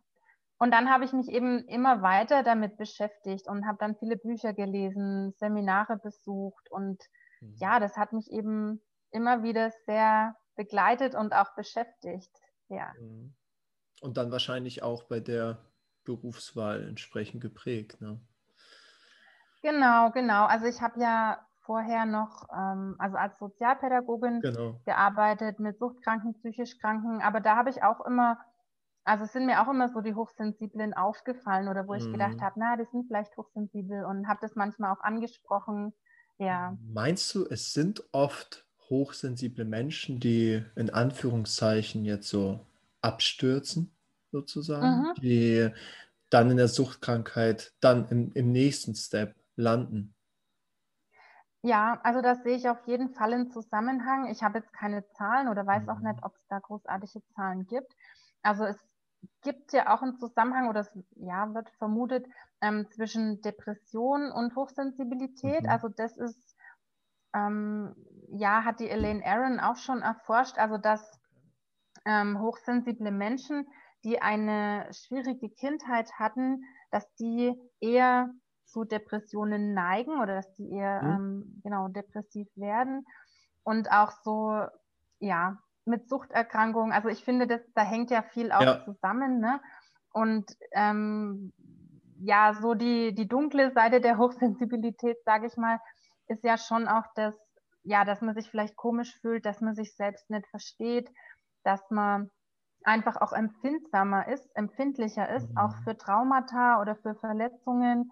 Und 0.58 0.72
dann 0.72 0.90
habe 0.90 1.06
ich 1.06 1.14
mich 1.14 1.30
eben 1.30 1.60
immer 1.68 2.02
weiter 2.02 2.44
damit 2.44 2.78
beschäftigt 2.78 3.48
und 3.48 3.66
habe 3.68 3.78
dann 3.80 3.96
viele 3.98 4.18
Bücher 4.18 4.54
gelesen, 4.54 5.34
Seminare 5.38 5.98
besucht 5.98 6.72
und 6.72 7.02
Mhm. 7.42 7.56
ja, 7.60 7.80
das 7.80 7.96
hat 7.96 8.12
mich 8.14 8.30
eben 8.32 8.82
immer 9.12 9.44
wieder 9.44 9.72
sehr 9.86 10.36
begleitet 10.60 11.16
und 11.16 11.34
auch 11.34 11.56
beschäftigt. 11.56 12.30
Ja. 12.68 12.94
Mhm. 13.00 13.34
Und 14.02 14.18
dann 14.18 14.32
wahrscheinlich 14.32 14.84
auch 14.84 15.04
bei 15.04 15.20
der 15.22 15.60
Berufswahl 16.06 16.84
entsprechend 16.88 17.42
geprägt. 17.42 18.02
Ne? 18.02 18.22
Genau, 19.62 20.12
genau. 20.12 20.46
Also 20.46 20.66
ich 20.66 20.82
habe 20.82 21.00
ja 21.00 21.46
vorher 21.66 22.06
noch, 22.06 22.48
ähm, 22.56 22.96
also 23.00 23.18
als 23.18 23.38
Sozialpädagogin 23.40 24.42
Genau. 24.42 24.80
gearbeitet 24.86 25.60
mit 25.60 25.78
suchtkranken, 25.78 26.34
psychisch 26.36 26.78
Kranken, 26.80 27.22
aber 27.22 27.42
da 27.42 27.56
habe 27.58 27.70
ich 27.70 27.84
auch 27.84 28.06
immer 28.06 28.38
also 29.06 29.24
es 29.24 29.34
sind 29.34 29.48
mir 29.48 29.64
auch 29.64 29.70
immer 29.72 29.90
so 29.90 30.02
die 30.02 30.14
Hochsensiblen 30.14 30.94
aufgefallen 30.94 31.68
oder 31.68 31.88
wo 31.88 31.96
ich 31.96 32.04
Mhm. 32.04 32.12
gedacht 32.12 32.42
habe, 32.42 32.60
na, 32.60 32.78
die 32.78 32.86
sind 32.86 33.08
vielleicht 33.08 33.36
hochsensibel 33.38 34.06
und 34.06 34.28
habe 34.28 34.40
das 34.42 34.56
manchmal 34.56 34.94
auch 34.94 35.02
angesprochen. 35.02 35.94
Ja. 36.38 36.78
Meinst 36.94 37.36
du, 37.36 37.46
es 37.46 37.74
sind 37.74 38.04
oft 38.14 38.69
hochsensible 38.90 39.66
Menschen, 39.66 40.20
die 40.20 40.64
in 40.76 40.90
Anführungszeichen 40.90 42.06
jetzt 42.06 42.30
so 42.30 42.66
abstürzen, 43.02 43.92
sozusagen, 44.32 45.08
Mhm. 45.08 45.14
die 45.18 45.70
dann 46.30 46.52
in 46.52 46.58
der 46.58 46.68
Suchtkrankheit, 46.68 47.74
dann 47.82 48.08
im, 48.10 48.32
im 48.34 48.52
nächsten 48.52 48.96
Step 48.96 49.36
landen? 49.56 50.14
Ja, 51.62 52.00
also 52.04 52.22
das 52.22 52.44
sehe 52.44 52.56
ich 52.56 52.70
auf 52.70 52.88
jeden 52.88 53.14
Fall 53.14 53.34
im 53.34 53.52
Zusammenhang. 53.52 54.28
Ich 54.32 54.44
habe 54.44 54.60
jetzt 54.60 54.72
keine 54.74 55.06
Zahlen 55.10 55.50
oder 55.50 55.66
weiß 55.68 55.90
auch 55.90 56.00
Mhm. 56.00 56.02
nicht, 56.02 56.24
ob 56.24 56.36
es 56.36 56.48
da 56.48 56.60
großartige 56.60 57.22
Zahlen 57.36 57.66
gibt. 57.66 57.94
Also 58.42 58.64
es 58.64 58.78
gibt 59.42 59.74
ja 59.74 59.94
auch 59.94 60.02
einen 60.02 60.18
Zusammenhang 60.18 60.70
oder 60.70 60.80
es 60.82 60.92
ja, 61.16 61.54
wird 61.54 61.70
vermutet 61.72 62.26
ähm, 62.62 62.88
zwischen 62.92 63.42
Depression 63.42 64.32
und 64.32 64.56
Hochsensibilität. 64.56 65.68
Mhm. 65.68 65.68
Also 65.68 65.90
das 65.90 66.18
ist, 66.18 66.56
ähm, 67.34 67.96
ja, 68.32 68.64
hat 68.64 68.80
die 68.80 68.90
Elaine 68.90 69.26
Aron 69.26 69.60
auch 69.60 69.78
schon 69.78 70.02
erforscht, 70.02 70.58
also 70.58 70.78
dass 70.78 71.20
ähm, 72.06 72.40
hochsensible 72.42 73.12
Menschen, 73.12 73.68
die 74.04 74.22
eine 74.22 74.90
schwierige 74.94 75.50
Kindheit 75.50 76.12
hatten, 76.20 76.64
dass 76.92 77.14
die 77.16 77.54
eher 77.82 78.30
zu 78.66 78.84
Depressionen 78.86 79.74
neigen 79.74 80.20
oder 80.22 80.36
dass 80.36 80.54
die 80.54 80.72
eher 80.72 81.04
Mhm. 81.04 81.18
ähm, 81.18 81.60
genau 81.64 81.88
depressiv 81.90 82.48
werden 82.56 83.06
und 83.64 83.92
auch 83.92 84.12
so 84.24 84.66
ja 85.20 85.58
mit 85.86 86.08
Suchterkrankungen. 86.08 86.94
Also 86.94 87.10
ich 87.10 87.24
finde, 87.24 87.48
das 87.48 87.62
da 87.76 87.84
hängt 87.84 88.12
ja 88.12 88.22
viel 88.24 88.52
auch 88.52 88.70
Ja. 88.70 88.86
zusammen, 88.86 89.40
ne? 89.40 89.62
Und 90.12 90.52
ähm, 90.74 91.54
ja, 92.20 92.54
so 92.54 92.74
die 92.74 93.14
die 93.16 93.28
dunkle 93.28 93.72
Seite 93.72 94.02
der 94.02 94.18
Hochsensibilität, 94.18 95.18
sage 95.26 95.48
ich 95.48 95.58
mal, 95.58 95.80
ist 96.28 96.44
ja 96.44 96.58
schon 96.58 96.88
auch 96.88 97.06
das, 97.16 97.34
ja, 97.84 98.06
dass 98.06 98.22
man 98.22 98.36
sich 98.36 98.50
vielleicht 98.50 98.76
komisch 98.76 99.18
fühlt, 99.22 99.46
dass 99.46 99.62
man 99.62 99.76
sich 99.76 99.96
selbst 99.96 100.30
nicht 100.30 100.48
versteht, 100.48 101.10
dass 101.64 101.82
man 101.92 102.30
einfach 102.84 103.18
auch 103.22 103.34
empfindsamer 103.34 104.28
ist, 104.28 104.50
empfindlicher 104.56 105.30
ist, 105.36 105.56
auch 105.56 105.76
Mhm. 105.76 105.84
für 105.84 105.98
Traumata 105.98 106.82
oder 106.82 106.96
für 106.96 107.16
Verletzungen 107.16 108.12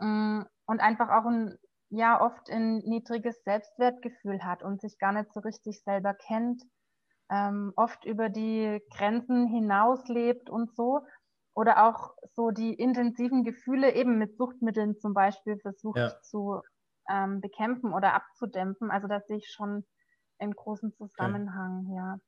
mm, 0.00 0.42
und 0.66 0.80
einfach 0.80 1.10
auch 1.10 1.26
ein, 1.26 1.56
ja, 1.90 2.20
oft 2.20 2.50
ein 2.50 2.78
niedriges 2.78 3.42
Selbstwertgefühl 3.44 4.44
hat 4.44 4.62
und 4.62 4.80
sich 4.80 4.98
gar 4.98 5.12
nicht 5.12 5.32
so 5.32 5.40
richtig 5.40 5.82
selber 5.84 6.14
kennt, 6.14 6.62
ähm, 7.30 7.72
oft 7.76 8.04
über 8.04 8.28
die 8.28 8.80
Grenzen 8.90 9.46
hinauslebt 9.46 10.50
und 10.50 10.74
so. 10.74 11.00
Oder 11.54 11.86
auch 11.88 12.14
so 12.34 12.50
die 12.50 12.74
intensiven 12.74 13.42
Gefühle 13.44 13.94
eben 13.94 14.18
mit 14.18 14.36
Suchtmitteln 14.36 14.96
zum 14.98 15.12
Beispiel 15.14 15.58
versucht 15.58 16.02
Ja. 16.02 16.20
zu 16.20 16.60
ähm, 17.08 17.40
bekämpfen 17.40 17.92
oder 17.92 18.14
abzudämpfen. 18.14 18.90
Also 18.90 19.08
das 19.08 19.26
sehe 19.26 19.38
ich 19.38 19.50
schon 19.50 19.84
im 20.38 20.52
großen 20.52 20.92
Zusammenhang, 20.92 21.92
ja. 21.94 22.18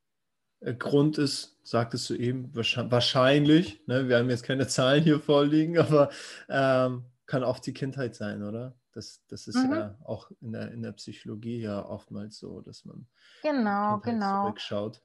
Äh, 0.61 0.75
Grund 0.75 1.19
ist, 1.19 1.59
sagtest 1.66 2.11
du 2.11 2.14
eben, 2.14 2.55
wahrscheinlich, 2.55 3.87
ne, 3.87 4.09
wir 4.09 4.19
haben 4.19 4.31
jetzt 4.31 4.45
keine 4.45 4.66
Zahlen 4.69 5.03
hier 5.03 5.21
vorliegen, 5.21 5.79
aber 5.79 6.11
ähm, 6.49 7.07
kann 7.27 7.45
auch 7.45 7.59
die 7.59 7.73
Kindheit 7.73 8.14
sein, 8.14 8.43
oder? 8.43 8.77
Das, 8.93 9.25
das 9.29 9.47
ist 9.47 9.62
Mhm. 9.62 9.71
ja 9.71 9.97
auch 10.05 10.31
in 10.40 10.53
der, 10.53 10.73
in 10.73 10.83
der 10.83 10.93
Psychologie 10.93 11.61
ja 11.61 11.85
oftmals 11.87 12.38
so, 12.38 12.61
dass 12.61 12.85
man 12.85 13.07
Genau, 13.43 13.99
Kindheit 14.01 14.01
genau. 14.01 14.25
zurückschaut. 14.25 15.03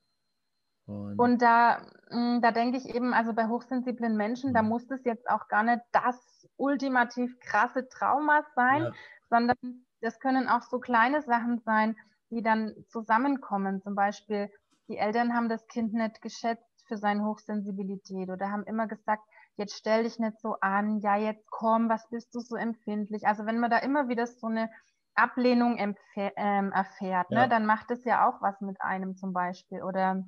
Und, 0.86 1.18
Und 1.18 1.42
da, 1.42 1.86
mh, 2.10 2.40
da 2.42 2.52
denke 2.52 2.78
ich 2.78 2.90
eben, 2.94 3.14
also 3.14 3.34
bei 3.34 3.48
hochsensiblen 3.48 4.18
Menschen, 4.18 4.54
da 4.54 4.62
Mhm. 4.62 4.70
muss 4.70 4.90
es 4.92 5.04
jetzt 5.06 5.30
auch 5.30 5.48
gar 5.48 5.64
nicht 5.64 5.82
das 5.92 6.48
ultimativ 6.58 7.40
krasse 7.40 7.88
Trauma 7.88 8.44
sein, 8.56 8.82
ja, 8.82 8.98
sondern 9.30 9.56
das 10.02 10.20
können 10.20 10.48
auch 10.48 10.62
so 10.64 10.80
kleine 10.80 11.22
Sachen 11.22 11.60
sein, 11.60 11.96
die 12.30 12.42
dann 12.42 12.74
zusammenkommen. 12.90 13.82
Zum 13.82 13.96
Beispiel, 13.96 14.52
die 14.88 14.98
Eltern 14.98 15.34
haben 15.34 15.50
das 15.50 15.68
Kind 15.68 15.94
nicht 15.94 16.22
geschätzt 16.22 16.66
für 16.88 16.98
seine 16.98 17.24
Hochsensibilität 17.26 18.30
oder 18.30 18.52
haben 18.52 18.64
immer 18.66 18.88
gesagt, 18.88 19.24
jetzt 19.58 19.76
stell 19.76 20.04
dich 20.04 20.20
nicht 20.20 20.40
so 20.40 20.58
an, 20.62 21.00
ja, 21.00 21.16
jetzt 21.16 21.50
komm, 21.50 21.90
was 21.90 22.08
bist 22.10 22.34
du 22.36 22.40
so 22.40 22.56
empfindlich? 22.56 23.26
Also 23.28 23.46
wenn 23.46 23.60
man 23.60 23.72
da 23.72 23.78
immer 23.80 24.08
wieder 24.10 24.28
so 24.28 24.48
eine 24.48 24.70
Ablehnung 25.16 25.78
ähm, 26.16 26.72
erfährt, 26.72 27.32
Ja. 27.32 27.42
ne, 27.44 27.50
dann 27.50 27.66
macht 27.66 27.90
es 27.92 28.04
ja 28.06 28.28
auch 28.28 28.42
was 28.42 28.60
mit 28.62 28.82
einem 28.82 29.16
zum 29.16 29.34
Beispiel. 29.34 29.82
Oder 29.82 30.24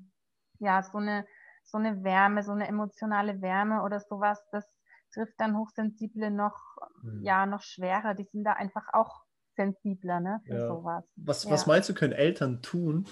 ja, 0.60 0.82
so 0.84 0.98
eine, 0.98 1.26
so 1.64 1.78
eine 1.78 2.04
Wärme, 2.04 2.44
so 2.44 2.52
eine 2.54 2.68
emotionale 2.68 3.42
Wärme 3.42 3.84
oder 3.84 4.00
sowas, 4.00 4.42
das 4.52 4.66
trifft 5.14 5.34
dann 5.40 5.58
Hochsensible 5.58 6.32
noch, 6.32 6.78
Mhm. 7.04 7.24
ja, 7.26 7.46
noch 7.46 7.62
schwerer. 7.62 8.14
Die 8.14 8.26
sind 8.26 8.44
da 8.44 8.54
einfach 8.54 8.94
auch 8.94 9.24
sensibler, 9.56 10.20
ne, 10.20 10.42
für 10.46 10.58
Ja. 10.58 10.68
sowas. 10.68 11.04
was, 11.16 11.46
Ja. 11.46 11.52
was 11.52 11.66
meinst 11.68 11.90
du, 11.90 11.94
können 11.94 12.14
Eltern 12.14 12.62
tun, 12.62 13.08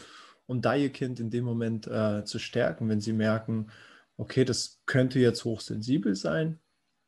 um 0.45 0.61
da 0.61 0.75
ihr 0.75 0.91
Kind 0.91 1.19
in 1.19 1.31
dem 1.31 1.43
Moment 1.45 1.87
äh, 1.87 2.23
zu 2.23 2.39
stärken, 2.39 2.87
wenn 2.87 3.01
sie 3.01 3.13
merken, 3.13 3.71
okay, 4.17 4.45
das 4.45 4.81
könnte 4.85 5.19
jetzt 5.19 5.43
hochsensibel 5.45 6.15
sein? 6.15 6.59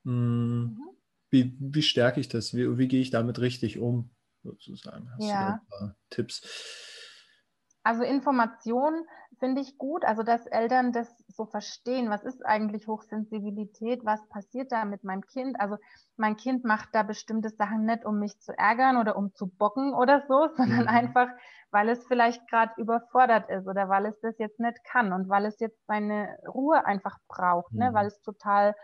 Hm, 0.05 0.63
Mhm. 0.65 0.97
Wie, 1.29 1.55
wie 1.59 1.81
stärke 1.81 2.19
ich 2.21 2.29
das? 2.29 2.53
Wie, 2.55 2.77
wie 2.77 2.87
gehe 2.87 3.01
ich 3.01 3.09
damit 3.11 3.39
richtig 3.39 3.77
um, 3.79 4.09
sozusagen? 4.43 5.11
Hast 5.11 5.33
du 5.33 5.37
da 5.39 5.45
Ja. 5.45 5.53
ein 5.53 5.67
paar 5.67 5.97
Tipps? 6.09 6.41
Also 7.87 8.03
Information 8.03 9.05
finde 9.39 9.61
ich 9.61 9.77
gut, 9.77 10.03
also 10.03 10.21
dass 10.21 10.45
Eltern 10.45 10.91
das 10.91 11.07
so 11.29 11.45
verstehen, 11.45 12.09
was 12.09 12.25
ist 12.25 12.45
eigentlich 12.45 12.85
Hochsensibilität, 12.85 14.03
was 14.03 14.27
passiert 14.27 14.73
da 14.73 14.83
mit 14.83 15.05
meinem 15.05 15.21
Kind. 15.25 15.57
Also 15.61 15.77
mein 16.17 16.35
Kind 16.35 16.65
macht 16.65 16.89
da 16.91 17.03
bestimmte 17.03 17.49
Sachen 17.49 17.85
nicht, 17.85 18.03
um 18.03 18.19
mich 18.19 18.37
zu 18.41 18.51
ärgern 18.57 18.97
oder 18.97 19.15
um 19.15 19.33
zu 19.33 19.47
bocken 19.47 19.93
oder 19.93 20.21
so, 20.27 20.49
sondern 20.57 20.87
Mhm. 20.87 20.87
einfach, 20.89 21.29
weil 21.71 21.87
es 21.87 22.05
vielleicht 22.07 22.45
gerade 22.49 22.73
überfordert 22.75 23.49
ist 23.49 23.67
oder 23.67 23.87
weil 23.87 24.07
es 24.07 24.19
das 24.19 24.37
jetzt 24.37 24.59
nicht 24.59 24.83
kann 24.83 25.13
und 25.13 25.29
weil 25.29 25.45
es 25.45 25.57
jetzt 25.61 25.79
seine 25.87 26.37
Ruhe 26.45 26.85
einfach 26.85 27.17
braucht, 27.29 27.73
ne, 27.77 27.91
Mhm. 27.91 27.93
weil 27.93 28.07
es 28.07 28.21
total 28.21 28.75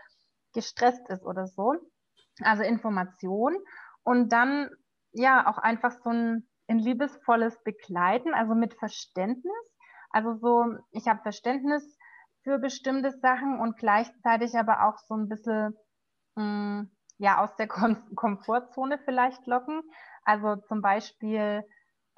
gestresst 0.54 1.06
ist 1.10 1.24
oder 1.26 1.46
so. 1.46 1.74
Also 2.42 2.62
Information 2.62 3.54
und 4.02 4.30
dann 4.32 4.70
ja 5.12 5.46
auch 5.46 5.58
einfach 5.58 5.92
so 6.02 6.08
ein, 6.10 6.48
ein 6.68 6.78
liebevolles 6.78 7.62
Begleiten, 7.64 8.34
also 8.34 8.54
mit 8.54 8.74
Verständnis. 8.74 9.52
Also 10.10 10.34
so, 10.34 10.64
ich 10.92 11.08
habe 11.08 11.22
Verständnis 11.22 11.98
für 12.42 12.58
bestimmte 12.58 13.10
Sachen 13.20 13.58
und 13.60 13.76
gleichzeitig 13.78 14.54
aber 14.56 14.86
auch 14.86 14.98
so 14.98 15.14
ein 15.14 15.28
bisschen 15.28 15.76
mh, 16.36 16.86
ja 17.18 17.42
aus 17.42 17.54
der 17.56 17.68
Kom 17.68 18.14
Komfortzone 18.14 18.98
vielleicht 19.04 19.46
locken. 19.46 19.82
Also 20.24 20.56
zum 20.56 20.80
Beispiel, 20.82 21.64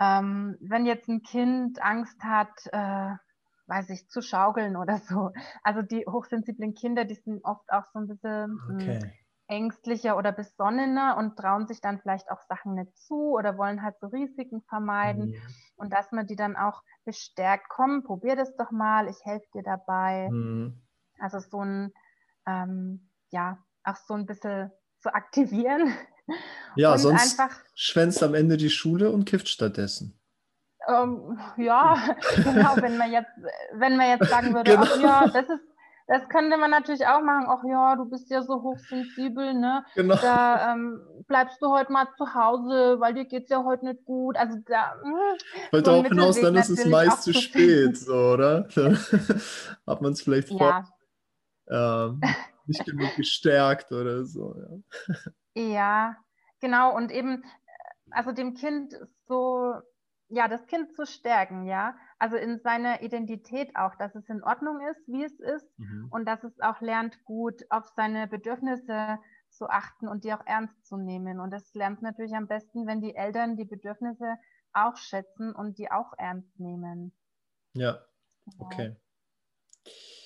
ähm, 0.00 0.56
wenn 0.60 0.86
jetzt 0.86 1.08
ein 1.08 1.22
Kind 1.22 1.82
Angst 1.82 2.22
hat, 2.22 2.52
äh, 2.72 3.14
weiß 3.66 3.90
ich, 3.90 4.08
zu 4.08 4.22
schaukeln 4.22 4.76
oder 4.76 4.98
so. 4.98 5.32
Also 5.62 5.82
die 5.82 6.04
hochsensiblen 6.06 6.74
Kinder, 6.74 7.04
die 7.04 7.14
sind 7.14 7.44
oft 7.44 7.70
auch 7.72 7.84
so 7.92 7.98
ein 8.00 8.06
bisschen 8.08 8.62
mh, 8.66 9.00
Okay. 9.00 9.25
Ängstlicher 9.48 10.16
oder 10.16 10.32
besonnener 10.32 11.16
und 11.18 11.36
trauen 11.36 11.66
sich 11.66 11.80
dann 11.80 12.00
vielleicht 12.00 12.30
auch 12.30 12.40
Sachen 12.48 12.74
nicht 12.74 12.96
zu 12.96 13.32
oder 13.32 13.56
wollen 13.58 13.82
halt 13.82 13.98
so 14.00 14.08
Risiken 14.08 14.62
vermeiden 14.68 15.26
Mhm. 15.30 15.36
und 15.76 15.92
dass 15.92 16.10
man 16.12 16.26
die 16.26 16.36
dann 16.36 16.56
auch 16.56 16.82
bestärkt, 17.04 17.66
komm, 17.68 18.02
probier 18.02 18.34
das 18.36 18.56
doch 18.56 18.70
mal, 18.70 19.08
ich 19.08 19.16
helfe 19.24 19.46
dir 19.54 19.62
dabei. 19.62 20.28
Mhm. 20.30 20.80
Also 21.20 21.38
so 21.38 21.60
ein, 21.64 21.92
ähm, 22.46 23.08
ja, 23.30 23.58
auch 23.84 23.96
so 23.96 24.14
ein 24.14 24.26
bisschen 24.26 24.70
zu 25.00 25.14
aktivieren. 25.14 25.92
Ja, 26.78 26.92
und 26.92 26.98
sonst 26.98 27.40
einfach, 27.40 27.56
schwänzt 27.74 28.22
am 28.22 28.34
Ende 28.34 28.56
die 28.58 28.68
Schule 28.68 29.10
und 29.10 29.24
kifft 29.24 29.48
stattdessen. 29.48 30.18
ähm, 30.88 31.38
ja, 31.56 31.96
genau, 32.44 32.76
wenn 32.80 32.98
man 32.98 33.10
jetzt, 33.12 33.30
wenn 33.72 33.96
man 33.96 34.08
jetzt 34.08 34.28
sagen 34.28 34.52
würde, 34.52 34.70
Genau. 34.76 34.82
ach 34.82 35.00
ja, 35.00 35.28
das 35.32 35.48
ist, 35.48 35.64
das 36.06 36.28
könnte 36.28 36.56
man 36.56 36.70
natürlich 36.70 37.06
auch 37.06 37.20
machen, 37.20 37.46
ach 37.48 37.64
ja, 37.68 37.96
du 37.96 38.04
bist 38.04 38.30
ja 38.30 38.42
so 38.42 38.62
hochsensibel, 38.62 39.54
ne? 39.54 39.84
Genau. 39.96 40.14
da 40.14 40.72
ähm, 40.72 41.00
bleibst 41.26 41.60
du 41.60 41.70
heute 41.70 41.92
mal 41.92 42.06
zu 42.16 42.32
Hause, 42.32 43.00
weil 43.00 43.14
dir 43.14 43.24
geht's 43.24 43.50
ja 43.50 43.64
heute 43.64 43.86
nicht 43.86 44.04
gut. 44.04 44.36
Also 44.36 44.56
da 44.66 44.94
Ich 45.66 45.72
wollte 45.72 45.90
so 45.90 45.96
auch 45.96 46.04
hinaus, 46.04 46.40
dann 46.40 46.54
ist 46.54 46.68
es 46.68 46.86
meist 46.86 47.24
zu 47.24 47.34
spät, 47.34 47.98
so, 47.98 48.14
oder? 48.14 48.62
Dann 48.76 48.96
hat 49.86 50.00
man 50.00 50.12
es 50.12 50.22
vielleicht 50.22 50.48
vor, 50.48 50.84
ja, 51.68 52.06
ähm, 52.06 52.20
nicht 52.66 52.84
genug 52.84 53.14
gestärkt 53.16 53.90
oder 53.90 54.24
so. 54.24 54.54
Ja. 55.54 55.62
ja, 55.62 56.16
genau. 56.60 56.94
Und 56.94 57.10
eben, 57.10 57.42
äh, 57.42 57.46
also 58.10 58.30
dem 58.30 58.54
Kind 58.54 58.94
so, 59.26 59.74
ja, 60.28 60.46
das 60.46 60.66
Kind 60.66 60.94
zu 60.94 61.04
stärken, 61.04 61.66
ja. 61.66 61.96
Also 62.18 62.36
in 62.36 62.58
seiner 62.60 63.02
Identität 63.02 63.76
auch, 63.76 63.94
dass 63.96 64.14
es 64.14 64.28
in 64.28 64.42
Ordnung 64.42 64.80
ist, 64.90 65.06
wie 65.06 65.24
es 65.24 65.38
ist 65.38 65.78
Mhm. 65.78 66.08
und 66.10 66.24
dass 66.26 66.42
es 66.44 66.58
auch 66.60 66.80
lernt, 66.80 67.22
gut 67.24 67.64
auf 67.70 67.88
seine 67.94 68.26
Bedürfnisse 68.26 69.18
zu 69.50 69.68
achten 69.68 70.08
und 70.08 70.24
die 70.24 70.32
auch 70.32 70.44
ernst 70.46 70.86
zu 70.86 70.96
nehmen. 70.96 71.40
Und 71.40 71.50
das 71.50 71.74
lernt 71.74 72.02
natürlich 72.02 72.34
am 72.34 72.46
besten, 72.46 72.86
wenn 72.86 73.00
die 73.00 73.14
Eltern 73.14 73.56
die 73.56 73.64
Bedürfnisse 73.64 74.36
auch 74.72 74.96
schätzen 74.96 75.54
und 75.54 75.78
die 75.78 75.90
auch 75.90 76.12
ernst 76.18 76.58
nehmen. 76.60 77.12
Ja, 77.74 78.04
Genau. 78.46 78.64
okay. 78.66 78.96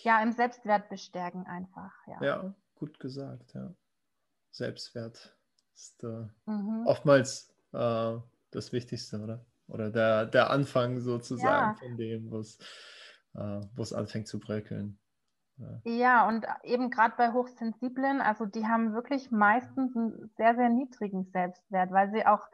ja, 0.02 0.22
im 0.22 0.32
Selbstwert 0.32 0.88
bestärken 0.88 1.46
einfach. 1.46 1.92
Ja, 2.06 2.22
ja 2.22 2.54
gut 2.74 2.98
gesagt, 3.00 3.52
ja. 3.54 3.74
Selbstwert 4.50 5.36
ist 5.74 6.02
äh, 6.04 6.26
mhm. 6.46 6.86
oftmals 6.86 7.54
äh, 7.72 8.16
das 8.50 8.72
Wichtigste, 8.72 9.20
oder? 9.20 9.46
Oder 9.70 9.90
der, 9.90 10.26
der 10.26 10.50
Anfang 10.50 11.00
sozusagen 11.00 11.74
ja. 11.74 11.74
von 11.74 11.96
dem, 11.96 12.30
wo 12.30 12.38
es 12.38 12.58
äh, 13.34 13.94
anfängt 13.94 14.28
zu 14.28 14.38
bröckeln. 14.40 14.98
Ja. 15.56 15.80
ja, 15.84 16.28
und 16.28 16.46
eben 16.64 16.90
gerade 16.90 17.14
bei 17.16 17.32
Hochsensiblen, 17.32 18.20
also 18.20 18.46
die 18.46 18.66
haben 18.66 18.94
wirklich 18.94 19.30
meistens 19.30 19.94
einen 19.94 20.30
sehr, 20.36 20.54
sehr 20.54 20.70
niedrigen 20.70 21.24
Selbstwert, 21.26 21.90
weil 21.92 22.10
sie 22.12 22.26
auch 22.26 22.48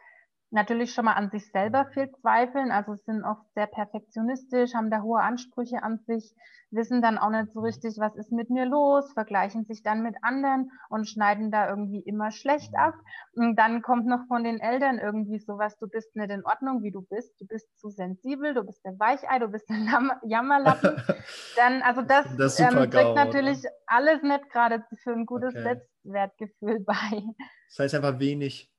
natürlich 0.50 0.92
schon 0.92 1.06
mal 1.06 1.14
an 1.14 1.30
sich 1.30 1.50
selber 1.50 1.84
mhm. 1.84 1.92
viel 1.92 2.10
zweifeln, 2.20 2.70
also 2.70 2.94
sind 2.94 3.24
oft 3.24 3.42
sehr 3.54 3.66
perfektionistisch, 3.66 4.74
haben 4.74 4.90
da 4.90 5.02
hohe 5.02 5.20
Ansprüche 5.20 5.82
an 5.82 5.98
sich, 6.06 6.34
wissen 6.70 7.02
dann 7.02 7.18
auch 7.18 7.30
nicht 7.30 7.52
so 7.52 7.60
mhm. 7.60 7.66
richtig, 7.66 7.96
was 7.98 8.14
ist 8.16 8.32
mit 8.32 8.50
mir 8.50 8.64
los, 8.64 9.12
vergleichen 9.12 9.64
sich 9.64 9.82
dann 9.82 10.02
mit 10.02 10.14
anderen 10.22 10.70
und 10.88 11.08
schneiden 11.08 11.50
da 11.50 11.68
irgendwie 11.68 12.00
immer 12.00 12.30
schlecht 12.30 12.72
mhm. 12.72 12.78
ab. 12.78 12.94
Und 13.34 13.56
dann 13.56 13.82
kommt 13.82 14.06
noch 14.06 14.26
von 14.28 14.44
den 14.44 14.60
Eltern 14.60 14.98
irgendwie 14.98 15.38
sowas, 15.38 15.76
du 15.78 15.88
bist 15.88 16.14
nicht 16.14 16.30
in 16.30 16.44
Ordnung, 16.44 16.82
wie 16.82 16.92
du 16.92 17.02
bist, 17.02 17.40
du 17.40 17.46
bist 17.46 17.66
zu 17.78 17.88
sensibel, 17.90 18.54
du 18.54 18.64
bist 18.64 18.84
der 18.84 18.98
Weichei, 18.98 19.38
du 19.38 19.48
bist 19.48 19.68
der 19.68 19.76
Jammerlappen. 20.22 21.02
dann, 21.56 21.82
also 21.82 22.02
das, 22.02 22.24
das 22.36 22.60
ähm, 22.60 22.70
trägt 22.70 22.92
GAU, 22.92 23.14
natürlich 23.14 23.58
oder? 23.58 23.70
alles 23.86 24.22
nicht 24.22 24.48
gerade 24.50 24.84
für 25.02 25.12
ein 25.12 25.26
gutes 25.26 25.54
okay. 25.54 25.62
Selbstwertgefühl 25.62 26.80
bei. 26.80 27.22
Das 27.68 27.78
heißt 27.80 27.94
einfach 27.96 28.18
wenig 28.20 28.70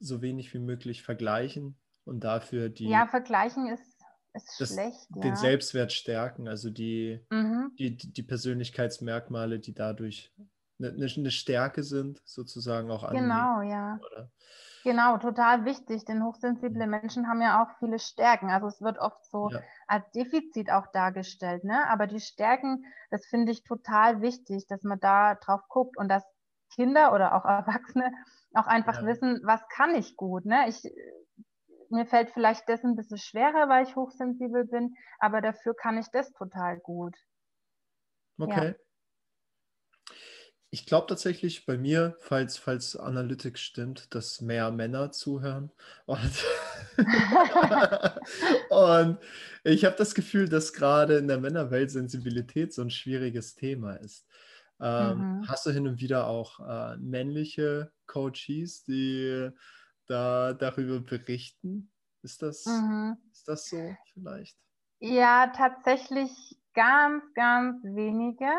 so 0.00 0.22
wenig 0.22 0.52
wie 0.54 0.58
möglich 0.58 1.02
vergleichen 1.02 1.78
und 2.04 2.24
dafür 2.24 2.68
die. 2.68 2.88
Ja, 2.88 3.06
vergleichen 3.06 3.68
ist, 3.68 3.98
ist 4.34 4.60
das, 4.60 4.72
schlecht. 4.72 5.06
Den 5.10 5.30
ja. 5.30 5.36
Selbstwert 5.36 5.92
stärken, 5.92 6.48
also 6.48 6.70
die, 6.70 7.24
mhm. 7.30 7.72
die, 7.78 7.96
die 7.96 8.22
Persönlichkeitsmerkmale, 8.22 9.58
die 9.58 9.74
dadurch 9.74 10.32
eine, 10.78 10.90
eine 10.90 11.30
Stärke 11.30 11.82
sind, 11.82 12.20
sozusagen 12.24 12.90
auch 12.90 13.04
an. 13.04 13.16
Genau, 13.16 13.62
ja. 13.62 13.98
Oder? 14.10 14.30
Genau, 14.86 15.18
total 15.18 15.64
wichtig, 15.64 16.04
denn 16.04 16.22
hochsensible 16.22 16.84
mhm. 16.84 16.90
Menschen 16.90 17.28
haben 17.28 17.42
ja 17.42 17.60
auch 17.60 17.76
viele 17.80 17.98
Stärken. 17.98 18.50
Also 18.50 18.68
es 18.68 18.80
wird 18.80 18.98
oft 18.98 19.24
so 19.24 19.50
ja. 19.50 19.60
als 19.88 20.08
Defizit 20.12 20.70
auch 20.70 20.86
dargestellt, 20.92 21.64
ne? 21.64 21.88
Aber 21.88 22.06
die 22.06 22.20
Stärken, 22.20 22.84
das 23.10 23.26
finde 23.26 23.50
ich 23.50 23.64
total 23.64 24.20
wichtig, 24.20 24.68
dass 24.68 24.84
man 24.84 25.00
da 25.00 25.34
drauf 25.34 25.62
guckt 25.68 25.96
und 25.96 26.08
dass 26.08 26.22
Kinder 26.72 27.12
oder 27.12 27.34
auch 27.34 27.44
Erwachsene 27.44 28.12
auch 28.56 28.66
einfach 28.66 29.02
ja. 29.02 29.06
wissen, 29.06 29.40
was 29.44 29.60
kann 29.68 29.94
ich 29.94 30.16
gut. 30.16 30.44
Ne? 30.46 30.68
Ich, 30.68 30.82
mir 31.90 32.06
fällt 32.06 32.30
vielleicht 32.30 32.68
das 32.68 32.82
ein 32.84 32.96
bisschen 32.96 33.18
schwerer, 33.18 33.68
weil 33.68 33.86
ich 33.86 33.96
hochsensibel 33.96 34.64
bin, 34.66 34.94
aber 35.18 35.40
dafür 35.40 35.74
kann 35.74 35.98
ich 35.98 36.06
das 36.12 36.32
total 36.32 36.78
gut. 36.80 37.16
Okay. 38.38 38.68
Ja. 38.68 40.14
Ich 40.70 40.84
glaube 40.84 41.06
tatsächlich 41.06 41.64
bei 41.64 41.78
mir, 41.78 42.16
falls, 42.18 42.58
falls 42.58 42.96
Analytics 42.96 43.60
stimmt, 43.60 44.14
dass 44.14 44.40
mehr 44.40 44.70
Männer 44.72 45.12
zuhören. 45.12 45.70
Und, 46.06 46.44
und 48.70 49.18
ich 49.64 49.84
habe 49.84 49.96
das 49.96 50.14
Gefühl, 50.14 50.48
dass 50.48 50.72
gerade 50.72 51.16
in 51.16 51.28
der 51.28 51.38
Männerwelt 51.38 51.90
Sensibilität 51.90 52.74
so 52.74 52.82
ein 52.82 52.90
schwieriges 52.90 53.54
Thema 53.54 53.94
ist. 53.94 54.26
Ähm, 54.80 55.18
mhm. 55.18 55.48
Hast 55.48 55.66
du 55.66 55.70
hin 55.70 55.86
und 55.86 56.00
wieder 56.00 56.26
auch 56.26 56.60
äh, 56.60 56.96
männliche 56.98 57.92
Coaches, 58.06 58.84
die 58.84 59.50
da 60.06 60.52
darüber 60.52 61.00
berichten? 61.00 61.90
Ist 62.22 62.42
das, 62.42 62.66
mhm. 62.66 63.16
ist 63.32 63.48
das 63.48 63.68
so 63.68 63.94
vielleicht? 64.12 64.58
Ja, 64.98 65.48
tatsächlich 65.48 66.58
ganz, 66.74 67.24
ganz 67.34 67.82
wenige. 67.82 68.50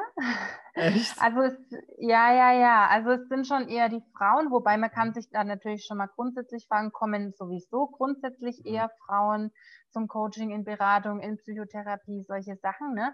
Echt? 0.73 1.15
Also 1.21 1.41
es, 1.41 1.57
ja, 1.97 2.33
ja, 2.33 2.51
ja. 2.51 2.87
Also 2.87 3.11
es 3.11 3.27
sind 3.29 3.47
schon 3.47 3.67
eher 3.69 3.89
die 3.89 4.03
Frauen, 4.15 4.51
wobei 4.51 4.77
man 4.77 4.91
kann 4.91 5.13
sich 5.13 5.29
da 5.29 5.43
natürlich 5.43 5.85
schon 5.85 5.97
mal 5.97 6.07
grundsätzlich 6.07 6.67
fragen, 6.67 6.91
kommen 6.91 7.33
sowieso 7.33 7.87
grundsätzlich 7.87 8.59
mhm. 8.59 8.73
eher 8.73 8.91
Frauen 9.05 9.51
zum 9.89 10.07
Coaching 10.07 10.51
in 10.51 10.65
Beratung, 10.65 11.19
in 11.21 11.37
Psychotherapie, 11.37 12.23
solche 12.27 12.55
Sachen. 12.57 12.93
Ne? 12.93 13.13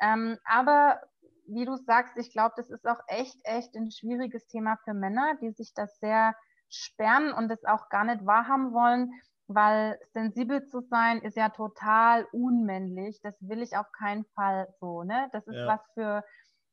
Ähm, 0.00 0.38
aber 0.44 1.00
wie 1.46 1.64
du 1.64 1.76
sagst, 1.76 2.16
ich 2.16 2.32
glaube, 2.32 2.54
das 2.56 2.70
ist 2.70 2.86
auch 2.86 3.00
echt, 3.06 3.36
echt 3.44 3.74
ein 3.74 3.90
schwieriges 3.90 4.46
Thema 4.46 4.78
für 4.84 4.94
Männer, 4.94 5.36
die 5.40 5.50
sich 5.50 5.72
das 5.74 5.98
sehr 5.98 6.34
sperren 6.68 7.32
und 7.32 7.50
es 7.50 7.64
auch 7.64 7.88
gar 7.88 8.04
nicht 8.04 8.24
wahrhaben 8.24 8.72
wollen, 8.72 9.12
weil 9.46 9.98
sensibel 10.12 10.66
zu 10.66 10.80
sein 10.80 11.20
ist 11.20 11.36
ja 11.36 11.50
total 11.50 12.26
unmännlich. 12.32 13.20
Das 13.22 13.34
will 13.40 13.62
ich 13.62 13.76
auf 13.76 13.90
keinen 13.92 14.24
Fall 14.34 14.68
so, 14.80 15.02
ne? 15.02 15.28
Das 15.32 15.46
ist 15.46 15.56
ja. 15.56 15.66
was 15.66 15.80
für 15.94 16.24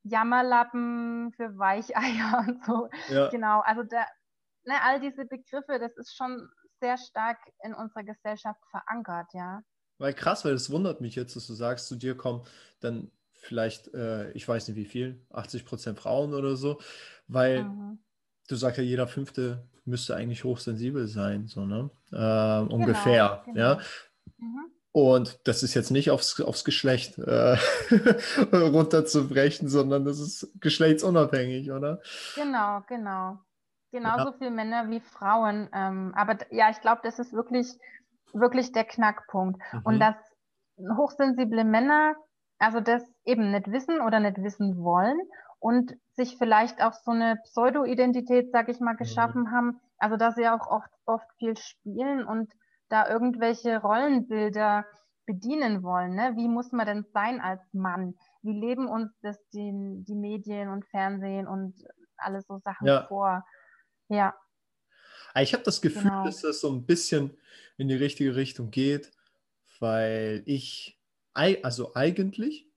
Jammerlappen, 0.04 1.32
für 1.32 1.58
Weicheier 1.58 2.44
und 2.48 2.64
so. 2.64 2.88
Ja. 3.08 3.28
Genau, 3.28 3.60
also 3.60 3.82
da, 3.82 4.06
ne, 4.64 4.74
all 4.82 5.00
diese 5.00 5.24
Begriffe, 5.26 5.78
das 5.78 5.96
ist 5.96 6.16
schon 6.16 6.48
sehr 6.80 6.96
stark 6.96 7.38
in 7.62 7.74
unserer 7.74 8.04
Gesellschaft 8.04 8.60
verankert, 8.70 9.26
ja. 9.34 9.60
Weil 9.98 10.14
krass, 10.14 10.46
weil 10.46 10.52
das 10.52 10.70
wundert 10.70 11.02
mich 11.02 11.14
jetzt, 11.14 11.36
dass 11.36 11.46
du 11.46 11.52
sagst, 11.52 11.88
zu 11.88 11.96
dir 11.96 12.16
kommen 12.16 12.42
dann 12.80 13.10
vielleicht, 13.40 13.92
äh, 13.94 14.30
ich 14.32 14.46
weiß 14.46 14.68
nicht 14.68 14.76
wie 14.76 14.84
viel, 14.84 15.24
80 15.32 15.64
Prozent 15.64 15.98
Frauen 15.98 16.34
oder 16.34 16.56
so, 16.56 16.78
weil 17.26 17.64
mhm. 17.64 17.98
du 18.48 18.56
sagst 18.56 18.78
ja, 18.78 18.84
jeder 18.84 19.08
Fünfte 19.08 19.68
müsste 19.84 20.14
eigentlich 20.14 20.44
hochsensibel 20.44 21.06
sein, 21.08 21.46
so, 21.46 21.64
ne? 21.64 21.90
Äh, 22.12 22.16
genau, 22.16 22.74
ungefähr, 22.74 23.42
genau. 23.46 23.58
ja. 23.58 23.78
Mhm. 24.38 24.70
Und 24.92 25.46
das 25.46 25.62
ist 25.62 25.74
jetzt 25.74 25.90
nicht 25.90 26.10
aufs, 26.10 26.40
aufs 26.40 26.64
Geschlecht 26.64 27.16
äh, 27.18 27.56
runterzubrechen, 28.52 29.68
sondern 29.68 30.04
das 30.04 30.18
ist 30.18 30.52
geschlechtsunabhängig, 30.60 31.70
oder? 31.70 32.00
Genau, 32.34 32.82
genau. 32.88 33.38
Genauso 33.92 34.30
ja. 34.30 34.34
viele 34.38 34.50
Männer 34.50 34.90
wie 34.90 35.00
Frauen. 35.00 35.68
Ähm, 35.72 36.12
aber 36.16 36.38
ja, 36.50 36.70
ich 36.70 36.80
glaube, 36.80 37.00
das 37.04 37.18
ist 37.20 37.32
wirklich, 37.32 37.68
wirklich 38.32 38.72
der 38.72 38.84
Knackpunkt. 38.84 39.60
Mhm. 39.72 39.80
Und 39.84 40.00
dass 40.00 40.16
hochsensible 40.96 41.64
Männer 41.64 42.16
also 42.60 42.80
das 42.80 43.02
eben 43.24 43.50
nicht 43.50 43.72
wissen 43.72 44.00
oder 44.00 44.20
nicht 44.20 44.40
wissen 44.42 44.76
wollen 44.84 45.18
und 45.58 45.96
sich 46.14 46.36
vielleicht 46.36 46.80
auch 46.82 46.92
so 46.92 47.10
eine 47.10 47.36
Pseudo-Identität, 47.44 48.52
sag 48.52 48.68
ich 48.68 48.80
mal, 48.80 48.92
mhm. 48.92 48.98
geschaffen 48.98 49.42
mhm. 49.42 49.50
haben. 49.50 49.80
Also 49.98 50.16
dass 50.16 50.36
sie 50.36 50.46
auch 50.46 50.66
oft, 50.68 50.90
oft 51.06 51.26
viel 51.38 51.56
spielen 51.56 52.24
und 52.24 52.52
da 52.88 53.08
irgendwelche 53.08 53.80
Rollenbilder 53.80 54.84
bedienen 55.24 55.82
wollen. 55.82 56.14
Ne? 56.14 56.34
Wie 56.36 56.48
muss 56.48 56.70
man 56.72 56.86
denn 56.86 57.04
sein 57.14 57.40
als 57.40 57.62
Mann? 57.72 58.14
Wie 58.42 58.52
leben 58.52 58.88
uns 58.88 59.10
das 59.22 59.38
die, 59.52 59.72
die 60.06 60.14
Medien 60.14 60.68
und 60.68 60.84
Fernsehen 60.86 61.46
und 61.48 61.74
alles 62.16 62.46
so 62.46 62.58
Sachen 62.58 62.86
ja. 62.86 63.06
vor? 63.06 63.44
Ja. 64.08 64.34
Ah, 65.32 65.42
ich 65.42 65.54
habe 65.54 65.62
das 65.62 65.80
Gefühl, 65.80 66.02
genau. 66.02 66.24
dass 66.24 66.42
das 66.42 66.60
so 66.60 66.70
ein 66.70 66.84
bisschen 66.84 67.38
in 67.78 67.88
die 67.88 67.94
richtige 67.94 68.34
Richtung 68.34 68.70
geht, 68.70 69.12
weil 69.78 70.42
ich 70.44 70.99
also 71.34 71.94
eigentlich, 71.94 72.68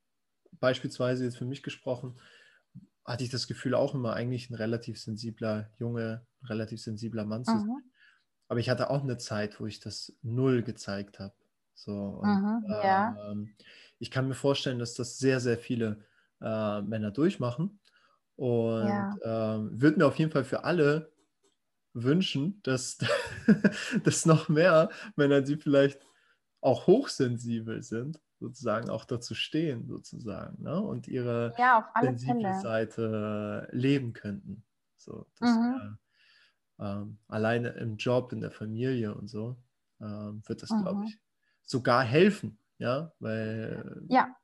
beispielsweise 0.51 1.23
jetzt 1.23 1.37
für 1.37 1.45
mich 1.45 1.63
gesprochen, 1.63 2.19
hatte 3.05 3.23
ich 3.23 3.29
das 3.29 3.47
Gefühl 3.47 3.75
auch 3.75 3.93
immer 3.93 4.13
eigentlich 4.13 4.49
ein 4.49 4.55
relativ 4.55 4.99
sensibler 4.99 5.69
Junge, 5.77 6.25
relativ 6.45 6.81
sensibler 6.81 7.25
Mann 7.25 7.43
zu 7.43 7.51
sein. 7.51 7.67
Mhm. 7.67 7.83
Aber 8.47 8.59
ich 8.59 8.69
hatte 8.69 8.89
auch 8.89 9.03
eine 9.03 9.17
Zeit, 9.17 9.59
wo 9.59 9.65
ich 9.65 9.79
das 9.79 10.15
null 10.21 10.63
gezeigt 10.63 11.19
habe. 11.19 11.33
So, 11.73 11.91
und, 11.93 12.29
mhm, 12.29 12.65
ja. 12.69 13.31
ähm, 13.31 13.55
ich 13.99 14.11
kann 14.11 14.27
mir 14.27 14.35
vorstellen, 14.35 14.79
dass 14.79 14.93
das 14.93 15.17
sehr, 15.17 15.39
sehr 15.39 15.57
viele 15.57 16.05
äh, 16.41 16.81
Männer 16.81 17.11
durchmachen. 17.11 17.79
Und 18.35 18.87
ja. 18.87 19.15
ähm, 19.23 19.81
würde 19.81 19.97
mir 19.97 20.05
auf 20.05 20.17
jeden 20.17 20.31
Fall 20.31 20.43
für 20.43 20.63
alle 20.63 21.11
wünschen, 21.93 22.59
dass, 22.63 22.97
dass 24.03 24.25
noch 24.25 24.49
mehr 24.49 24.89
Männer, 25.15 25.41
die 25.41 25.57
vielleicht 25.57 26.01
auch 26.61 26.87
hochsensibel 26.87 27.83
sind, 27.83 28.19
sozusagen 28.43 28.89
auch 28.89 29.05
dazu 29.05 29.35
stehen, 29.35 29.87
sozusagen, 29.87 30.61
ne? 30.61 30.81
und 30.81 31.07
ihre 31.07 31.53
ja, 31.57 31.89
sensible 32.01 32.41
Fälle. 32.41 32.59
Seite 32.59 33.69
leben 33.71 34.11
könnten. 34.11 34.65
So, 34.97 35.25
das 35.39 35.49
mhm. 35.49 35.61
wär, 35.63 35.97
ähm, 36.79 37.17
alleine 37.29 37.69
im 37.69 37.95
Job, 37.95 38.33
in 38.33 38.41
der 38.41 38.51
Familie 38.51 39.15
und 39.15 39.29
so, 39.29 39.55
ähm, 40.01 40.41
wird 40.45 40.61
das, 40.61 40.71
mhm. 40.71 40.81
glaube 40.81 41.05
ich, 41.05 41.17
sogar 41.61 42.03
helfen, 42.03 42.59
ja, 42.79 43.13
weil 43.19 44.03
ja. 44.09 44.35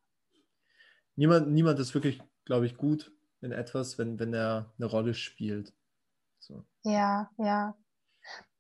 niemand, 1.18 1.50
niemand 1.50 1.78
ist 1.80 1.94
wirklich, 1.94 2.22
glaube 2.46 2.68
ich, 2.68 2.78
gut 2.78 3.12
in 3.42 3.52
etwas, 3.52 3.98
wenn, 3.98 4.18
wenn 4.18 4.34
er 4.34 4.74
eine 4.78 4.86
Rolle 4.86 5.14
spielt. 5.14 5.74
So. 6.40 6.66
Ja, 6.84 7.30
ja. 7.38 7.76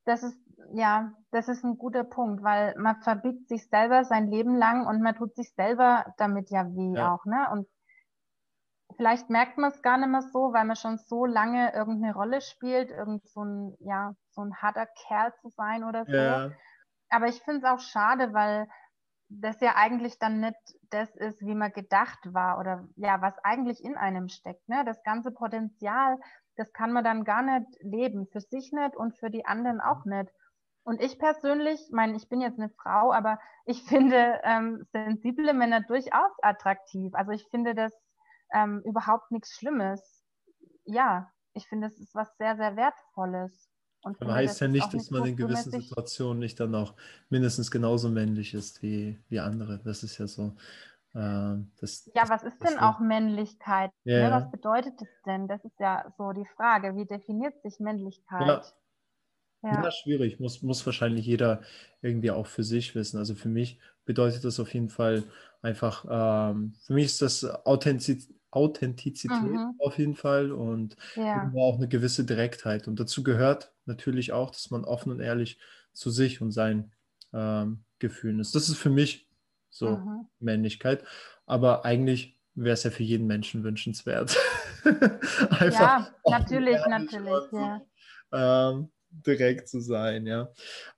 Das 0.04 0.22
ist 0.24 0.38
ja, 0.74 1.14
das 1.32 1.48
ist 1.48 1.64
ein 1.64 1.78
guter 1.78 2.04
Punkt, 2.04 2.44
weil 2.44 2.76
man 2.78 3.02
verbiegt 3.02 3.48
sich 3.48 3.68
selber 3.70 4.04
sein 4.04 4.30
Leben 4.30 4.56
lang 4.56 4.88
und 4.88 5.02
man 5.02 5.16
tut 5.16 5.36
sich 5.36 5.54
selber 5.54 6.14
damit 6.18 6.50
ja 6.50 6.66
weh 6.74 6.98
ja. 6.98 7.14
auch, 7.14 7.26
ne? 7.26 7.48
Und 7.52 7.68
vielleicht 8.96 9.30
merkt 9.30 9.58
man 9.58 9.72
es 9.72 9.82
gar 9.82 9.98
nicht 9.98 10.10
mehr 10.10 10.22
so, 10.22 10.54
weil 10.54 10.66
man 10.66 10.76
schon 10.76 10.98
so 10.98 11.26
lange 11.26 11.74
irgendeine 11.74 12.14
Rolle 12.14 12.42
spielt, 12.42 12.90
irgend 12.90 13.28
so 13.28 13.44
ein, 13.44 13.76
ja, 13.80 14.14
so 14.32 14.42
ein 14.42 14.56
harter 14.56 14.88
Kerl 15.08 15.34
zu 15.42 15.50
sein 15.50 15.84
oder 15.84 16.06
so. 16.06 16.12
Ja. 16.12 16.52
Aber 17.10 17.28
ich 17.28 17.42
finde 17.42 17.60
es 17.60 17.64
auch 17.66 17.80
schade, 17.80 18.34
weil 18.34 18.68
das 19.30 19.60
ja 19.62 19.76
eigentlich 19.76 20.18
dann 20.20 20.40
nicht 20.40 20.58
das 20.90 21.16
ist, 21.16 21.42
wie 21.42 21.56
man 21.56 21.72
gedacht 21.72 22.20
war 22.34 22.60
oder 22.60 22.88
ja, 22.96 23.22
was 23.22 23.38
eigentlich 23.44 23.84
in 23.84 23.96
einem 23.96 24.28
steckt. 24.28 24.68
Ne? 24.68 24.84
Das 24.86 25.04
ganze 25.04 25.32
Potenzial, 25.32 26.18
das 26.56 26.74
kann 26.74 26.92
man 26.92 27.04
dann 27.04 27.24
gar 27.24 27.44
nicht 27.44 27.68
leben, 27.82 28.28
für 28.28 28.42
sich 28.42 28.72
nicht 28.74 28.96
und 28.96 29.16
für 29.18 29.30
die 29.30 29.46
anderen 29.46 29.82
auch 29.82 30.06
nicht. 30.06 30.30
Und 30.84 31.02
ich 31.02 31.20
persönlich, 31.20 31.80
meine, 31.92 32.16
ich 32.16 32.30
bin 32.30 32.42
jetzt 32.42 32.60
eine 32.60 32.70
Frau, 32.70 33.12
aber 33.12 33.40
ich 33.66 33.84
finde 33.84 34.40
ähm, 34.44 34.86
sensible 34.92 35.54
Männer 35.54 35.82
durchaus 35.82 36.32
attraktiv. 36.42 37.14
Also 37.14 37.32
ich 37.32 37.46
finde 37.50 37.76
das 37.76 37.94
ähm, 38.54 38.82
überhaupt 38.86 39.32
nichts 39.32 39.56
Schlimmes. 39.56 40.24
Ja, 40.86 41.32
ich 41.54 41.68
finde, 41.68 41.88
es 41.88 42.00
ist 42.00 42.16
was 42.16 42.36
sehr, 42.38 42.56
sehr 42.56 42.76
Wertvolles. 42.76 43.70
Und 44.02 44.22
Aber 44.22 44.34
heißt 44.34 44.62
ja 44.62 44.68
nicht, 44.68 44.94
dass 44.94 45.12
man 45.12 45.26
in 45.26 45.36
gewissen 45.36 45.72
Situationen 45.72 46.40
nicht 46.40 46.60
dann 46.60 46.74
auch 46.74 46.94
mindestens 47.30 47.70
genauso 47.70 48.10
männlich 48.10 48.54
ist 48.54 48.82
wie, 48.82 49.20
wie 49.28 49.40
andere. 49.40 49.80
Das 49.84 50.04
ist 50.04 50.18
ja 50.18 50.28
so. 50.28 50.56
Äh, 51.14 51.58
das, 51.82 52.10
ja, 52.14 52.30
was 52.30 52.44
ist 52.44 52.64
denn 52.64 52.80
auch 52.80 53.00
Männlichkeit? 53.00 53.92
Yeah. 54.06 54.30
Ne, 54.30 54.36
was 54.36 54.52
bedeutet 54.52 54.94
das 55.02 55.10
denn? 55.26 55.48
Das 55.48 55.66
ist 55.66 55.80
ja 55.80 56.14
so 56.18 56.32
die 56.32 56.46
Frage. 56.56 56.96
Wie 56.96 57.06
definiert 57.06 57.62
sich 57.62 57.80
Männlichkeit? 57.80 58.48
Ja. 58.48 58.62
Ja. 59.62 59.84
ja, 59.84 59.92
schwierig. 59.92 60.40
Muss, 60.40 60.62
muss 60.62 60.86
wahrscheinlich 60.86 61.26
jeder 61.26 61.62
irgendwie 62.02 62.32
auch 62.32 62.48
für 62.48 62.64
sich 62.64 62.96
wissen. 62.96 63.18
Also 63.18 63.36
für 63.36 63.50
mich 63.50 63.80
bedeutet 64.06 64.44
das 64.46 64.60
auf 64.60 64.74
jeden 64.74 64.90
Fall 64.90 65.24
einfach, 65.62 66.06
ähm, 66.10 66.74
für 66.86 66.94
mich 66.94 67.06
ist 67.06 67.22
das 67.22 67.46
Authentiz 67.66 68.30
Authentizität 68.52 69.44
mhm. 69.44 69.76
auf 69.78 70.00
jeden 70.00 70.16
Fall 70.16 70.52
und 70.52 70.96
ja. 71.16 71.52
auch 71.56 71.78
eine 71.78 71.88
gewisse 71.88 72.26
Direktheit. 72.26 72.88
Und 72.88 73.00
dazu 73.00 73.24
gehört 73.24 73.72
natürlich 73.86 74.34
auch, 74.34 74.50
dass 74.50 74.72
man 74.72 74.86
offen 74.86 75.12
und 75.12 75.20
ehrlich 75.20 75.60
zu 75.94 76.10
sich 76.10 76.42
und 76.42 76.52
seinen 76.52 76.92
ähm, 77.32 77.84
Gefühlen 78.00 78.40
ist. 78.40 78.56
Das 78.56 78.70
ist 78.70 78.78
für 78.78 78.90
mich 78.90 79.28
so 79.70 79.98
mhm. 79.98 80.28
Männlichkeit. 80.40 81.04
Aber 81.46 81.86
eigentlich 81.86 82.40
wäre 82.56 82.74
es 82.74 82.84
ja 82.84 82.92
für 82.92 83.04
jeden 83.04 83.28
Menschen 83.28 83.64
wünschenswert. 83.64 84.36
ja, 85.62 86.08
natürlich, 86.26 86.80
natürlich. 86.88 87.52
Ja. 87.52 87.82
Ähm, 88.32 88.90
direkt 89.12 89.68
zu 89.68 89.82
sein, 89.82 90.26
ja. 90.26 90.50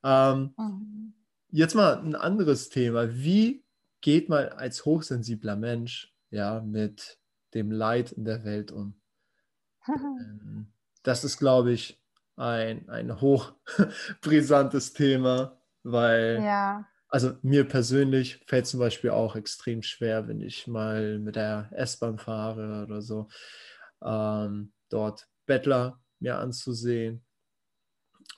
Ähm, 0.04 0.54
mhm. 0.56 1.14
Jetzt 1.50 1.74
mal 1.74 1.98
ein 1.98 2.14
anderes 2.14 2.70
Thema. 2.70 3.14
Wie 3.14 3.64
geht 4.00 4.28
man 4.28 4.48
als 4.48 4.84
hochsensibler 4.84 5.56
Mensch 5.56 6.14
ja 6.30 6.60
mit 6.60 7.18
dem 7.54 7.70
Leid 7.70 8.12
in 8.12 8.24
der 8.24 8.44
Welt 8.44 8.72
um? 8.72 9.00
Ähm, 9.88 10.72
das 11.02 11.24
ist, 11.24 11.38
glaube 11.38 11.72
ich, 11.72 12.00
ein, 12.36 12.88
ein 12.88 13.20
hochbrisantes 13.20 14.92
Thema, 14.94 15.60
weil 15.82 16.40
ja. 16.42 16.86
also 17.08 17.36
mir 17.42 17.66
persönlich 17.66 18.44
fällt 18.46 18.68
zum 18.68 18.78
Beispiel 18.78 19.10
auch 19.10 19.34
extrem 19.34 19.82
schwer, 19.82 20.28
wenn 20.28 20.40
ich 20.40 20.68
mal 20.68 21.18
mit 21.18 21.34
der 21.34 21.68
S-Bahn 21.72 22.18
fahre 22.18 22.84
oder 22.84 23.02
so, 23.02 23.28
ähm, 24.04 24.72
dort 24.88 25.26
Bettler 25.46 26.00
mir 26.20 26.38
anzusehen 26.38 27.24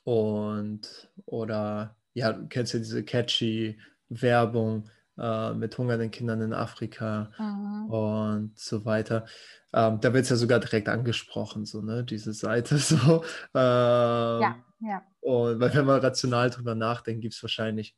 und 0.05 1.11
oder 1.27 1.97
ja, 2.13 2.33
du 2.33 2.47
kennst 2.47 2.73
ja 2.73 2.79
diese 2.79 3.05
catchy 3.05 3.79
Werbung 4.09 4.89
äh, 5.19 5.53
mit 5.55 5.77
hungernden 5.77 6.11
Kindern 6.11 6.41
in 6.43 6.53
Afrika 6.53 7.31
mhm. 7.39 7.91
und 7.91 8.59
so 8.59 8.85
weiter. 8.85 9.27
Ähm, 9.73 10.01
da 10.01 10.13
wird 10.13 10.25
es 10.25 10.31
ja 10.31 10.37
sogar 10.37 10.61
direkt 10.61 10.89
angesprochen, 10.89 11.65
so, 11.65 11.83
ne, 11.83 12.05
diese 12.05 12.33
Seite 12.33 12.79
so. 12.79 13.25
Ähm, 13.55 14.41
ja, 14.43 14.57
ja. 14.81 15.03
Und 15.21 15.61
weil 15.61 15.75
wenn 15.75 15.87
man 15.87 16.01
rational 16.01 16.51
drüber 16.51 16.75
nachdenkt, 16.75 17.23
gibt 17.23 17.35
es 17.35 17.43
wahrscheinlich, 17.43 17.97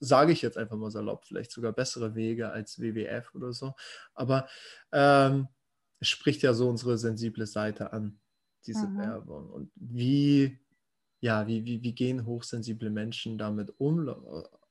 sage 0.00 0.32
ich 0.32 0.42
jetzt 0.42 0.58
einfach 0.58 0.76
mal 0.76 0.90
salopp, 0.90 1.24
vielleicht 1.26 1.52
sogar 1.52 1.72
bessere 1.72 2.14
Wege 2.14 2.50
als 2.50 2.80
WWF 2.80 3.34
oder 3.34 3.52
so. 3.52 3.74
Aber 4.14 4.48
ähm, 4.92 5.48
es 6.00 6.08
spricht 6.08 6.42
ja 6.42 6.54
so 6.54 6.68
unsere 6.68 6.98
sensible 6.98 7.46
Seite 7.46 7.92
an, 7.92 8.18
diese 8.66 8.88
mhm. 8.88 8.98
Werbung. 8.98 9.50
Und 9.50 9.70
wie 9.76 10.58
ja, 11.20 11.46
wie, 11.46 11.64
wie, 11.64 11.82
wie 11.82 11.94
gehen 11.94 12.26
hochsensible 12.26 12.90
Menschen 12.90 13.38
damit 13.38 13.72
um, 13.78 14.14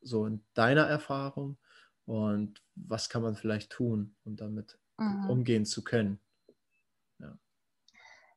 so 0.02 0.26
in 0.26 0.44
deiner 0.54 0.84
Erfahrung? 0.84 1.58
Und 2.06 2.64
was 2.76 3.10
kann 3.10 3.22
man 3.22 3.36
vielleicht 3.36 3.72
tun, 3.72 4.16
um 4.24 4.36
damit 4.36 4.80
mhm. 4.98 5.30
umgehen 5.30 5.66
zu 5.66 5.84
können? 5.84 6.20
Ja. 7.20 7.38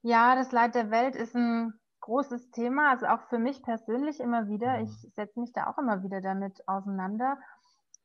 ja, 0.03 0.35
das 0.35 0.53
Leid 0.53 0.75
der 0.75 0.91
Welt 0.91 1.17
ist 1.17 1.35
ein 1.35 1.73
großes 2.01 2.51
Thema, 2.51 2.91
also 2.91 3.07
auch 3.07 3.23
für 3.31 3.39
mich 3.39 3.63
persönlich 3.63 4.21
immer 4.21 4.49
wieder. 4.49 4.79
Mhm. 4.79 4.85
Ich 4.85 5.15
setze 5.15 5.41
mich 5.41 5.53
da 5.53 5.69
auch 5.69 5.79
immer 5.79 6.03
wieder 6.03 6.21
damit 6.21 6.69
auseinander. 6.69 7.39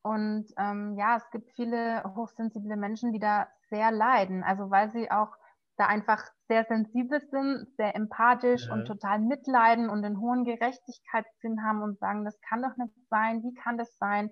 Und 0.04 0.46
ähm, 0.58 0.96
ja, 0.98 1.18
es 1.18 1.30
gibt 1.32 1.52
viele 1.52 2.02
hochsensible 2.16 2.78
Menschen, 2.78 3.12
die 3.12 3.20
da 3.20 3.50
sehr 3.70 3.92
leiden, 3.92 4.44
also 4.44 4.70
weil 4.70 4.90
sie 4.92 5.12
auch 5.12 5.36
da 5.76 5.88
einfach 5.88 6.24
sehr 6.48 6.66
sensibel 6.66 7.22
sind, 7.30 7.68
sehr 7.76 7.96
empathisch 7.96 8.68
ja. 8.68 8.74
und 8.74 8.86
total 8.86 9.20
mitleiden 9.20 9.90
und 9.90 10.04
einen 10.04 10.20
hohen 10.20 10.46
Gerechtigkeitssinn 10.46 11.64
haben 11.64 11.82
und 11.82 12.00
sagen, 12.00 12.26
das 12.26 12.40
kann 12.42 12.62
doch 12.62 12.76
nicht 12.78 12.94
sein, 13.10 13.44
wie 13.44 13.54
kann 13.54 13.78
das 13.78 13.98
sein? 13.98 14.32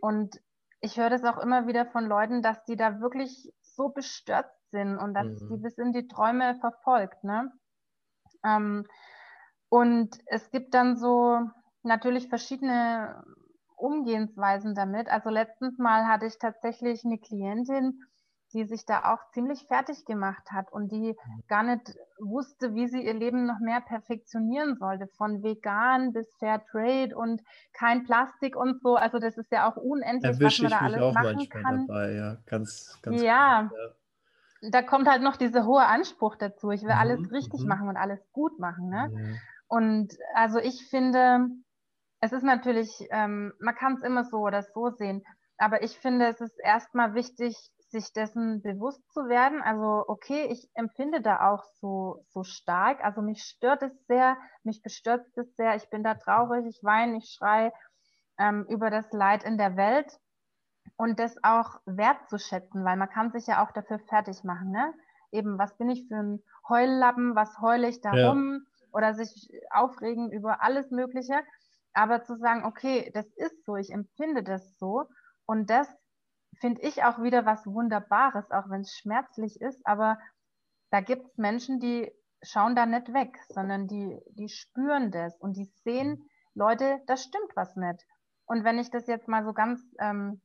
Und 0.00 0.36
ich 0.80 0.96
höre 0.98 1.10
das 1.10 1.24
auch 1.24 1.38
immer 1.38 1.66
wieder 1.66 1.86
von 1.86 2.06
Leuten, 2.06 2.42
dass 2.42 2.64
die 2.64 2.76
da 2.76 3.00
wirklich 3.00 3.52
so 3.60 3.88
bestürzt 3.90 4.70
sind 4.70 4.98
und 4.98 5.14
dass 5.14 5.26
mhm. 5.26 5.48
die 5.48 5.56
bis 5.58 5.78
in 5.78 5.92
die 5.92 6.08
Träume 6.08 6.56
verfolgt. 6.60 7.22
Ne? 7.24 7.52
Ähm, 8.44 8.86
und 9.68 10.18
es 10.26 10.50
gibt 10.50 10.74
dann 10.74 10.96
so 10.96 11.40
natürlich 11.82 12.28
verschiedene 12.28 13.22
Umgehensweisen 13.76 14.74
damit. 14.74 15.08
Also 15.08 15.30
letztens 15.30 15.78
mal 15.78 16.06
hatte 16.06 16.26
ich 16.26 16.38
tatsächlich 16.38 17.04
eine 17.04 17.18
Klientin, 17.18 18.00
die 18.52 18.64
sich 18.64 18.84
da 18.84 19.12
auch 19.12 19.18
ziemlich 19.32 19.64
fertig 19.66 20.04
gemacht 20.04 20.50
hat 20.50 20.72
und 20.72 20.90
die 20.90 21.12
mhm. 21.12 21.42
gar 21.48 21.62
nicht 21.62 21.96
wusste, 22.18 22.74
wie 22.74 22.88
sie 22.88 23.04
ihr 23.04 23.14
Leben 23.14 23.46
noch 23.46 23.60
mehr 23.60 23.80
perfektionieren 23.80 24.76
sollte, 24.76 25.06
von 25.16 25.42
vegan 25.42 26.12
bis 26.12 26.32
Fair 26.38 26.64
Trade 26.70 27.16
und 27.16 27.42
kein 27.72 28.04
Plastik 28.04 28.56
und 28.56 28.80
so. 28.82 28.96
Also 28.96 29.18
das 29.18 29.36
ist 29.36 29.50
ja 29.52 29.70
auch 29.70 29.76
unendlich, 29.76 30.40
Erwische 30.40 30.64
was 30.64 30.70
man 30.70 30.78
da 30.80 30.86
alles 30.86 31.00
auch 31.00 31.14
machen 31.14 31.48
kann. 31.48 31.86
Dabei, 31.86 32.12
ja, 32.12 32.36
ganz, 32.46 32.98
ganz 33.02 33.22
ja. 33.22 33.62
Gut, 33.62 33.78
ja. 33.78 34.70
Da 34.70 34.82
kommt 34.82 35.08
halt 35.08 35.22
noch 35.22 35.36
dieser 35.36 35.64
hohe 35.64 35.86
Anspruch 35.86 36.36
dazu. 36.36 36.70
Ich 36.70 36.82
will 36.82 36.92
mhm, 36.92 37.00
alles 37.00 37.32
richtig 37.32 37.62
mhm. 37.62 37.68
machen 37.68 37.88
und 37.88 37.96
alles 37.96 38.20
gut 38.32 38.58
machen. 38.58 38.90
Ne? 38.90 39.10
Mhm. 39.10 39.38
Und 39.68 40.18
also 40.34 40.58
ich 40.58 40.86
finde, 40.90 41.48
es 42.20 42.32
ist 42.32 42.42
natürlich, 42.42 42.90
ähm, 43.10 43.52
man 43.58 43.74
kann 43.74 43.94
es 43.94 44.02
immer 44.02 44.24
so 44.24 44.38
oder 44.38 44.62
so 44.62 44.90
sehen, 44.90 45.22
aber 45.56 45.82
ich 45.82 45.98
finde, 45.98 46.26
es 46.26 46.40
ist 46.40 46.58
erstmal 46.58 47.14
wichtig, 47.14 47.56
sich 47.90 48.12
dessen 48.12 48.62
bewusst 48.62 49.02
zu 49.12 49.28
werden. 49.28 49.62
Also, 49.62 50.04
okay, 50.06 50.46
ich 50.50 50.68
empfinde 50.74 51.20
da 51.20 51.50
auch 51.50 51.64
so, 51.80 52.24
so 52.28 52.44
stark. 52.44 53.02
Also 53.04 53.22
mich 53.22 53.42
stört 53.42 53.82
es 53.82 54.06
sehr, 54.06 54.36
mich 54.62 54.82
bestürzt 54.82 55.36
es 55.36 55.54
sehr. 55.56 55.74
Ich 55.76 55.88
bin 55.90 56.02
da 56.02 56.14
traurig, 56.14 56.66
ich 56.66 56.82
weine, 56.82 57.18
ich 57.18 57.30
schreie 57.30 57.72
ähm, 58.38 58.64
über 58.68 58.90
das 58.90 59.12
Leid 59.12 59.44
in 59.44 59.58
der 59.58 59.76
Welt 59.76 60.18
und 60.96 61.18
das 61.18 61.36
auch 61.42 61.80
wertzuschätzen, 61.86 62.84
weil 62.84 62.96
man 62.96 63.10
kann 63.10 63.32
sich 63.32 63.46
ja 63.46 63.64
auch 63.64 63.72
dafür 63.72 63.98
fertig 63.98 64.44
machen, 64.44 64.70
ne? 64.70 64.92
Eben, 65.32 65.58
was 65.58 65.76
bin 65.76 65.90
ich 65.90 66.08
für 66.08 66.16
ein 66.16 66.42
Heullappen, 66.68 67.36
was 67.36 67.60
heule 67.60 67.88
ich 67.88 68.00
darum 68.00 68.64
ja. 68.64 68.88
oder 68.92 69.14
sich 69.14 69.48
aufregen 69.70 70.32
über 70.32 70.62
alles 70.62 70.90
Mögliche. 70.90 71.40
Aber 71.92 72.22
zu 72.22 72.36
sagen, 72.36 72.64
okay, 72.64 73.10
das 73.14 73.26
ist 73.36 73.64
so, 73.64 73.76
ich 73.76 73.90
empfinde 73.90 74.42
das 74.42 74.76
so 74.78 75.06
und 75.46 75.70
das 75.70 75.88
finde 76.60 76.82
ich 76.82 77.02
auch 77.04 77.22
wieder 77.22 77.46
was 77.46 77.66
Wunderbares, 77.66 78.50
auch 78.50 78.68
wenn 78.68 78.82
es 78.82 78.94
schmerzlich 78.94 79.60
ist. 79.60 79.84
Aber 79.86 80.18
da 80.90 81.00
gibt 81.00 81.26
es 81.26 81.38
Menschen, 81.38 81.80
die 81.80 82.10
schauen 82.42 82.76
da 82.76 82.86
nicht 82.86 83.12
weg, 83.12 83.38
sondern 83.48 83.86
die, 83.88 84.20
die 84.30 84.48
spüren 84.48 85.10
das 85.10 85.36
und 85.38 85.56
die 85.56 85.70
sehen, 85.84 86.28
Leute, 86.54 87.00
da 87.06 87.16
stimmt 87.16 87.54
was 87.54 87.76
nicht. 87.76 88.04
Und 88.44 88.64
wenn 88.64 88.78
ich 88.78 88.90
das 88.90 89.06
jetzt 89.06 89.28
mal 89.28 89.44
so 89.44 89.52
ganz 89.52 89.80
ähm, 90.00 90.40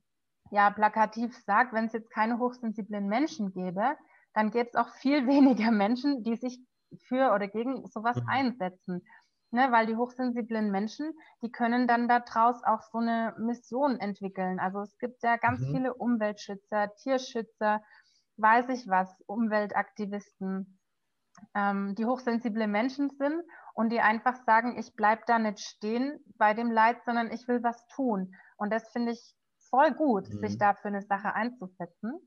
ja, 0.51 0.69
plakativ 0.69 1.35
sage, 1.37 1.73
wenn 1.73 1.85
es 1.85 1.93
jetzt 1.93 2.11
keine 2.11 2.37
hochsensiblen 2.39 3.07
Menschen 3.07 3.51
gäbe, 3.51 3.97
dann 4.33 4.51
gäbe 4.51 4.69
es 4.69 4.75
auch 4.75 4.89
viel 4.95 5.27
weniger 5.27 5.71
Menschen, 5.71 6.23
die 6.23 6.35
sich 6.35 6.59
für 7.07 7.33
oder 7.33 7.47
gegen 7.47 7.87
sowas 7.87 8.17
mhm. 8.17 8.29
einsetzen 8.29 9.05
ne, 9.51 9.71
weil 9.71 9.85
die 9.85 9.95
hochsensiblen 9.95 10.71
Menschen, 10.71 11.13
die 11.41 11.51
können 11.51 11.87
dann 11.87 12.07
daraus 12.07 12.63
auch 12.63 12.81
so 12.91 12.99
eine 12.99 13.33
Mission 13.37 13.99
entwickeln. 13.99 14.59
Also 14.59 14.81
es 14.81 14.97
gibt 14.97 15.23
ja 15.23 15.37
ganz 15.37 15.61
mhm. 15.61 15.71
viele 15.73 15.93
Umweltschützer, 15.93 16.93
Tierschützer, 16.95 17.81
weiß 18.37 18.69
ich 18.69 18.87
was, 18.87 19.21
Umweltaktivisten, 19.27 20.79
ähm, 21.53 21.95
die 21.95 22.05
hochsensible 22.05 22.67
Menschen 22.67 23.09
sind 23.09 23.41
und 23.73 23.89
die 23.91 24.01
einfach 24.01 24.35
sagen, 24.45 24.77
ich 24.77 24.95
bleibe 24.95 25.23
da 25.27 25.39
nicht 25.39 25.59
stehen 25.59 26.19
bei 26.37 26.53
dem 26.53 26.71
Leid, 26.71 27.03
sondern 27.05 27.31
ich 27.31 27.47
will 27.47 27.63
was 27.63 27.85
tun. 27.87 28.33
Und 28.57 28.71
das 28.71 28.89
finde 28.91 29.11
ich 29.11 29.35
voll 29.69 29.91
gut, 29.91 30.29
mhm. 30.29 30.39
sich 30.39 30.57
da 30.57 30.73
für 30.73 30.87
eine 30.87 31.01
Sache 31.01 31.33
einzusetzen. 31.33 32.19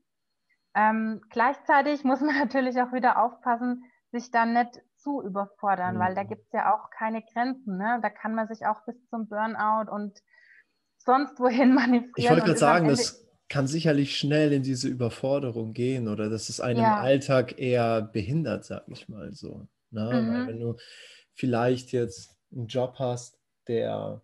Ähm, 0.75 1.21
gleichzeitig 1.29 2.03
muss 2.03 2.21
man 2.21 2.35
natürlich 2.39 2.81
auch 2.81 2.91
wieder 2.91 3.23
aufpassen, 3.23 3.83
sich 4.11 4.31
da 4.31 4.45
nicht 4.45 4.81
zu 4.99 5.21
überfordern, 5.21 5.95
mhm. 5.95 5.99
weil 5.99 6.15
da 6.15 6.23
mhm. 6.23 6.29
gibt 6.29 6.45
es 6.45 6.51
ja 6.53 6.73
auch 6.73 6.89
keine 6.91 7.21
Grenzen. 7.21 7.77
Ne? 7.77 7.99
Da 8.01 8.09
kann 8.09 8.35
man 8.35 8.47
sich 8.47 8.65
auch 8.65 8.85
bis 8.85 8.95
zum 9.09 9.27
Burnout 9.27 9.91
und 9.91 10.19
sonst 10.97 11.39
wohin 11.39 11.73
manövrieren. 11.75 12.13
Ich 12.15 12.29
wollte 12.29 12.45
gerade 12.45 12.59
sagen, 12.59 12.87
das 12.87 13.25
kann 13.49 13.67
sicherlich 13.67 14.17
schnell 14.17 14.53
in 14.53 14.63
diese 14.63 14.87
Überforderung 14.87 15.73
gehen 15.73 16.07
oder 16.07 16.29
das 16.29 16.49
ist 16.49 16.61
einem 16.61 16.83
ja. 16.83 16.99
Alltag 16.99 17.59
eher 17.59 18.01
behindert, 18.01 18.65
sag 18.65 18.83
ich 18.87 19.09
mal 19.09 19.33
so. 19.33 19.67
Ne? 19.89 20.03
Mhm. 20.03 20.33
Weil 20.33 20.47
wenn 20.47 20.59
du 20.59 20.75
vielleicht 21.33 21.91
jetzt 21.91 22.37
einen 22.51 22.67
Job 22.67 22.95
hast, 22.99 23.39
der 23.67 24.21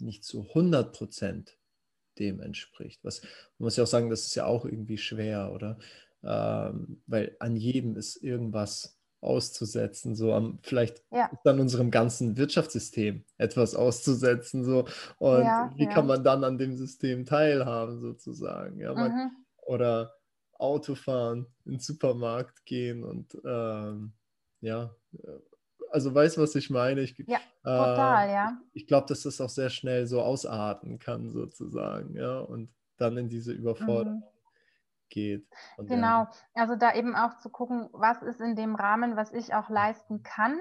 nicht 0.00 0.24
zu 0.24 0.42
100 0.42 0.92
Prozent 0.92 1.58
dem 2.18 2.40
entspricht. 2.40 3.00
Was, 3.04 3.22
man 3.22 3.66
muss 3.66 3.76
ja 3.76 3.84
auch 3.84 3.88
sagen, 3.88 4.10
das 4.10 4.26
ist 4.26 4.34
ja 4.34 4.46
auch 4.46 4.64
irgendwie 4.64 4.98
schwer, 4.98 5.52
oder? 5.52 5.78
Ähm, 6.24 7.02
weil 7.06 7.36
an 7.38 7.56
jedem 7.56 7.96
ist 7.96 8.16
irgendwas 8.16 8.97
auszusetzen, 9.20 10.14
so 10.14 10.32
am, 10.32 10.58
vielleicht 10.62 11.02
ja. 11.10 11.30
dann 11.44 11.60
unserem 11.60 11.90
ganzen 11.90 12.36
Wirtschaftssystem 12.36 13.24
etwas 13.36 13.74
auszusetzen, 13.74 14.64
so 14.64 14.86
und 15.18 15.42
ja, 15.42 15.72
wie 15.76 15.84
ja. 15.84 15.90
kann 15.90 16.06
man 16.06 16.22
dann 16.22 16.44
an 16.44 16.58
dem 16.58 16.76
System 16.76 17.24
teilhaben, 17.24 18.00
sozusagen, 18.00 18.78
ja, 18.78 18.94
man, 18.94 19.10
mhm. 19.10 19.30
oder 19.62 20.14
Autofahren, 20.52 21.46
ins 21.64 21.86
Supermarkt 21.86 22.64
gehen 22.64 23.04
und 23.04 23.36
ähm, 23.44 24.12
ja, 24.60 24.94
also 25.90 26.14
weißt 26.14 26.36
du, 26.36 26.42
was 26.42 26.54
ich 26.54 26.70
meine? 26.70 27.00
Ich, 27.00 27.16
ja, 27.26 27.38
total, 27.62 28.28
äh, 28.28 28.32
ja. 28.32 28.58
Ich, 28.72 28.82
ich 28.82 28.86
glaube, 28.88 29.06
dass 29.08 29.22
das 29.22 29.40
auch 29.40 29.48
sehr 29.48 29.70
schnell 29.70 30.06
so 30.06 30.20
ausarten 30.22 30.98
kann, 30.98 31.30
sozusagen, 31.30 32.14
ja, 32.14 32.38
und 32.38 32.70
dann 32.98 33.16
in 33.16 33.28
diese 33.28 33.52
Überforderung. 33.52 34.18
Mhm 34.18 34.37
geht. 35.08 35.46
Genau, 35.76 36.24
dann... 36.24 36.28
also 36.54 36.76
da 36.76 36.94
eben 36.94 37.14
auch 37.16 37.38
zu 37.38 37.50
gucken, 37.50 37.88
was 37.92 38.22
ist 38.22 38.40
in 38.40 38.56
dem 38.56 38.74
Rahmen, 38.74 39.16
was 39.16 39.32
ich 39.32 39.54
auch 39.54 39.68
leisten 39.68 40.22
kann. 40.22 40.60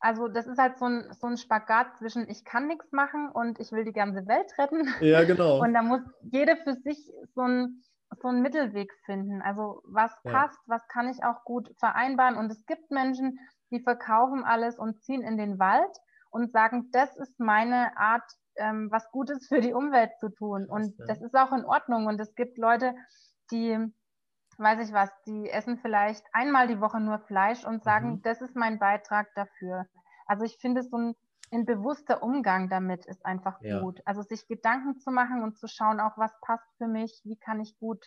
Also 0.00 0.28
das 0.28 0.46
ist 0.46 0.58
halt 0.58 0.78
so 0.78 0.84
ein, 0.84 1.12
so 1.12 1.26
ein 1.26 1.36
Spagat 1.36 1.96
zwischen 1.98 2.28
ich 2.28 2.44
kann 2.44 2.68
nichts 2.68 2.92
machen 2.92 3.30
und 3.32 3.58
ich 3.58 3.72
will 3.72 3.84
die 3.84 3.92
ganze 3.92 4.26
Welt 4.26 4.52
retten. 4.56 4.88
Ja, 5.00 5.24
genau. 5.24 5.58
Und 5.62 5.74
da 5.74 5.82
muss 5.82 6.02
jeder 6.22 6.56
für 6.56 6.74
sich 6.74 7.10
so 7.34 7.42
ein 7.42 7.82
so 8.20 8.28
einen 8.28 8.42
Mittelweg 8.42 8.92
finden. 9.04 9.42
Also 9.42 9.82
was 9.84 10.12
ja. 10.24 10.32
passt, 10.32 10.58
was 10.66 10.86
kann 10.88 11.08
ich 11.08 11.22
auch 11.24 11.44
gut 11.44 11.74
vereinbaren. 11.78 12.36
Und 12.36 12.50
es 12.50 12.64
gibt 12.66 12.90
Menschen, 12.90 13.38
die 13.70 13.80
verkaufen 13.80 14.44
alles 14.44 14.78
und 14.78 15.02
ziehen 15.02 15.22
in 15.22 15.36
den 15.36 15.58
Wald 15.58 15.96
und 16.30 16.50
sagen, 16.50 16.90
das 16.92 17.16
ist 17.16 17.38
meine 17.38 17.96
Art, 17.96 18.24
ähm, 18.56 18.88
was 18.90 19.10
Gutes 19.10 19.46
für 19.48 19.60
die 19.60 19.72
Umwelt 19.72 20.10
zu 20.20 20.30
tun. 20.30 20.66
Und 20.66 20.98
ja. 20.98 21.06
das 21.06 21.20
ist 21.20 21.34
auch 21.34 21.52
in 21.52 21.64
Ordnung. 21.64 22.06
Und 22.06 22.20
es 22.20 22.34
gibt 22.34 22.58
Leute, 22.58 22.94
die, 23.50 23.78
weiß 24.58 24.86
ich 24.86 24.92
was, 24.94 25.10
die 25.26 25.48
essen 25.50 25.78
vielleicht 25.78 26.24
einmal 26.32 26.68
die 26.68 26.80
Woche 26.80 27.00
nur 27.00 27.18
Fleisch 27.20 27.64
und 27.64 27.84
sagen, 27.84 28.10
mhm. 28.12 28.22
das 28.22 28.40
ist 28.40 28.56
mein 28.56 28.78
Beitrag 28.78 29.28
dafür. 29.34 29.86
Also 30.26 30.44
ich 30.44 30.58
finde, 30.58 30.82
so 30.82 30.96
ein, 30.96 31.14
ein 31.50 31.64
bewusster 31.64 32.22
Umgang 32.22 32.68
damit 32.68 33.06
ist 33.06 33.24
einfach 33.24 33.60
ja. 33.62 33.80
gut. 33.80 34.00
Also 34.04 34.22
sich 34.22 34.46
Gedanken 34.46 34.98
zu 34.98 35.10
machen 35.10 35.42
und 35.42 35.58
zu 35.58 35.66
schauen, 35.68 36.00
auch 36.00 36.16
was 36.16 36.32
passt 36.40 36.68
für 36.76 36.88
mich, 36.88 37.20
wie 37.24 37.36
kann 37.36 37.60
ich 37.60 37.78
gut 37.78 38.04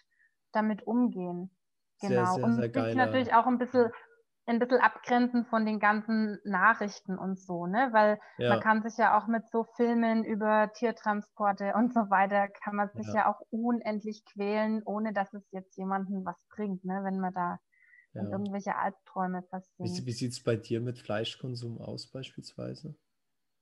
damit 0.51 0.85
umgehen. 0.85 1.55
Genau. 2.01 2.09
Sehr, 2.09 2.25
sehr, 2.25 2.35
sehr 2.35 2.43
und 2.43 2.73
sich 2.73 2.95
natürlich 2.95 3.33
auch 3.33 3.47
ein 3.47 3.57
bisschen 3.57 3.91
ein 4.45 4.59
bisschen 4.59 4.79
abgrenzen 4.79 5.45
von 5.45 5.65
den 5.65 5.79
ganzen 5.79 6.39
Nachrichten 6.43 7.17
und 7.17 7.39
so, 7.39 7.67
ne? 7.67 7.89
Weil 7.91 8.19
ja. 8.37 8.49
man 8.49 8.59
kann 8.59 8.81
sich 8.81 8.97
ja 8.97 9.17
auch 9.17 9.27
mit 9.27 9.49
so 9.51 9.65
Filmen 9.75 10.23
über 10.23 10.71
Tiertransporte 10.73 11.73
und 11.75 11.93
so 11.93 12.09
weiter, 12.09 12.47
kann 12.47 12.75
man 12.75 12.89
sich 12.89 13.07
ja, 13.07 13.13
ja 13.13 13.31
auch 13.31 13.39
unendlich 13.51 14.23
quälen, 14.25 14.81
ohne 14.83 15.13
dass 15.13 15.33
es 15.33 15.43
jetzt 15.51 15.77
jemandem 15.77 16.25
was 16.25 16.43
bringt, 16.49 16.83
ne? 16.83 17.01
Wenn 17.03 17.19
man 17.19 17.33
da 17.33 17.59
ja. 18.13 18.23
irgendwelche 18.23 18.75
Albträume 18.75 19.43
versinkt. 19.43 20.01
Wie, 20.01 20.05
wie 20.05 20.11
sieht 20.11 20.31
es 20.31 20.43
bei 20.43 20.55
dir 20.55 20.81
mit 20.81 20.97
Fleischkonsum 20.97 21.79
aus 21.79 22.07
beispielsweise? 22.07 22.95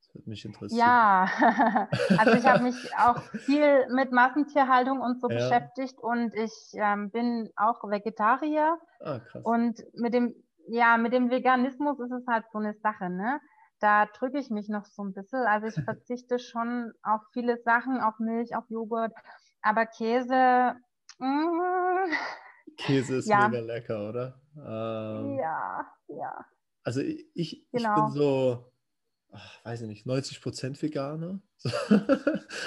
Das 0.00 0.14
würde 0.14 0.30
mich 0.30 0.44
interessieren. 0.44 0.80
Ja, 0.80 1.30
also 2.18 2.32
ich 2.32 2.46
habe 2.46 2.64
mich 2.64 2.96
auch 2.96 3.22
viel 3.44 3.86
mit 3.94 4.12
Massentierhaltung 4.12 5.00
und 5.00 5.20
so 5.20 5.28
beschäftigt 5.28 5.98
und 5.98 6.34
ich 6.34 6.52
ähm, 6.74 7.10
bin 7.10 7.50
auch 7.54 7.84
Vegetarier. 7.84 8.78
Ah, 9.00 9.20
krass. 9.20 9.44
Und 9.44 9.84
mit 9.94 10.14
dem 10.14 10.34
ja, 10.70 10.96
mit 10.96 11.12
dem 11.12 11.30
Veganismus 11.30 11.98
ist 11.98 12.12
es 12.12 12.26
halt 12.26 12.44
so 12.52 12.58
eine 12.58 12.74
Sache, 12.74 13.10
ne? 13.10 13.40
Da 13.80 14.06
drücke 14.06 14.38
ich 14.38 14.50
mich 14.50 14.68
noch 14.68 14.84
so 14.84 15.02
ein 15.02 15.12
bisschen. 15.12 15.40
Also 15.46 15.66
ich 15.66 15.74
verzichte 15.84 16.38
schon 16.38 16.92
auf 17.02 17.20
viele 17.32 17.60
Sachen, 17.64 18.00
auf 18.00 18.18
Milch, 18.18 18.54
auf 18.54 18.64
Joghurt, 18.68 19.12
aber 19.62 19.86
Käse. 19.86 20.74
Mm, 21.18 22.12
Käse 22.76 23.16
ist 23.16 23.28
ja. 23.28 23.48
mega 23.48 23.62
lecker, 23.62 24.08
oder? 24.08 24.40
Ähm, 24.56 25.38
ja, 25.38 25.86
ja. 26.08 26.46
Also 26.84 27.00
ich, 27.00 27.66
genau. 27.72 27.96
ich 27.96 28.02
bin 28.02 28.10
so, 28.12 28.72
ach, 29.32 29.64
weiß 29.64 29.82
ich 29.82 29.88
nicht, 29.88 30.06
90 30.06 30.40
Prozent 30.40 30.80
Veganer. 30.80 31.40
ah, 31.64 31.98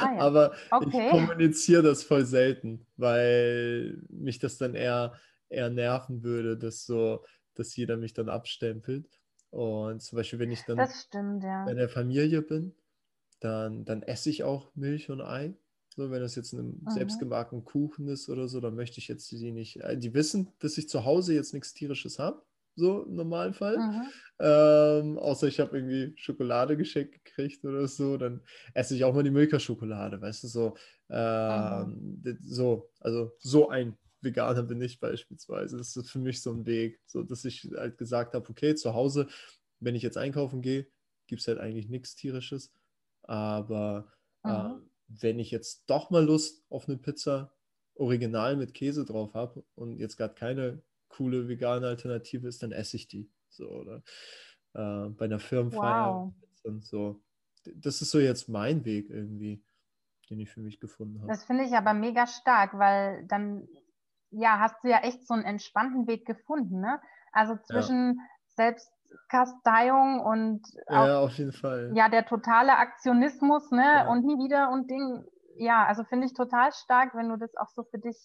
ja. 0.01 0.18
Aber 0.20 0.54
okay. 0.72 1.06
ich 1.06 1.12
kommuniziere 1.12 1.84
das 1.84 2.04
voll 2.04 2.26
selten, 2.26 2.86
weil 2.97 4.04
mich 4.10 4.39
das 4.39 4.58
dann 4.58 4.76
eher, 4.76 5.14
eher 5.47 5.70
nerven 5.70 6.22
würde, 6.22 6.58
dass 6.58 6.86
so 6.86 7.24
dass 7.56 7.76
jeder 7.76 7.97
mich 7.97 8.14
dann 8.14 8.30
abstempelt. 8.30 9.08
Und 9.49 10.01
zum 10.01 10.18
Beispiel, 10.18 10.39
wenn 10.39 10.51
ich 10.51 10.64
dann 10.64 10.88
stimmt, 10.89 11.43
ja. 11.43 11.66
bei 11.66 11.74
der 11.74 11.89
Familie 11.89 12.41
bin, 12.41 12.74
dann, 13.39 13.86
dann 13.86 14.01
esse 14.01 14.30
ich 14.30 14.43
auch 14.43 14.74
Milch 14.76 15.10
und 15.10 15.22
Ei. 15.22 15.56
So, 15.95 16.10
wenn 16.10 16.22
das 16.22 16.36
jetzt 16.36 16.54
ein 16.54 16.82
mhm. 16.82 16.89
selbstgebackenen 16.89 17.64
Kuchen 17.64 18.08
ist 18.08 18.30
oder 18.30 18.47
so, 18.47 18.60
dann 18.60 18.76
möchte 18.76 18.99
ich 18.99 19.08
jetzt 19.08 19.32
die 19.32 19.51
nicht. 19.51 19.80
Äh, 19.82 19.97
die 19.97 20.14
wissen, 20.14 20.49
dass 20.60 20.78
ich 20.78 20.89
zu 20.89 21.06
Hause 21.06 21.36
jetzt 21.36 21.54
nichts 21.54 21.74
Tierisches 21.74 22.18
habe, 22.18 22.41
so 22.76 23.04
im 23.04 23.16
Normalfall. 23.16 23.78
Mhm. 23.78 24.01
Ähm, 24.39 25.18
außer 25.20 25.47
ich 25.47 25.60
habe 25.60 25.78
irgendwie 25.78 26.14
Schokolade 26.18 26.78
geschenkt 26.78 27.24
gekriegt 27.24 27.64
oder 27.64 27.88
so, 27.88 28.18
dann 28.18 28.41
esse 28.74 28.95
ich 28.95 29.04
auch 29.04 29.14
mal 29.14 29.24
die 29.24 29.30
Milka-Schokolade, 29.30 30.20
weißt 30.20 30.43
du, 30.43 30.47
so. 30.47 30.76
Ähm, 31.10 32.22
mhm. 32.24 32.38
So, 32.41 32.89
also 32.99 33.32
so 33.38 33.70
ein 33.70 33.95
Veganer 34.24 34.63
bin 34.63 34.82
ich 34.82 34.99
beispielsweise. 34.99 35.78
Das 35.78 35.95
ist 35.95 36.09
für 36.09 36.19
mich 36.19 36.41
so 36.41 36.51
ein 36.51 36.65
Weg, 36.65 36.99
so 37.05 37.24
dass 37.24 37.45
ich 37.45 37.69
halt 37.76 37.97
gesagt 37.97 38.34
habe, 38.34 38.49
okay, 38.49 38.76
zu 38.76 38.93
Hause, 38.93 39.28
wenn 39.80 39.95
ich 39.95 40.03
jetzt 40.03 40.17
einkaufen 40.17 40.61
gehe, 40.61 40.88
gibt 41.28 41.41
es 41.41 41.47
halt 41.47 41.59
eigentlich 41.59 41.89
nichts 41.89 42.15
Tierisches. 42.15 42.74
Aber 43.24 44.11
äh, 44.43 44.69
wenn 45.07 45.39
ich 45.39 45.51
jetzt 45.51 45.89
doch 45.89 46.09
mal 46.09 46.24
Lust 46.24 46.65
auf 46.69 46.88
eine 46.88 46.97
Pizza 46.97 47.53
original 47.95 48.55
mit 48.55 48.74
Käse 48.74 49.05
drauf 49.05 49.34
habe 49.34 49.63
und 49.76 49.99
jetzt 49.99 50.17
gerade 50.17 50.34
keine 50.34 50.82
coole 51.09 51.47
vegane 51.47 51.88
Alternative 51.88 52.47
ist, 52.47 52.63
dann 52.63 52.71
esse 52.71 52.97
ich 52.97 53.07
die. 53.07 53.30
So, 53.49 53.69
oder 53.69 54.03
äh, 54.74 55.09
bei 55.09 55.26
einer 55.26 55.39
Firmenfeier 55.39 56.13
wow. 56.13 56.34
und 56.63 56.84
so. 56.84 57.21
Das 57.76 58.01
ist 58.01 58.11
so 58.11 58.19
jetzt 58.19 58.49
mein 58.49 58.84
Weg 58.84 59.09
irgendwie, 59.09 59.63
den 60.30 60.39
ich 60.39 60.49
für 60.49 60.59
mich 60.59 60.80
gefunden 60.80 61.19
habe. 61.19 61.28
Das 61.28 61.45
finde 61.45 61.63
ich 61.63 61.74
aber 61.74 61.93
mega 61.93 62.28
stark, 62.28 62.78
weil 62.78 63.26
dann 63.28 63.67
ja, 64.34 64.59
hast 64.59 64.84
du 64.84 64.89
ja 64.89 64.99
echt 64.99 65.27
so 65.27 65.34
einen 65.34 65.43
entspannten 65.43 66.07
Weg 66.07 66.25
gefunden, 66.25 66.79
ne? 66.79 66.99
Also 67.31 67.55
zwischen 67.57 68.17
ja. 68.17 68.73
Selbstkasteiung 69.29 70.19
und 70.19 70.61
auch, 70.88 71.07
ja, 71.07 71.19
auf 71.19 71.38
jeden 71.38 71.51
Fall. 71.51 71.91
Ja, 71.95 72.09
der 72.09 72.25
totale 72.25 72.77
Aktionismus, 72.77 73.71
ne? 73.71 73.84
Ja. 73.84 74.11
Und 74.11 74.25
nie 74.25 74.38
wieder 74.38 74.71
und 74.71 74.89
Ding. 74.89 75.23
Ja, 75.57 75.86
also 75.86 76.03
finde 76.03 76.25
ich 76.25 76.34
total 76.34 76.71
stark, 76.73 77.13
wenn 77.15 77.29
du 77.29 77.38
das 77.38 77.55
auch 77.57 77.69
so 77.69 77.84
für 77.84 77.99
dich 77.99 78.17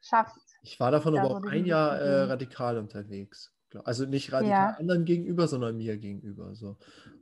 schaffst. 0.00 0.56
Ich 0.62 0.80
war 0.80 0.90
davon 0.90 1.16
aber 1.16 1.30
auch 1.30 1.44
ein 1.44 1.64
Jahr 1.66 1.98
äh, 1.98 2.22
radikal 2.24 2.78
unterwegs. 2.78 3.52
Also 3.84 4.06
nicht 4.06 4.32
radikal 4.32 4.76
anderen 4.78 5.04
gegenüber, 5.04 5.48
sondern 5.48 5.76
mir 5.76 5.98
gegenüber. 5.98 6.54
So. 6.54 6.76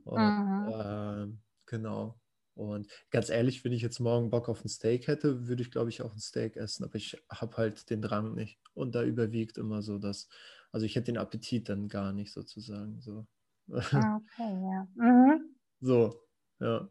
Und, 0.05 0.21
mhm. 0.21 0.67
äh, 0.69 1.37
genau. 1.65 2.15
Und 2.55 2.87
ganz 3.09 3.29
ehrlich, 3.29 3.63
wenn 3.63 3.71
ich 3.71 3.81
jetzt 3.81 3.99
morgen 3.99 4.29
Bock 4.29 4.47
auf 4.47 4.63
ein 4.63 4.69
Steak 4.69 5.07
hätte, 5.07 5.47
würde 5.47 5.63
ich, 5.63 5.71
glaube 5.71 5.89
ich, 5.89 6.01
auch 6.01 6.13
ein 6.13 6.19
Steak 6.19 6.55
essen. 6.55 6.83
Aber 6.83 6.95
ich 6.95 7.23
habe 7.29 7.57
halt 7.57 7.89
den 7.89 8.01
Drang 8.01 8.35
nicht. 8.35 8.59
Und 8.73 8.95
da 8.95 9.03
überwiegt 9.03 9.57
immer 9.57 9.81
so 9.81 9.97
das, 9.97 10.29
also 10.71 10.85
ich 10.85 10.95
hätte 10.95 11.05
den 11.05 11.17
Appetit 11.17 11.69
dann 11.69 11.87
gar 11.87 12.13
nicht 12.13 12.31
sozusagen. 12.31 13.01
So. 13.01 13.25
Ah, 13.71 14.17
okay, 14.21 14.61
ja. 14.61 14.87
Mhm. 14.95 15.55
So, 15.81 16.21
ja. 16.59 16.87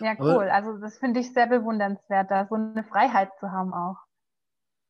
Ja, 0.00 0.14
cool. 0.18 0.30
Aber, 0.30 0.52
also 0.52 0.78
das 0.78 0.98
finde 0.98 1.20
ich 1.20 1.32
sehr 1.32 1.46
bewundernswert, 1.46 2.30
da 2.30 2.46
so 2.46 2.54
eine 2.54 2.84
Freiheit 2.84 3.30
zu 3.40 3.50
haben 3.50 3.72
auch. 3.72 3.96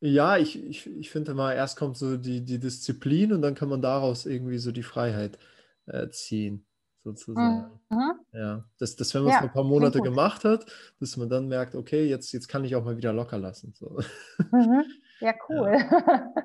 Ja, 0.01 0.37
ich, 0.37 0.63
ich, 0.63 0.87
ich 0.87 1.11
finde 1.11 1.35
mal, 1.35 1.55
erst 1.55 1.77
kommt 1.77 1.97
so 1.97 2.17
die, 2.17 2.45
die 2.45 2.61
Disziplin 2.61 3.33
und 3.33 3.43
dann 3.43 3.55
kann 3.55 3.69
man 3.69 3.83
daraus 3.83 4.27
irgendwie 4.27 4.59
so 4.59 4.71
die 4.71 4.83
Freiheit 4.85 5.39
äh, 5.87 6.09
ziehen 6.11 6.68
sozusagen. 7.05 7.71
Mhm. 7.91 8.13
Ja, 8.33 8.65
dass, 8.79 8.97
dass 8.97 9.15
wenn 9.15 9.23
man 9.23 9.33
es 9.33 9.41
ja, 9.41 9.43
ein 9.43 9.53
paar 9.53 9.65
Monate 9.65 10.01
gemacht 10.01 10.45
hat, 10.45 10.67
dass 11.01 11.17
man 11.17 11.29
dann 11.29 11.49
merkt, 11.49 11.75
okay, 11.75 12.07
jetzt, 12.07 12.33
jetzt 12.33 12.49
kann 12.49 12.65
ich 12.65 12.77
auch 12.77 12.85
mal 12.85 12.97
wieder 12.97 13.13
locker 13.13 13.39
lassen. 13.39 13.73
So. 13.75 13.99
Mhm. 14.53 14.85
Ja, 15.21 15.35
cool. 15.49 15.73
Ja. 15.73 16.33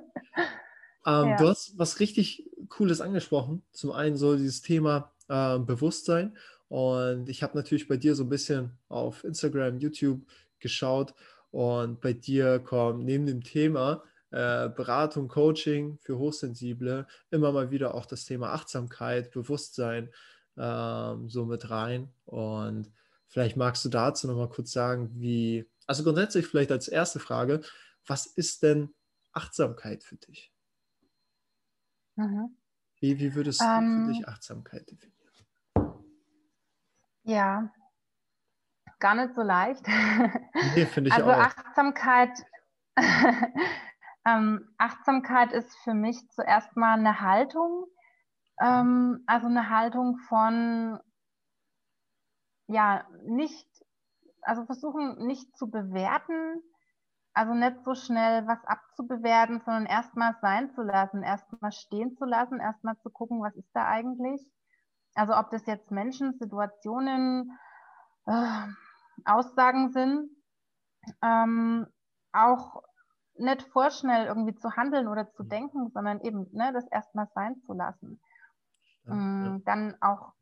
Ähm, 1.06 1.30
ja. 1.30 1.36
Du 1.38 1.50
hast 1.50 1.78
was 1.78 2.00
richtig 2.00 2.50
Cooles 2.70 3.02
angesprochen. 3.02 3.62
Zum 3.72 3.92
einen 3.92 4.16
so 4.16 4.38
dieses 4.38 4.62
Thema 4.62 5.12
äh, 5.28 5.60
Bewusstsein. 5.60 6.38
Und 6.70 7.28
ich 7.30 7.44
habe 7.44 7.58
natürlich 7.58 7.88
bei 7.88 7.98
dir 7.98 8.16
so 8.16 8.24
ein 8.24 8.30
bisschen 8.30 8.72
auf 8.88 9.24
Instagram, 9.24 9.80
YouTube 9.80 10.22
geschaut. 10.60 11.14
Und 11.52 12.02
bei 12.02 12.14
dir 12.14 12.60
kommt 12.60 13.04
neben 13.04 13.26
dem 13.26 13.44
Thema 13.44 14.02
äh, 14.32 14.70
Beratung, 14.70 15.28
Coaching 15.28 16.00
für 16.02 16.18
Hochsensible 16.18 17.06
immer 17.30 17.52
mal 17.52 17.70
wieder 17.70 17.94
auch 17.94 18.08
das 18.08 18.26
Thema 18.26 18.54
Achtsamkeit, 18.54 19.30
Bewusstsein 19.32 20.10
ähm, 20.58 21.30
so 21.30 21.46
mit 21.46 21.70
rein. 21.70 22.14
Und 22.26 22.92
vielleicht 23.28 23.58
magst 23.58 23.84
du 23.86 23.90
dazu 23.90 24.28
nochmal 24.28 24.50
kurz 24.50 24.72
sagen, 24.72 25.10
wie, 25.14 25.70
also 25.88 26.04
grundsätzlich 26.04 26.48
vielleicht 26.48 26.72
als 26.72 26.88
erste 26.88 27.20
Frage, 27.20 27.62
was 28.06 28.26
ist 28.26 28.64
denn 28.64 28.94
Achtsamkeit 29.32 30.04
für 30.04 30.18
dich? 30.18 30.54
Mhm. 32.16 32.56
Wie, 33.00 33.20
wie 33.20 33.36
würdest 33.36 33.62
du 33.62 33.66
ähm, 33.66 34.06
für 34.06 34.14
dich 34.14 34.28
Achtsamkeit 34.28 34.90
definieren? 34.90 35.14
Ja, 37.24 37.72
gar 39.00 39.16
nicht 39.16 39.36
so 39.36 39.42
leicht. 39.42 39.86
Nee, 40.76 40.86
finde 40.86 41.10
ich 41.10 41.14
also 41.14 41.32
auch. 41.32 41.38
Achtsamkeit, 41.38 42.32
ähm, 44.26 44.74
Achtsamkeit 44.78 45.52
ist 45.52 45.76
für 45.84 45.94
mich 45.94 46.18
zuerst 46.32 46.76
mal 46.76 46.98
eine 46.98 47.20
Haltung, 47.20 47.88
ähm, 48.62 49.24
also 49.26 49.48
eine 49.48 49.70
Haltung 49.70 50.18
von, 50.30 51.00
ja, 52.68 53.06
nicht, 53.26 53.68
also 54.42 54.66
versuchen 54.66 55.26
nicht 55.26 55.56
zu 55.58 55.70
bewerten, 55.70 56.62
also 57.34 57.54
nicht 57.54 57.84
so 57.84 57.96
schnell 57.96 58.46
was 58.48 58.64
abzubewerten, 58.66 59.62
sondern 59.66 59.86
erstmal 59.86 60.36
sein 60.42 60.72
zu 60.72 60.84
lassen, 60.84 61.24
erstmal 61.24 61.72
stehen 61.72 62.16
zu 62.16 62.26
lassen, 62.26 62.60
erstmal 62.60 62.98
zu 63.00 63.10
gucken, 63.10 63.42
was 63.42 63.56
ist 63.56 63.72
da 63.74 63.88
eigentlich. 63.88 64.42
Also 65.16 65.36
ob 65.36 65.50
das 65.50 65.66
jetzt 65.66 65.92
Menschen, 65.92 66.38
Situationen, 66.40 67.58
äh, 68.26 68.68
Aussagen 69.26 69.92
sind, 69.92 70.30
ähm, 71.22 71.88
auch 72.32 72.84
nicht 73.36 73.64
vorschnell 73.72 74.28
irgendwie 74.28 74.56
zu 74.56 74.76
handeln 74.76 75.08
oder 75.08 75.32
zu 75.32 75.44
denken, 75.44 75.90
sondern 75.92 76.22
eben 76.22 76.48
ne, 76.52 76.72
das 76.74 76.88
erstmal 76.88 77.28
sein 77.34 77.56
zu 77.66 77.74
lassen. 77.74 78.20
Ja, 79.06 79.14
ähm, 79.14 79.44
ja. 79.46 79.60
Dann 79.66 79.96
auch 80.02 80.34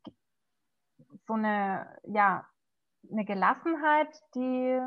so 1.26 1.34
eine, 1.34 1.86
ja, 2.04 2.46
eine 3.10 3.24
Gelassenheit, 3.24 4.08
die, 4.34 4.80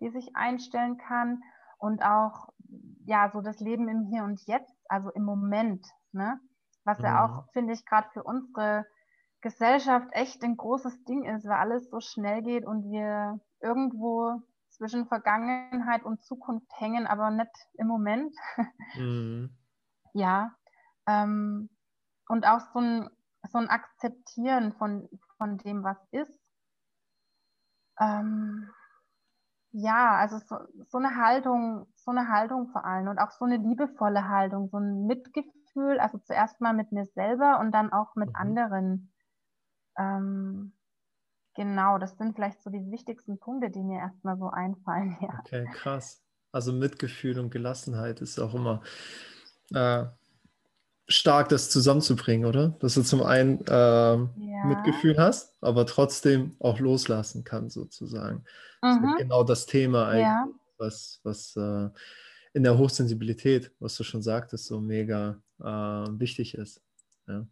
die 0.00 0.10
sich 0.10 0.34
einstellen 0.34 0.98
kann 0.98 1.42
und 1.78 2.02
auch 2.02 2.52
ja 3.04 3.30
so 3.32 3.40
das 3.40 3.60
Leben 3.60 3.88
im 3.88 4.06
Hier 4.06 4.24
und 4.24 4.40
Jetzt, 4.46 4.74
also 4.88 5.10
im 5.10 5.24
Moment, 5.24 5.86
ne? 6.12 6.40
Was 6.84 6.98
mhm. 6.98 7.04
ja 7.04 7.24
auch, 7.24 7.52
finde 7.52 7.72
ich, 7.72 7.84
gerade 7.86 8.08
für 8.12 8.22
unsere 8.22 8.86
Gesellschaft 9.40 10.08
echt 10.12 10.42
ein 10.44 10.56
großes 10.56 11.04
Ding 11.04 11.24
ist, 11.24 11.46
weil 11.46 11.56
alles 11.56 11.90
so 11.90 12.00
schnell 12.00 12.42
geht 12.42 12.64
und 12.64 12.90
wir 12.90 13.40
irgendwo 13.60 14.42
zwischen 14.70 15.06
Vergangenheit 15.06 16.04
und 16.04 16.24
Zukunft 16.24 16.68
hängen, 16.78 17.06
aber 17.06 17.30
nicht 17.30 17.50
im 17.74 17.86
Moment. 17.86 18.34
Mhm. 18.96 19.56
ja. 20.14 20.54
Ähm, 21.06 21.68
und 22.28 22.46
auch 22.46 22.60
so 22.72 22.78
ein, 22.78 23.10
so 23.48 23.58
ein 23.58 23.68
Akzeptieren 23.68 24.72
von, 24.74 25.08
von 25.36 25.58
dem, 25.58 25.82
was 25.82 25.98
ist. 26.10 26.40
Ähm, 28.00 28.70
ja, 29.72 30.16
also 30.16 30.38
so, 30.38 30.58
so 30.88 30.98
eine 30.98 31.16
Haltung, 31.16 31.86
so 31.96 32.10
eine 32.10 32.28
Haltung 32.28 32.68
vor 32.68 32.84
allem 32.84 33.08
und 33.08 33.18
auch 33.18 33.30
so 33.30 33.44
eine 33.44 33.56
liebevolle 33.56 34.28
Haltung, 34.28 34.68
so 34.68 34.78
ein 34.78 35.06
Mitgefühl, 35.06 35.98
also 35.98 36.18
zuerst 36.18 36.60
mal 36.60 36.74
mit 36.74 36.92
mir 36.92 37.06
selber 37.06 37.58
und 37.58 37.72
dann 37.72 37.92
auch 37.92 38.14
mit 38.14 38.28
mhm. 38.28 38.36
anderen. 38.36 39.12
Ähm, 39.96 40.74
genau, 41.54 41.98
das 41.98 42.16
sind 42.18 42.34
vielleicht 42.34 42.62
so 42.62 42.70
die 42.70 42.90
wichtigsten 42.90 43.38
Punkte, 43.38 43.70
die 43.70 43.82
mir 43.82 44.00
erstmal 44.00 44.36
so 44.36 44.48
einfallen. 44.50 45.16
Ja. 45.22 45.38
Okay, 45.40 45.64
krass. 45.72 46.22
Also 46.52 46.72
Mitgefühl 46.72 47.38
und 47.38 47.50
Gelassenheit 47.50 48.20
ist 48.20 48.38
auch 48.38 48.54
immer 48.54 48.82
äh, 49.72 50.04
stark, 51.12 51.48
das 51.48 51.70
zusammenzubringen, 51.70 52.46
oder? 52.46 52.76
Dass 52.80 52.94
du 52.94 53.02
zum 53.02 53.22
einen 53.22 53.60
äh, 53.66 53.72
ja. 53.72 54.28
Mitgefühl 54.66 55.18
hast, 55.18 55.54
aber 55.60 55.86
trotzdem 55.86 56.56
auch 56.58 56.78
loslassen 56.78 57.44
kann, 57.44 57.70
sozusagen. 57.70 58.44
Mhm. 58.82 59.02
Das 59.02 59.18
genau 59.18 59.44
das 59.44 59.66
Thema 59.66 60.08
eigentlich, 60.08 60.22
ja. 60.22 60.48
was, 60.78 61.20
was 61.22 61.56
äh, 61.56 61.88
in 62.54 62.62
der 62.62 62.78
Hochsensibilität, 62.78 63.72
was 63.78 63.96
du 63.96 64.04
schon 64.04 64.22
sagtest, 64.22 64.66
so 64.66 64.80
mega 64.80 65.40
äh, 65.60 65.64
wichtig 65.64 66.54
ist. 66.54 66.82
Ja? 67.26 67.46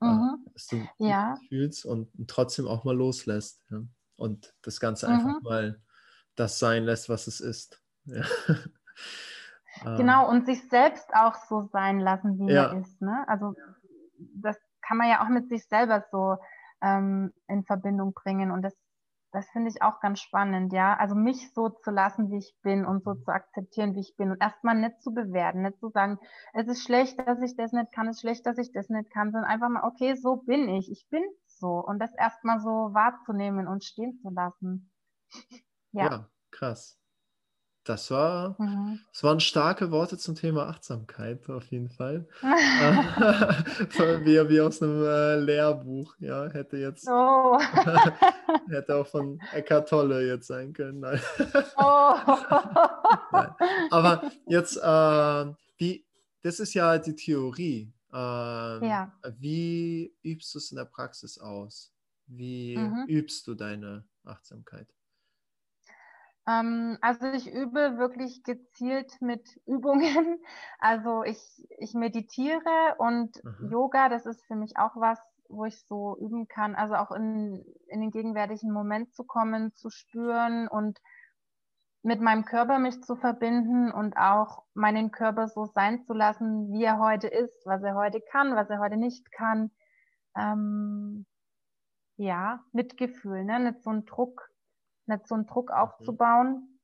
Äh, 0.00 0.04
mhm. 0.04 0.46
dass 0.52 0.66
du 0.66 0.86
ja. 0.98 1.34
fühlst 1.48 1.84
und, 1.84 2.08
und, 2.18 2.28
trotzdem 2.28 2.66
auch 2.66 2.84
mal 2.84 2.96
loslässt. 2.96 3.62
Ja? 3.70 3.82
Und 4.16 4.54
das 4.62 4.80
Ganze 4.80 5.08
mhm. 5.08 5.12
einfach 5.14 5.42
mal 5.42 5.80
das 6.34 6.58
sein 6.58 6.84
lässt, 6.84 7.08
was 7.08 7.26
es 7.26 7.40
ist. 7.40 7.82
Ja. 8.04 8.24
Genau, 9.84 10.28
und 10.28 10.46
sich 10.46 10.68
selbst 10.68 11.12
auch 11.14 11.34
so 11.48 11.68
sein 11.72 11.98
lassen, 12.00 12.38
wie 12.38 12.52
ja. 12.52 12.66
er 12.66 12.78
ist. 12.78 13.00
Ne? 13.00 13.24
Also 13.26 13.54
das 14.34 14.56
kann 14.86 14.96
man 14.96 15.08
ja 15.08 15.24
auch 15.24 15.28
mit 15.28 15.48
sich 15.48 15.66
selber 15.68 16.04
so 16.10 16.36
ähm, 16.82 17.32
in 17.48 17.64
Verbindung 17.64 18.12
bringen. 18.12 18.50
Und 18.50 18.62
das, 18.62 18.74
das 19.32 19.48
finde 19.50 19.70
ich 19.70 19.82
auch 19.82 20.00
ganz 20.00 20.20
spannend, 20.20 20.72
ja. 20.72 20.96
Also 20.96 21.14
mich 21.14 21.52
so 21.54 21.70
zu 21.70 21.90
lassen, 21.90 22.30
wie 22.30 22.38
ich 22.38 22.54
bin 22.62 22.84
und 22.84 23.04
so 23.04 23.14
mhm. 23.14 23.22
zu 23.22 23.30
akzeptieren, 23.30 23.94
wie 23.94 24.00
ich 24.00 24.14
bin. 24.16 24.30
Und 24.30 24.42
erstmal 24.42 24.74
nicht 24.74 25.00
zu 25.02 25.12
bewerten, 25.12 25.62
nicht 25.62 25.78
zu 25.78 25.88
sagen, 25.88 26.18
es 26.52 26.66
ist 26.68 26.82
schlecht, 26.82 27.18
dass 27.26 27.40
ich 27.40 27.56
das 27.56 27.72
nicht 27.72 27.92
kann, 27.92 28.08
es 28.08 28.16
ist 28.16 28.20
schlecht, 28.20 28.46
dass 28.46 28.58
ich 28.58 28.72
das 28.72 28.88
nicht 28.88 29.10
kann, 29.10 29.32
sondern 29.32 29.50
einfach 29.50 29.68
mal, 29.68 29.84
okay, 29.84 30.14
so 30.14 30.36
bin 30.36 30.68
ich. 30.68 30.90
Ich 30.90 31.06
bin 31.08 31.22
so. 31.46 31.82
Und 31.84 31.98
das 31.98 32.12
erstmal 32.16 32.60
so 32.60 32.92
wahrzunehmen 32.92 33.68
und 33.68 33.84
stehen 33.84 34.18
zu 34.20 34.30
lassen. 34.30 34.90
ja. 35.92 36.10
ja, 36.10 36.28
krass. 36.50 36.98
Das 37.84 38.12
war, 38.12 38.54
mhm. 38.60 39.00
das 39.12 39.24
waren 39.24 39.40
starke 39.40 39.90
Worte 39.90 40.16
zum 40.16 40.36
Thema 40.36 40.68
Achtsamkeit 40.68 41.48
auf 41.50 41.66
jeden 41.66 41.88
Fall. 41.88 42.28
wie, 42.42 44.48
wie 44.48 44.60
aus 44.60 44.80
einem 44.80 45.02
äh, 45.02 45.36
Lehrbuch, 45.36 46.14
ja, 46.20 46.48
hätte 46.48 46.76
jetzt 46.76 47.08
oh. 47.08 47.58
hätte 48.68 48.94
auch 48.94 49.06
von 49.06 49.40
Eckhart 49.52 49.88
Tolle 49.88 50.24
jetzt 50.24 50.46
sein 50.46 50.72
können. 50.72 51.00
Nein. 51.00 51.20
Oh. 51.76 52.14
Nein. 53.32 53.54
Aber 53.90 54.30
jetzt, 54.46 54.76
äh, 54.76 55.52
wie, 55.78 56.04
das 56.42 56.60
ist 56.60 56.74
ja 56.74 56.98
die 56.98 57.16
Theorie. 57.16 57.92
Äh, 58.12 58.16
ja. 58.16 59.12
Wie 59.38 60.14
übst 60.22 60.54
du 60.54 60.58
es 60.58 60.70
in 60.70 60.76
der 60.76 60.84
Praxis 60.84 61.38
aus? 61.38 61.92
Wie 62.28 62.76
mhm. 62.76 63.06
übst 63.08 63.48
du 63.48 63.54
deine 63.54 64.04
Achtsamkeit? 64.24 64.86
Ähm, 66.46 66.98
also 67.00 67.26
ich 67.26 67.52
übe 67.52 67.98
wirklich 67.98 68.42
gezielt 68.42 69.20
mit 69.20 69.60
Übungen. 69.66 70.38
Also 70.78 71.22
ich, 71.22 71.40
ich 71.78 71.94
meditiere 71.94 72.96
und 72.98 73.42
mhm. 73.44 73.70
Yoga, 73.70 74.08
das 74.08 74.26
ist 74.26 74.44
für 74.46 74.56
mich 74.56 74.76
auch 74.76 74.96
was, 74.96 75.20
wo 75.48 75.64
ich 75.64 75.80
so 75.86 76.16
üben 76.18 76.48
kann. 76.48 76.74
Also 76.74 76.94
auch 76.96 77.12
in, 77.12 77.64
in 77.86 78.00
den 78.00 78.10
gegenwärtigen 78.10 78.72
Moment 78.72 79.14
zu 79.14 79.22
kommen, 79.22 79.72
zu 79.74 79.90
spüren 79.90 80.66
und 80.66 80.98
mit 82.02 82.20
meinem 82.20 82.44
Körper 82.44 82.80
mich 82.80 83.00
zu 83.02 83.14
verbinden 83.14 83.92
und 83.92 84.16
auch 84.16 84.64
meinen 84.74 85.12
Körper 85.12 85.46
so 85.46 85.66
sein 85.66 86.02
zu 86.02 86.14
lassen, 86.14 86.72
wie 86.72 86.82
er 86.82 86.98
heute 86.98 87.28
ist, 87.28 87.64
was 87.64 87.82
er 87.84 87.94
heute 87.94 88.20
kann, 88.20 88.56
was 88.56 88.68
er 88.70 88.80
heute 88.80 88.96
nicht 88.96 89.30
kann. 89.30 89.70
Ähm, 90.36 91.26
ja, 92.16 92.64
Mitgefühl, 92.72 93.44
ne? 93.44 93.60
nicht 93.60 93.82
so 93.82 93.90
ein 93.90 94.04
Druck 94.04 94.51
nicht 95.06 95.26
so 95.26 95.34
einen 95.34 95.46
Druck 95.46 95.70
mhm. 95.70 95.76
aufzubauen. 95.76 96.80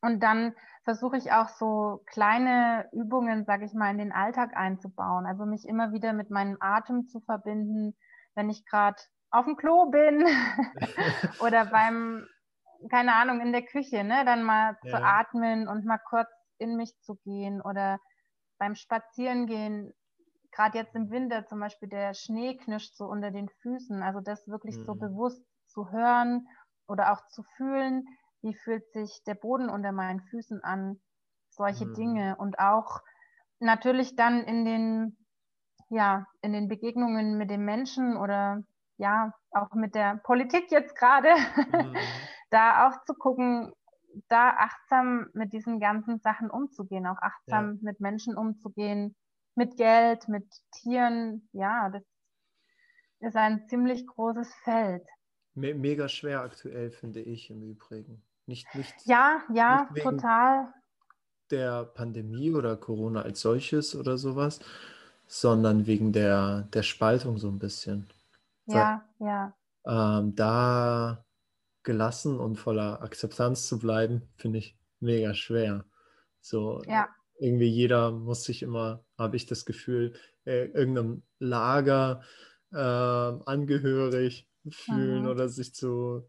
Und 0.00 0.20
dann 0.22 0.54
versuche 0.84 1.16
ich 1.16 1.32
auch 1.32 1.48
so 1.48 2.02
kleine 2.06 2.88
Übungen, 2.92 3.44
sage 3.44 3.64
ich 3.64 3.72
mal, 3.72 3.90
in 3.90 3.98
den 3.98 4.12
Alltag 4.12 4.56
einzubauen. 4.56 5.26
Also 5.26 5.46
mich 5.46 5.66
immer 5.66 5.92
wieder 5.92 6.12
mit 6.12 6.30
meinem 6.30 6.56
Atem 6.60 7.06
zu 7.06 7.20
verbinden, 7.20 7.96
wenn 8.34 8.50
ich 8.50 8.66
gerade 8.66 9.00
auf 9.30 9.44
dem 9.44 9.56
Klo 9.56 9.86
bin 9.90 10.26
oder 11.40 11.66
beim, 11.66 12.26
keine 12.90 13.14
Ahnung, 13.14 13.40
in 13.40 13.52
der 13.52 13.62
Küche, 13.62 14.02
ne, 14.02 14.24
dann 14.24 14.42
mal 14.42 14.76
ja. 14.82 14.90
zu 14.90 15.02
atmen 15.02 15.68
und 15.68 15.84
mal 15.84 15.98
kurz 15.98 16.28
in 16.58 16.76
mich 16.76 16.98
zu 17.00 17.14
gehen 17.24 17.60
oder 17.60 17.98
beim 18.58 18.74
Spazierengehen, 18.74 19.92
gerade 20.50 20.78
jetzt 20.78 20.94
im 20.94 21.10
Winter 21.10 21.46
zum 21.46 21.60
Beispiel, 21.60 21.88
der 21.88 22.14
Schnee 22.14 22.56
knirscht 22.56 22.94
so 22.94 23.06
unter 23.06 23.30
den 23.30 23.48
Füßen, 23.48 24.02
also 24.02 24.20
das 24.20 24.46
wirklich 24.48 24.76
mhm. 24.78 24.84
so 24.84 24.94
bewusst 24.94 25.44
zu 25.66 25.90
hören 25.90 26.46
oder 26.92 27.12
auch 27.12 27.26
zu 27.28 27.42
fühlen, 27.56 28.06
wie 28.42 28.54
fühlt 28.54 28.92
sich 28.92 29.22
der 29.24 29.34
Boden 29.34 29.70
unter 29.70 29.92
meinen 29.92 30.20
Füßen 30.20 30.62
an, 30.62 31.00
solche 31.48 31.86
mhm. 31.86 31.94
Dinge 31.94 32.36
und 32.36 32.58
auch 32.58 33.00
natürlich 33.58 34.14
dann 34.14 34.44
in 34.44 34.64
den 34.64 35.16
ja, 35.88 36.26
in 36.40 36.52
den 36.52 36.68
Begegnungen 36.68 37.36
mit 37.36 37.50
den 37.50 37.64
Menschen 37.64 38.16
oder 38.16 38.62
ja, 38.96 39.34
auch 39.50 39.72
mit 39.74 39.94
der 39.94 40.16
Politik 40.24 40.70
jetzt 40.70 40.96
gerade, 40.96 41.34
mhm. 41.72 41.96
da 42.50 42.88
auch 42.88 43.04
zu 43.04 43.14
gucken, 43.14 43.72
da 44.28 44.50
achtsam 44.50 45.28
mit 45.34 45.52
diesen 45.52 45.80
ganzen 45.80 46.18
Sachen 46.20 46.50
umzugehen, 46.50 47.06
auch 47.06 47.20
achtsam 47.20 47.74
ja. 47.74 47.78
mit 47.82 48.00
Menschen 48.00 48.36
umzugehen, 48.36 49.16
mit 49.54 49.76
Geld, 49.76 50.28
mit 50.28 50.46
Tieren, 50.72 51.48
ja, 51.52 51.90
das 51.90 52.02
ist 53.20 53.36
ein 53.36 53.66
ziemlich 53.68 54.06
großes 54.06 54.52
Feld. 54.64 55.06
Me 55.54 55.74
mega 55.74 56.08
schwer 56.08 56.40
aktuell, 56.40 56.90
finde 56.90 57.20
ich 57.20 57.50
im 57.50 57.62
Übrigen. 57.62 58.22
Nicht, 58.46 58.74
nicht, 58.74 58.94
ja, 59.04 59.42
ja, 59.52 59.88
nicht 59.92 60.02
total. 60.02 60.72
Der 61.50 61.84
Pandemie 61.84 62.52
oder 62.52 62.76
Corona 62.76 63.22
als 63.22 63.40
solches 63.40 63.94
oder 63.94 64.16
sowas, 64.16 64.60
sondern 65.26 65.86
wegen 65.86 66.12
der, 66.12 66.68
der 66.72 66.82
Spaltung 66.82 67.38
so 67.38 67.48
ein 67.48 67.58
bisschen. 67.58 68.08
Ja, 68.66 69.04
Weil, 69.18 69.28
ja. 69.28 69.54
Ähm, 70.18 70.34
da 70.34 71.24
gelassen 71.82 72.38
und 72.38 72.56
voller 72.56 73.02
Akzeptanz 73.02 73.66
zu 73.66 73.78
bleiben, 73.78 74.22
finde 74.36 74.58
ich 74.58 74.78
mega 75.00 75.34
schwer. 75.34 75.84
So, 76.40 76.82
ja. 76.86 77.08
irgendwie 77.38 77.68
jeder 77.68 78.10
muss 78.10 78.44
sich 78.44 78.62
immer, 78.62 79.04
habe 79.18 79.36
ich 79.36 79.46
das 79.46 79.64
Gefühl, 79.64 80.14
äh, 80.44 80.66
irgendeinem 80.66 81.22
Lager 81.38 82.22
äh, 82.72 82.76
angehörig 82.76 84.48
fühlen 84.70 85.22
mhm. 85.22 85.28
oder 85.28 85.48
sich 85.48 85.74
zu, 85.74 86.28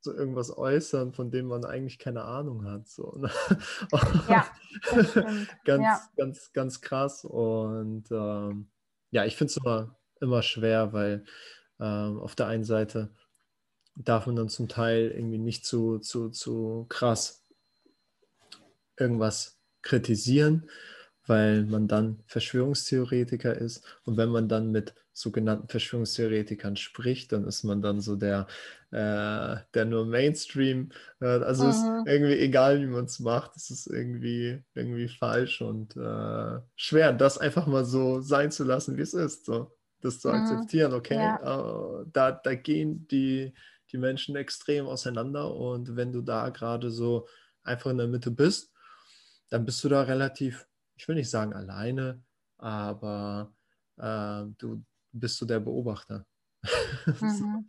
zu 0.00 0.14
irgendwas 0.14 0.56
äußern, 0.56 1.12
von 1.12 1.30
dem 1.30 1.46
man 1.46 1.64
eigentlich 1.64 1.98
keine 1.98 2.22
Ahnung 2.24 2.64
hat. 2.64 2.88
So, 2.88 3.12
ne? 3.16 3.30
Ja, 4.28 4.46
ganz, 5.64 5.82
ja. 5.82 6.00
ganz, 6.16 6.52
ganz 6.52 6.80
krass. 6.80 7.24
Und 7.24 8.10
ähm, 8.10 8.68
ja, 9.10 9.24
ich 9.24 9.36
finde 9.36 9.50
es 9.50 9.56
immer, 9.56 9.96
immer 10.20 10.42
schwer, 10.42 10.92
weil 10.92 11.24
ähm, 11.80 12.18
auf 12.18 12.34
der 12.34 12.46
einen 12.46 12.64
Seite 12.64 13.10
darf 13.96 14.26
man 14.26 14.36
dann 14.36 14.48
zum 14.48 14.68
Teil 14.68 15.10
irgendwie 15.10 15.38
nicht 15.38 15.64
zu, 15.64 15.98
zu, 15.98 16.30
zu 16.30 16.86
krass 16.88 17.46
irgendwas 18.98 19.58
kritisieren, 19.82 20.68
weil 21.26 21.64
man 21.64 21.88
dann 21.88 22.20
Verschwörungstheoretiker 22.26 23.56
ist. 23.56 23.84
Und 24.04 24.16
wenn 24.16 24.28
man 24.28 24.48
dann 24.48 24.70
mit 24.70 24.94
sogenannten 25.12 25.68
Verschwörungstheoretikern 25.68 26.76
spricht, 26.76 27.32
dann 27.32 27.46
ist 27.46 27.64
man 27.64 27.80
dann 27.80 28.00
so 28.00 28.16
der, 28.16 28.46
äh, 28.90 29.56
der 29.74 29.84
nur 29.86 30.06
Mainstream. 30.06 30.90
Äh, 31.20 31.26
also 31.26 31.64
mhm. 31.64 31.70
ist 31.70 31.84
irgendwie 32.06 32.38
egal, 32.38 32.80
wie 32.82 32.86
man 32.86 33.06
es 33.06 33.18
macht, 33.18 33.56
es 33.56 33.70
ist 33.70 33.86
irgendwie, 33.86 34.62
irgendwie 34.74 35.08
falsch 35.08 35.62
und 35.62 35.96
äh, 35.96 36.60
schwer, 36.76 37.12
das 37.12 37.38
einfach 37.38 37.66
mal 37.66 37.84
so 37.84 38.20
sein 38.20 38.50
zu 38.50 38.64
lassen, 38.64 38.96
wie 38.96 39.02
es 39.02 39.14
ist. 39.14 39.46
So. 39.46 39.72
Das 40.02 40.20
zu 40.20 40.28
mhm. 40.28 40.34
akzeptieren, 40.34 40.92
okay, 40.92 41.16
ja. 41.16 42.00
Äh, 42.00 42.04
da, 42.12 42.32
da 42.32 42.54
gehen 42.54 43.08
die, 43.08 43.54
die 43.90 43.98
Menschen 43.98 44.36
extrem 44.36 44.86
auseinander 44.86 45.54
und 45.54 45.96
wenn 45.96 46.12
du 46.12 46.20
da 46.20 46.50
gerade 46.50 46.90
so 46.90 47.26
einfach 47.64 47.90
in 47.90 47.98
der 47.98 48.08
Mitte 48.08 48.30
bist, 48.30 48.72
dann 49.48 49.64
bist 49.64 49.82
du 49.84 49.88
da 49.88 50.02
relativ, 50.02 50.66
ich 50.96 51.06
will 51.06 51.14
nicht 51.14 51.30
sagen 51.30 51.52
alleine, 51.52 52.22
aber 52.58 53.52
äh, 53.98 54.44
du 54.58 54.84
bist 55.12 55.38
so 55.38 55.46
der 55.46 55.60
Beobachter. 55.60 56.24
Mhm. 57.20 57.68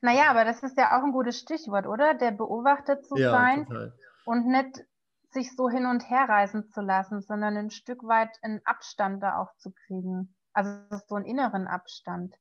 Naja, 0.00 0.30
aber 0.30 0.44
das 0.44 0.62
ist 0.62 0.78
ja 0.78 0.96
auch 0.96 1.02
ein 1.02 1.10
gutes 1.10 1.40
Stichwort, 1.40 1.86
oder? 1.86 2.14
Der 2.14 2.30
Beobachter 2.30 3.02
zu 3.02 3.16
ja, 3.16 3.32
sein 3.32 3.66
total. 3.66 3.98
und 4.24 4.46
nicht 4.46 4.84
sich 5.30 5.54
so 5.56 5.68
hin 5.68 5.86
und 5.86 6.08
her 6.08 6.28
reisen 6.28 6.68
zu 6.70 6.80
lassen, 6.80 7.20
sondern 7.20 7.56
ein 7.56 7.70
Stück 7.70 8.04
weit 8.04 8.30
einen 8.42 8.60
Abstand 8.64 9.22
da 9.22 9.38
auch 9.38 9.54
zu 9.56 9.72
kriegen. 9.72 10.34
Also 10.52 10.70
so 11.08 11.16
einen 11.16 11.24
inneren 11.24 11.66
Abstand. 11.66 12.36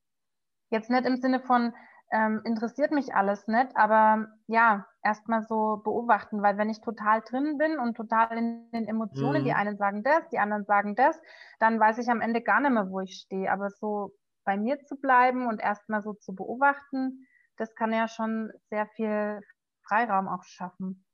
Jetzt 0.69 0.89
nicht 0.89 1.05
im 1.05 1.17
Sinne 1.17 1.41
von, 1.41 1.73
ähm, 2.12 2.41
interessiert 2.45 2.91
mich 2.91 3.14
alles 3.14 3.47
nicht, 3.47 3.76
aber 3.76 4.28
ja, 4.47 4.88
erstmal 5.03 5.43
so 5.43 5.82
beobachten, 5.84 6.41
weil 6.41 6.58
wenn 6.58 6.70
ich 6.70 6.82
total 6.82 7.22
drin 7.22 7.58
bin 7.58 7.80
und 7.80 7.97
total 7.97 8.38
in 8.38 8.70
den 8.72 8.88
Emotionen, 8.88 9.41
mhm. 9.41 9.45
die 9.45 9.53
einen 9.53 9.78
sagen 9.78 10.03
das, 10.03 10.28
die 10.30 10.39
anderen 10.39 10.66
sagen 10.66 10.95
das, 10.95 11.20
dann 11.60 11.80
weiß 11.80 11.97
ich 11.97 12.10
am 12.10 12.22
Ende 12.22 12.41
gar 12.41 12.62
nicht 12.62 12.72
mehr, 12.72 12.89
wo 12.89 12.99
ich 12.99 13.16
stehe. 13.16 13.51
Aber 13.51 13.70
so 13.70 14.14
bei 14.43 14.58
mir 14.58 14.80
zu 14.84 14.95
bleiben 14.95 15.47
und 15.47 15.60
erstmal 15.60 16.01
so 16.01 16.14
zu 16.14 16.34
beobachten, 16.34 17.28
das 17.58 17.74
kann 17.76 17.93
ja 17.93 18.08
schon 18.08 18.51
sehr 18.70 18.88
viel 18.95 19.41
Freiraum 19.88 20.28
auch 20.28 20.43
schaffen. 20.43 21.06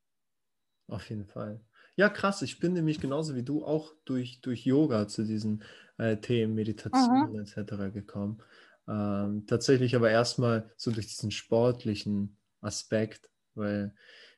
Auf 0.87 1.09
jeden 1.09 1.25
Fall. 1.25 1.61
Ja, 1.95 2.09
krass. 2.09 2.41
Ich 2.41 2.59
bin 2.59 2.73
nämlich 2.73 2.99
genauso 2.99 3.35
wie 3.35 3.43
du 3.43 3.65
auch 3.65 3.93
durch, 4.05 4.41
durch 4.41 4.65
Yoga 4.65 5.07
zu 5.07 5.23
diesen 5.23 5.63
äh, 5.97 6.17
Themen, 6.17 6.55
Meditation 6.55 7.31
mhm. 7.31 7.39
etc. 7.39 7.93
gekommen. 7.93 8.41
Ähm, 8.87 9.45
tatsächlich 9.47 9.95
aber 9.95 10.09
erstmal 10.09 10.71
so 10.77 10.91
durch 10.91 11.07
diesen 11.07 11.31
sportlichen 11.31 12.37
Aspekt, 12.61 13.29
weil 13.55 13.93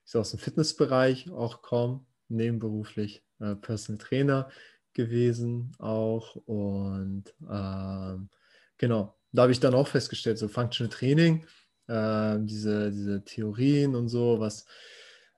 ich 0.06 0.12
so 0.12 0.20
aus 0.20 0.32
dem 0.32 0.40
Fitnessbereich 0.40 1.32
auch 1.32 1.62
komme, 1.62 2.06
nebenberuflich 2.28 3.24
äh, 3.40 3.56
Personal 3.56 4.00
Trainer 4.00 4.50
gewesen 4.94 5.72
auch 5.80 6.36
und 6.46 7.34
ähm, 7.50 8.30
genau, 8.78 9.18
da 9.32 9.44
habe 9.44 9.52
ich 9.52 9.60
dann 9.60 9.74
auch 9.74 9.88
festgestellt, 9.88 10.38
so 10.38 10.48
Functional 10.48 10.94
Training, 10.94 11.46
äh, 11.88 12.38
diese, 12.42 12.92
diese 12.92 13.24
Theorien 13.24 13.96
und 13.96 14.10
so, 14.10 14.40
was 14.40 14.66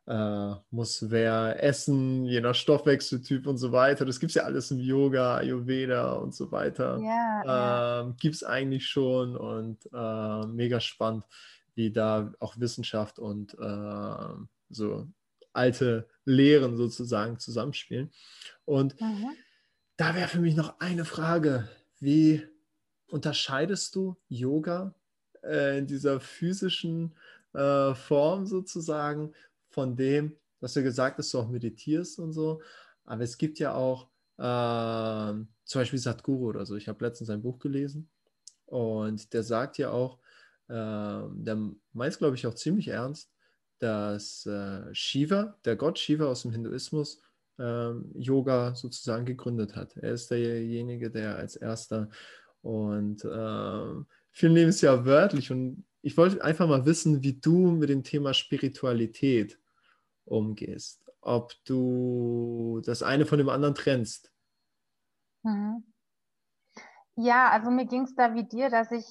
äh, 0.07 0.53
muss 0.69 1.09
wer 1.09 1.63
essen, 1.63 2.25
je 2.25 2.41
nach 2.41 2.55
Stoffwechseltyp 2.55 3.47
und 3.47 3.57
so 3.57 3.71
weiter. 3.71 4.05
Das 4.05 4.19
gibt 4.19 4.31
es 4.31 4.35
ja 4.35 4.43
alles 4.43 4.69
im 4.71 4.79
Yoga, 4.79 5.37
Ayurveda 5.37 6.13
und 6.13 6.35
so 6.35 6.51
weiter. 6.51 6.99
Ja, 6.99 8.01
ähm, 8.01 8.15
Gibt 8.17 8.35
es 8.35 8.43
eigentlich 8.43 8.87
schon 8.87 9.35
und 9.35 9.89
äh, 9.91 10.47
mega 10.47 10.79
spannend, 10.79 11.23
wie 11.73 11.91
da 11.91 12.31
auch 12.39 12.59
Wissenschaft 12.59 13.17
und 13.17 13.55
äh, 13.59 14.33
so 14.69 15.07
alte 15.53 16.07
Lehren 16.25 16.77
sozusagen 16.77 17.39
zusammenspielen. 17.39 18.11
Und 18.65 18.99
mhm. 19.01 19.31
da 19.97 20.13
wäre 20.13 20.27
für 20.27 20.39
mich 20.39 20.55
noch 20.55 20.79
eine 20.79 21.05
Frage. 21.05 21.67
Wie 21.99 22.45
unterscheidest 23.07 23.95
du 23.95 24.17
Yoga 24.27 24.93
äh, 25.43 25.79
in 25.79 25.87
dieser 25.87 26.19
physischen 26.19 27.15
äh, 27.53 27.95
Form 27.95 28.45
sozusagen 28.45 29.33
von 29.75 29.95
dem, 29.95 30.37
dass 30.61 30.73
du 30.73 30.81
gesagt 30.81 31.17
hast, 31.17 31.33
du 31.33 31.39
auch 31.39 31.49
meditierst 31.49 32.17
und 32.17 32.31
so. 32.31 32.61
Aber 33.03 33.23
es 33.23 33.37
gibt 33.37 33.59
ja 33.59 33.75
auch 33.75 34.07
äh, 34.37 35.33
zum 35.65 35.81
Beispiel 35.81 35.99
Sadhguru 35.99 36.47
oder 36.47 36.65
so. 36.65 36.75
Ich 36.75 36.87
habe 36.87 37.03
letztens 37.05 37.29
ein 37.29 37.41
Buch 37.41 37.59
gelesen 37.59 38.09
und 38.65 39.33
der 39.33 39.43
sagt 39.43 39.77
ja 39.77 39.91
auch, 39.91 40.19
äh, 40.69 40.73
der 40.73 41.71
meint, 41.93 42.17
glaube 42.17 42.35
ich, 42.35 42.47
auch 42.47 42.55
ziemlich 42.55 42.87
ernst, 42.87 43.31
dass 43.79 44.45
äh, 44.45 44.93
Shiva, 44.95 45.57
der 45.65 45.75
Gott 45.75 45.99
Shiva 45.99 46.25
aus 46.25 46.43
dem 46.43 46.51
Hinduismus, 46.51 47.21
ähm, 47.59 48.11
Yoga 48.15 48.75
sozusagen 48.75 49.25
gegründet 49.25 49.75
hat. 49.75 49.95
Er 49.97 50.13
ist 50.13 50.31
derjenige, 50.31 51.11
der 51.11 51.35
als 51.35 51.55
erster 51.57 52.09
und 52.61 53.23
äh, 53.25 54.03
viele 54.31 54.53
nehmen 54.53 54.69
es 54.69 54.81
ja 54.81 55.05
wörtlich 55.05 55.51
und 55.51 55.85
ich 56.01 56.17
wollte 56.17 56.43
einfach 56.43 56.67
mal 56.67 56.85
wissen, 56.85 57.23
wie 57.23 57.33
du 57.39 57.71
mit 57.71 57.89
dem 57.89 58.03
Thema 58.03 58.33
Spiritualität 58.33 59.59
umgehst. 60.25 61.11
Ob 61.21 61.53
du 61.65 62.81
das 62.85 63.01
eine 63.01 63.25
von 63.25 63.37
dem 63.37 63.49
anderen 63.49 63.75
trennst. 63.75 64.31
Mhm. 65.43 65.83
Ja, 67.15 67.49
also 67.49 67.71
mir 67.71 67.85
ging 67.85 68.03
es 68.03 68.15
da 68.15 68.33
wie 68.33 68.43
dir, 68.43 68.69
dass 68.69 68.91
ich 68.91 69.05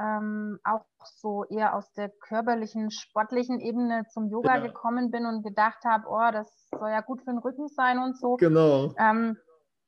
ähm, 0.00 0.58
auch 0.64 0.84
so 1.04 1.44
eher 1.44 1.74
aus 1.74 1.92
der 1.92 2.08
körperlichen, 2.08 2.90
sportlichen 2.90 3.60
Ebene 3.60 4.06
zum 4.12 4.28
Yoga 4.28 4.56
ja. 4.56 4.66
gekommen 4.66 5.10
bin 5.10 5.26
und 5.26 5.42
gedacht 5.42 5.84
habe, 5.84 6.06
oh, 6.08 6.30
das 6.32 6.68
soll 6.70 6.90
ja 6.90 7.00
gut 7.00 7.20
für 7.20 7.30
den 7.30 7.38
Rücken 7.38 7.68
sein 7.68 7.98
und 7.98 8.16
so. 8.16 8.36
Genau. 8.36 8.94
Ähm, 8.96 9.36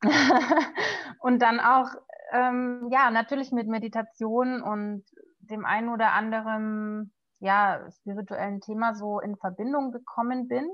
und 1.21 1.41
dann 1.41 1.61
auch, 1.61 1.89
ähm, 2.33 2.89
ja, 2.91 3.11
natürlich 3.11 3.53
mit 3.53 3.69
Meditation 3.69 4.63
und 4.63 5.05
dem 5.39 5.65
einen 5.65 5.89
oder 5.89 6.13
anderen 6.13 7.14
ja, 7.45 7.91
spirituellen 7.91 8.61
Thema 8.63 8.95
so 8.95 9.21
in 9.21 9.37
Verbindung 9.37 9.93
gekommen 9.93 10.49
bin. 10.49 10.67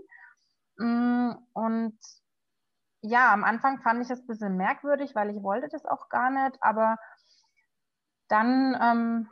Mm, 0.79 1.33
und 1.53 1.99
ja, 3.03 3.33
am 3.33 3.45
Anfang 3.45 3.83
fand 3.83 4.03
ich 4.03 4.11
es 4.11 4.21
ein 4.21 4.27
bisschen 4.27 4.57
merkwürdig, 4.57 5.15
weil 5.15 5.31
ich 5.31 5.43
wollte 5.43 5.69
das 5.69 5.85
auch 5.85 6.09
gar 6.09 6.31
nicht, 6.31 6.57
aber 6.63 6.97
dann 8.29 8.79
ähm, 8.81 9.29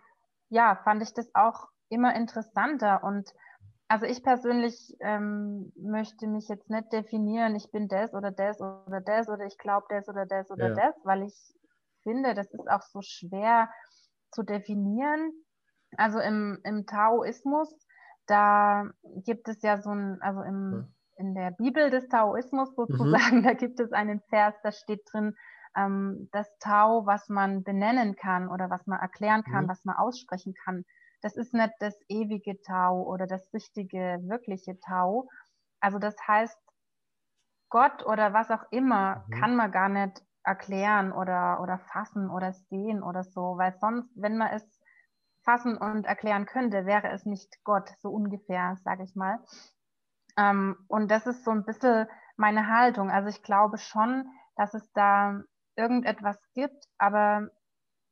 ja, 0.48 0.76
fand 0.82 1.02
ich 1.02 1.14
das 1.14 1.32
auch 1.34 1.68
immer 1.88 2.14
interessanter 2.16 3.04
und 3.04 3.32
also 3.86 4.04
ich 4.04 4.22
persönlich 4.22 4.96
ähm, 5.00 5.72
möchte 5.76 6.26
mich 6.26 6.48
jetzt 6.48 6.68
nicht 6.68 6.92
definieren, 6.92 7.56
ich 7.56 7.70
bin 7.70 7.88
das 7.88 8.12
oder 8.12 8.30
das 8.30 8.60
oder 8.60 9.00
das 9.00 9.28
oder 9.28 9.46
ich 9.46 9.56
glaube 9.56 9.86
das 9.88 10.08
oder 10.08 10.26
das 10.26 10.50
oder 10.50 10.68
ja. 10.68 10.74
das, 10.74 10.94
weil 11.04 11.22
ich 11.22 11.34
finde, 12.02 12.34
das 12.34 12.52
ist 12.52 12.68
auch 12.68 12.82
so 12.82 13.00
schwer 13.00 13.70
zu 14.30 14.42
definieren. 14.42 15.32
Also 15.96 16.20
im, 16.20 16.58
im 16.64 16.86
Taoismus, 16.86 17.74
da 18.26 18.90
gibt 19.24 19.48
es 19.48 19.62
ja 19.62 19.80
so 19.80 19.90
ein, 19.90 20.20
also 20.20 20.42
im, 20.42 20.92
in 21.16 21.34
der 21.34 21.50
Bibel 21.50 21.90
des 21.90 22.08
Taoismus 22.08 22.74
sozusagen, 22.74 23.38
mhm. 23.38 23.42
da 23.44 23.54
gibt 23.54 23.80
es 23.80 23.92
einen 23.92 24.20
Vers, 24.28 24.54
da 24.62 24.72
steht 24.72 25.02
drin, 25.10 25.34
ähm, 25.76 26.28
das 26.32 26.48
Tao, 26.58 27.06
was 27.06 27.28
man 27.28 27.62
benennen 27.62 28.16
kann 28.16 28.48
oder 28.48 28.70
was 28.70 28.86
man 28.86 29.00
erklären 29.00 29.44
kann, 29.44 29.64
mhm. 29.64 29.68
was 29.68 29.84
man 29.84 29.96
aussprechen 29.96 30.54
kann. 30.54 30.84
Das 31.20 31.36
ist 31.36 31.52
nicht 31.52 31.72
das 31.80 31.98
ewige 32.08 32.60
Tao 32.62 33.02
oder 33.02 33.26
das 33.26 33.52
richtige, 33.52 34.18
wirkliche 34.22 34.78
Tao. 34.80 35.28
Also 35.80 35.98
das 35.98 36.14
heißt, 36.26 36.58
Gott 37.70 38.06
oder 38.06 38.32
was 38.32 38.50
auch 38.50 38.64
immer 38.70 39.24
mhm. 39.26 39.40
kann 39.40 39.56
man 39.56 39.72
gar 39.72 39.88
nicht 39.88 40.22
erklären 40.44 41.12
oder, 41.12 41.60
oder 41.60 41.78
fassen 41.78 42.30
oder 42.30 42.52
sehen 42.52 43.02
oder 43.02 43.24
so, 43.24 43.58
weil 43.58 43.74
sonst, 43.80 44.10
wenn 44.14 44.38
man 44.38 44.52
es 44.52 44.64
fassen 45.48 45.78
und 45.78 46.04
erklären 46.04 46.44
könnte, 46.44 46.84
wäre 46.84 47.10
es 47.10 47.24
nicht 47.24 47.64
Gott, 47.64 47.88
so 48.02 48.10
ungefähr, 48.10 48.76
sage 48.84 49.04
ich 49.04 49.14
mal. 49.14 49.38
Ähm, 50.36 50.76
und 50.88 51.10
das 51.10 51.26
ist 51.26 51.42
so 51.42 51.50
ein 51.50 51.64
bisschen 51.64 52.06
meine 52.36 52.68
Haltung. 52.68 53.10
Also 53.10 53.30
ich 53.30 53.42
glaube 53.42 53.78
schon, 53.78 54.26
dass 54.56 54.74
es 54.74 54.92
da 54.92 55.40
irgendetwas 55.74 56.38
gibt, 56.52 56.84
aber 56.98 57.48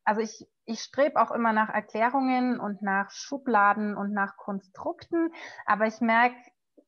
also 0.04 0.22
ich 0.22 0.48
ich 0.64 0.80
strebe 0.80 1.20
auch 1.20 1.30
immer 1.30 1.52
nach 1.52 1.68
Erklärungen 1.68 2.58
und 2.58 2.80
nach 2.80 3.10
Schubladen 3.10 3.96
und 3.96 4.12
nach 4.12 4.38
Konstrukten, 4.38 5.30
aber 5.66 5.86
ich 5.86 6.00
merke 6.00 6.36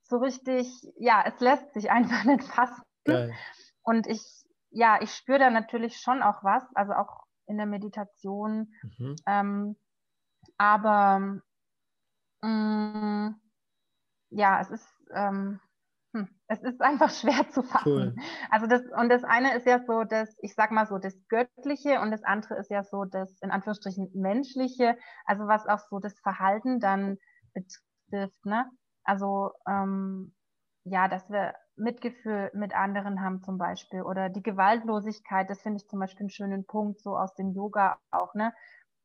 so 0.03 0.17
richtig, 0.17 0.67
ja, 0.97 1.23
es 1.27 1.39
lässt 1.41 1.75
sich 1.75 1.91
einfach 1.91 2.25
nicht 2.25 2.45
fassen. 2.45 2.83
Geil. 3.05 3.35
Und 3.83 4.07
ich, 4.07 4.23
ja, 4.71 4.99
ich 5.03 5.13
spüre 5.13 5.39
da 5.39 5.51
natürlich 5.51 6.01
schon 6.01 6.23
auch 6.23 6.43
was, 6.43 6.65
also 6.75 6.95
auch 6.95 7.25
in 7.47 7.59
der 7.59 7.67
Meditation. 7.67 8.73
Mhm. 8.99 9.17
Ähm, 9.27 9.77
aber 10.59 11.41
mh, 12.43 12.49
mm, 12.49 13.41
ja, 14.31 14.61
es 14.61 14.71
ist, 14.71 14.87
ähm, 15.15 15.61
hm, 16.13 16.29
es 16.49 16.63
ist 16.63 16.81
einfach 16.81 17.11
schwer 17.11 17.49
zu 17.51 17.63
fassen. 17.63 17.87
Cool. 17.87 18.17
Also 18.51 18.67
das, 18.67 18.83
und 18.99 19.09
das 19.09 19.25
eine 19.25 19.55
ist 19.57 19.67
ja 19.67 19.81
so 19.87 20.05
das, 20.05 20.37
ich 20.41 20.55
sag 20.55 20.71
mal 20.71 20.87
so, 20.87 20.99
das 20.99 21.15
Göttliche 21.29 22.01
und 22.01 22.11
das 22.11 22.25
andere 22.25 22.57
ist 22.57 22.71
ja 22.71 22.83
so 22.85 23.05
das, 23.05 23.39
in 23.41 23.51
Anführungsstrichen, 23.51 24.11
Menschliche, 24.15 24.97
also 25.25 25.47
was 25.47 25.67
auch 25.67 25.81
so 25.91 25.99
das 25.99 26.19
Verhalten 26.21 26.81
dann 26.81 27.19
betrifft, 27.55 28.45
ne? 28.45 28.71
Also, 29.05 29.53
ähm, 29.67 30.35
ja, 30.85 31.09
dass 31.09 31.29
wir 31.31 31.55
Mitgefühl 31.77 32.51
mit 32.55 32.75
anderen 32.75 33.23
haben 33.23 33.43
zum 33.43 33.59
Beispiel 33.59 34.03
oder 34.03 34.29
die 34.29 34.43
Gewaltlosigkeit, 34.43 35.49
das 35.49 35.61
finde 35.61 35.79
ich 35.79 35.89
zum 35.89 36.01
Beispiel 36.01 36.25
einen 36.25 36.31
schönen 36.31 36.67
Punkt, 36.67 37.01
so 37.01 37.17
aus 37.17 37.35
dem 37.35 37.53
Yoga 37.53 37.99
auch, 38.11 38.35
ne? 38.35 38.53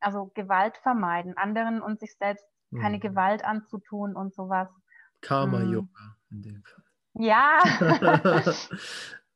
Also 0.04 0.30
Gewalt 0.34 0.76
vermeiden, 0.78 1.36
anderen 1.36 1.80
und 1.80 2.00
sich 2.00 2.14
selbst 2.16 2.44
keine 2.78 2.96
mhm. 2.96 3.00
Gewalt 3.00 3.44
anzutun 3.44 4.16
und 4.16 4.34
sowas. 4.34 4.68
Karma-Yoga 5.20 6.16
mhm. 6.28 6.36
in 6.36 6.42
dem 6.42 6.62
Fall. 6.62 6.84
Ja. 7.14 7.62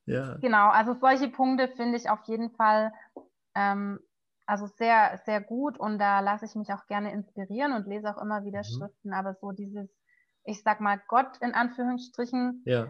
ja. 0.06 0.34
Genau, 0.38 0.68
also 0.70 0.94
solche 0.94 1.28
Punkte 1.28 1.68
finde 1.68 1.96
ich 1.96 2.10
auf 2.10 2.22
jeden 2.24 2.50
Fall 2.50 2.92
ähm, 3.54 4.00
also 4.48 4.66
sehr, 4.66 5.20
sehr 5.26 5.42
gut 5.42 5.78
und 5.78 5.98
da 5.98 6.20
lasse 6.20 6.46
ich 6.46 6.54
mich 6.54 6.72
auch 6.72 6.86
gerne 6.86 7.12
inspirieren 7.12 7.72
und 7.72 7.86
lese 7.86 8.08
auch 8.08 8.20
immer 8.20 8.44
wieder 8.44 8.60
mhm. 8.60 8.64
Schriften, 8.64 9.12
aber 9.12 9.34
so 9.34 9.52
dieses, 9.52 9.90
ich 10.44 10.62
sag 10.62 10.80
mal, 10.80 11.00
Gott 11.06 11.36
in 11.40 11.52
Anführungsstrichen, 11.52 12.62
ja. 12.64 12.88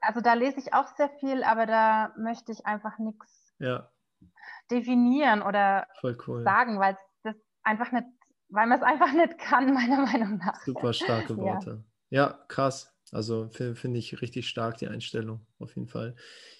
also 0.00 0.20
da 0.20 0.34
lese 0.34 0.58
ich 0.58 0.74
auch 0.74 0.88
sehr 0.96 1.08
viel, 1.20 1.44
aber 1.44 1.66
da 1.66 2.12
möchte 2.18 2.50
ich 2.50 2.66
einfach 2.66 2.98
nichts 2.98 3.54
ja. 3.60 3.88
definieren 4.70 5.42
oder 5.42 5.86
cool. 6.26 6.42
sagen, 6.42 6.80
weil 6.80 6.94
das 6.94 7.05
einfach 7.66 7.92
nicht, 7.92 8.06
weil 8.48 8.66
man 8.66 8.78
es 8.78 8.84
einfach 8.84 9.12
nicht 9.12 9.38
kann, 9.38 9.74
meiner 9.74 10.02
Meinung 10.02 10.38
nach. 10.38 10.64
Super 10.64 10.92
starke 10.92 11.36
Worte. 11.36 11.84
Ja, 12.10 12.28
ja 12.28 12.44
krass. 12.48 12.92
Also 13.12 13.48
finde 13.52 13.76
find 13.76 13.96
ich 13.96 14.20
richtig 14.20 14.48
stark 14.48 14.78
die 14.78 14.88
Einstellung, 14.88 15.46
auf 15.58 15.76
jeden 15.76 15.88
Fall. 15.88 16.16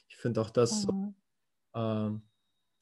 Ich 0.08 0.16
finde 0.16 0.40
auch 0.40 0.50
das, 0.50 0.86
mhm. 0.86 1.14
so, 1.72 1.80
ähm, 1.80 2.22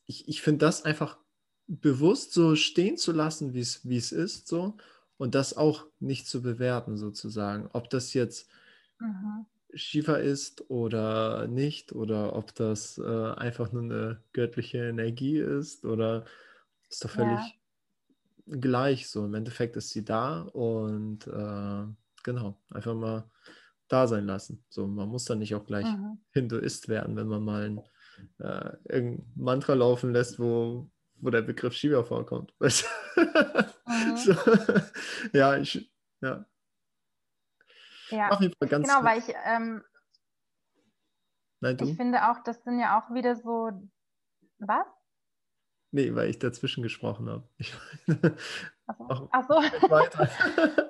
ich, 0.07 0.29
ich 0.29 0.43
finde 0.43 0.67
das 0.67 0.85
einfach 0.85 1.19
bewusst 1.67 2.35
so 2.35 2.57
stehen 2.57 2.99
zu 2.99 3.13
lassen, 3.13 3.55
wie 3.55 3.61
es 3.97 4.13
ist, 4.13 4.49
so 4.49 4.77
und 5.17 5.35
das 5.35 5.57
auch 5.57 5.87
nicht 6.01 6.27
zu 6.27 6.43
bewerten, 6.43 6.97
sozusagen. 6.97 7.69
Ob 7.73 7.89
das 7.89 8.15
jetzt 8.15 8.51
mhm. 8.99 9.47
Shiva 9.73 10.17
ist 10.17 10.71
oder 10.71 11.47
nicht, 11.47 11.93
oder 11.93 12.37
ob 12.37 12.55
das 12.55 12.99
äh, 12.99 13.33
einfach 13.33 13.73
nur 13.73 13.83
eine 13.83 14.23
göttliche 14.33 14.89
Energie 14.89 15.39
ist, 15.39 15.85
oder 15.85 16.25
ist 16.89 17.05
doch 17.05 17.11
völlig 17.11 17.39
ja. 17.39 17.53
Gleich 18.47 19.09
so. 19.09 19.25
Im 19.25 19.35
Endeffekt 19.35 19.77
ist 19.77 19.91
sie 19.91 20.05
da 20.05 20.43
und 20.43 21.27
äh, 21.27 21.85
genau, 22.23 22.59
einfach 22.71 22.95
mal 22.95 23.31
da 23.89 24.07
sein 24.07 24.27
lassen. 24.27 24.65
So, 24.69 24.87
man 24.87 25.09
muss 25.09 25.25
dann 25.25 25.39
nicht 25.39 25.55
auch 25.55 25.65
gleich 25.65 25.87
mhm. 25.87 26.19
Hinduist 26.31 26.89
werden, 26.89 27.17
wenn 27.17 27.29
man 27.29 27.45
mal 27.45 27.65
ein, 27.65 27.79
äh, 28.39 28.77
irgendein 28.89 29.33
Mantra 29.37 29.75
laufen 29.75 30.13
lässt, 30.13 30.39
wo, 30.39 30.91
wo 31.17 31.31
der 31.31 31.43
Begriff 31.43 31.75
Shiva 31.75 32.03
vorkommt. 32.03 32.55
Mhm. 33.87 34.17
so, 34.17 34.35
ja, 35.33 35.57
ich, 35.59 35.91
ja. 36.21 36.47
Ja, 38.09 38.29
Auf 38.31 38.41
jeden 38.41 38.55
Fall 38.55 38.69
ganz 38.69 38.89
genau, 38.89 39.05
weil 39.05 39.19
ich, 39.19 39.33
ähm, 39.45 39.83
Nein, 41.61 41.77
ich 41.81 41.97
finde 41.97 42.31
auch, 42.31 42.43
das 42.45 42.63
sind 42.65 42.81
ja 42.81 42.99
auch 42.99 43.13
wieder 43.15 43.37
so, 43.37 43.71
was? 44.59 44.87
Nee, 45.95 46.13
weil 46.17 46.29
ich 46.29 46.41
dazwischen 46.41 46.83
gesprochen 46.83 47.31
habe. 47.31 47.45
Ich 47.57 47.73
Ach 48.89 49.23
Ach 49.31 49.45
so. 49.49 49.63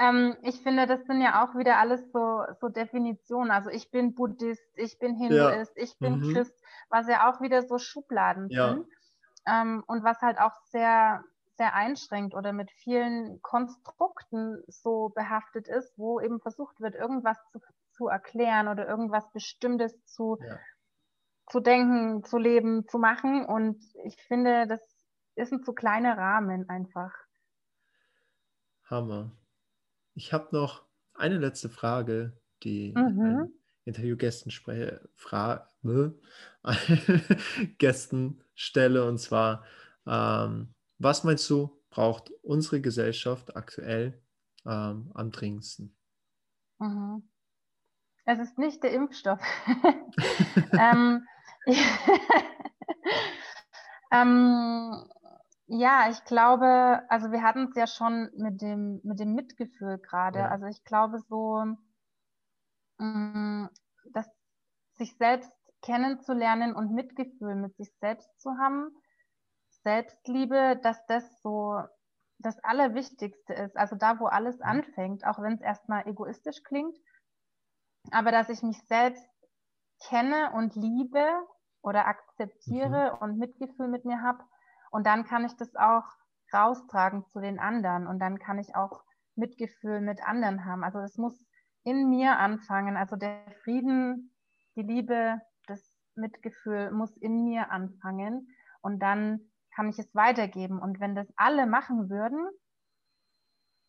Ähm, 0.00 0.36
ich 0.42 0.60
finde, 0.62 0.88
das 0.88 1.04
sind 1.04 1.20
ja 1.20 1.44
auch 1.44 1.56
wieder 1.56 1.78
alles 1.78 2.10
so, 2.10 2.42
so 2.60 2.68
Definitionen. 2.68 3.52
Also 3.52 3.70
ich 3.70 3.88
bin 3.92 4.16
Buddhist, 4.16 4.68
ich 4.74 4.98
bin 4.98 5.14
Hinduist, 5.14 5.76
ja. 5.76 5.82
ich 5.84 5.96
bin 6.00 6.18
mhm. 6.18 6.32
Christ, 6.32 6.60
was 6.88 7.06
ja 7.06 7.30
auch 7.30 7.40
wieder 7.40 7.62
so 7.62 7.78
Schubladen 7.78 8.48
ja. 8.50 8.70
sind. 8.70 8.86
Ähm, 9.46 9.84
und 9.86 10.02
was 10.02 10.20
halt 10.22 10.38
auch 10.38 10.50
sehr, 10.72 11.22
sehr 11.56 11.72
einschränkt 11.72 12.34
oder 12.34 12.52
mit 12.52 12.72
vielen 12.72 13.40
Konstrukten 13.42 14.64
so 14.66 15.10
behaftet 15.10 15.68
ist, 15.68 15.96
wo 15.96 16.18
eben 16.18 16.40
versucht 16.40 16.80
wird, 16.80 16.96
irgendwas 16.96 17.38
zu, 17.52 17.60
zu 17.92 18.08
erklären 18.08 18.66
oder 18.66 18.88
irgendwas 18.88 19.30
Bestimmtes 19.30 20.04
zu, 20.04 20.36
ja. 20.44 20.58
Zu 21.52 21.60
denken, 21.60 22.24
zu 22.24 22.38
leben, 22.38 22.88
zu 22.88 22.98
machen. 22.98 23.44
Und 23.44 23.78
ich 24.04 24.16
finde, 24.22 24.66
das 24.66 24.80
ist 25.34 25.52
ein 25.52 25.62
zu 25.62 25.74
kleiner 25.74 26.16
Rahmen 26.16 26.68
einfach. 26.68 27.12
Hammer. 28.86 29.30
Ich 30.14 30.32
habe 30.32 30.48
noch 30.52 30.84
eine 31.14 31.38
letzte 31.38 31.68
Frage, 31.68 32.32
die 32.62 32.94
mhm. 32.96 33.52
Interviewgästen 33.84 34.50
fra 35.14 35.68
Gästen 37.78 38.42
stelle, 38.54 39.04
und 39.06 39.18
zwar, 39.18 39.64
ähm, 40.06 40.74
was 40.98 41.24
meinst 41.24 41.48
du, 41.50 41.82
braucht 41.90 42.30
unsere 42.42 42.80
Gesellschaft 42.80 43.56
aktuell 43.56 44.22
ähm, 44.64 45.10
am 45.14 45.30
dringendsten? 45.30 45.94
Mhm. 46.78 47.28
Es 48.24 48.38
ist 48.38 48.56
nicht 48.58 48.82
der 48.84 48.92
Impfstoff. 48.92 49.40
ähm, 50.72 51.26
ähm, 54.12 55.04
ja, 55.66 56.10
ich 56.10 56.24
glaube, 56.24 57.02
also 57.08 57.32
wir 57.32 57.42
hatten 57.42 57.68
es 57.68 57.76
ja 57.76 57.86
schon 57.86 58.30
mit 58.36 58.60
dem, 58.60 59.00
mit 59.04 59.20
dem 59.20 59.34
Mitgefühl 59.34 59.98
gerade. 59.98 60.40
Ja. 60.40 60.48
Also 60.48 60.66
ich 60.66 60.84
glaube 60.84 61.20
so, 61.20 61.64
mm, 62.98 63.68
dass 64.12 64.28
sich 64.94 65.16
selbst 65.16 65.52
kennenzulernen 65.82 66.74
und 66.74 66.92
Mitgefühl 66.92 67.54
mit 67.54 67.76
sich 67.76 67.92
selbst 68.00 68.40
zu 68.40 68.50
haben, 68.58 68.90
Selbstliebe, 69.82 70.78
dass 70.82 71.04
das 71.06 71.40
so 71.42 71.80
das 72.38 72.62
Allerwichtigste 72.62 73.54
ist. 73.54 73.76
Also 73.76 73.96
da, 73.96 74.20
wo 74.20 74.26
alles 74.26 74.60
anfängt, 74.60 75.26
auch 75.26 75.40
wenn 75.40 75.54
es 75.54 75.60
erstmal 75.60 76.06
egoistisch 76.06 76.62
klingt, 76.62 76.96
aber 78.10 78.32
dass 78.32 78.48
ich 78.48 78.62
mich 78.62 78.80
selbst 78.88 79.28
kenne 80.08 80.52
und 80.52 80.74
liebe 80.74 81.26
oder 81.82 82.06
akzeptiere 82.06 83.12
mhm. 83.12 83.18
und 83.18 83.38
Mitgefühl 83.38 83.88
mit 83.88 84.04
mir 84.04 84.22
habe 84.22 84.42
und 84.90 85.06
dann 85.06 85.24
kann 85.24 85.44
ich 85.44 85.56
das 85.56 85.74
auch 85.74 86.04
raustragen 86.52 87.24
zu 87.26 87.40
den 87.40 87.58
anderen 87.58 88.06
und 88.06 88.18
dann 88.18 88.38
kann 88.38 88.58
ich 88.58 88.76
auch 88.76 89.04
Mitgefühl 89.34 90.00
mit 90.00 90.22
anderen 90.22 90.64
haben. 90.64 90.84
Also 90.84 90.98
es 90.98 91.16
muss 91.16 91.42
in 91.84 92.10
mir 92.10 92.38
anfangen. 92.38 92.96
Also 92.96 93.16
der 93.16 93.42
Frieden, 93.64 94.34
die 94.76 94.82
Liebe, 94.82 95.40
das 95.66 95.82
Mitgefühl 96.14 96.90
muss 96.90 97.16
in 97.16 97.44
mir 97.44 97.70
anfangen 97.70 98.48
und 98.82 99.00
dann 99.00 99.50
kann 99.74 99.88
ich 99.88 99.98
es 99.98 100.14
weitergeben. 100.14 100.78
Und 100.78 101.00
wenn 101.00 101.14
das 101.14 101.32
alle 101.36 101.66
machen 101.66 102.10
würden 102.10 102.46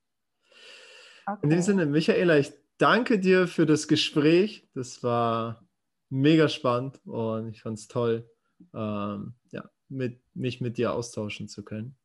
Okay. 1.27 1.41
In 1.43 1.51
dem 1.51 1.63
Sinne, 1.63 1.87
Michaela, 1.87 2.39
ich 2.39 2.53
danke 2.79 3.19
dir 3.19 3.47
für 3.47 3.67
das 3.67 3.89
Gespräch. 3.89 4.69
Das 4.75 5.03
war 5.03 5.65
mega 6.09 6.49
spannend 6.49 7.01
und 7.07 7.51
ich 7.51 7.63
fand 7.63 7.79
es 7.79 7.89
toll, 7.89 8.29
ähm, 8.75 9.35
ja, 9.51 9.65
mit, 9.89 10.21
mich 10.35 10.61
mit 10.61 10.77
dir 10.77 10.93
austauschen 10.93 11.49
zu 11.49 11.65
können. 11.65 11.97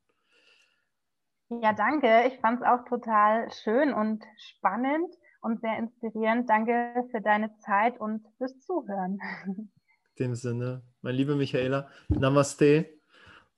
Ja, 1.50 1.74
danke. 1.74 2.28
Ich 2.28 2.40
fand 2.40 2.62
es 2.62 2.68
auch 2.68 2.86
total 2.86 3.52
schön 3.52 3.94
und 3.94 4.24
spannend 4.38 5.14
und 5.42 5.62
sehr 5.62 5.78
inspirierend. 5.78 6.50
Danke 6.50 7.06
für 7.12 7.22
deine 7.22 7.56
Zeit 7.60 8.00
und 8.00 8.26
fürs 8.38 8.60
Zuhören. 8.62 9.20
In 10.18 10.28
dem 10.28 10.36
Sinne, 10.36 10.82
meine 11.02 11.18
liebe 11.18 11.36
Michaela, 11.36 11.90
Namaste. 12.08 12.90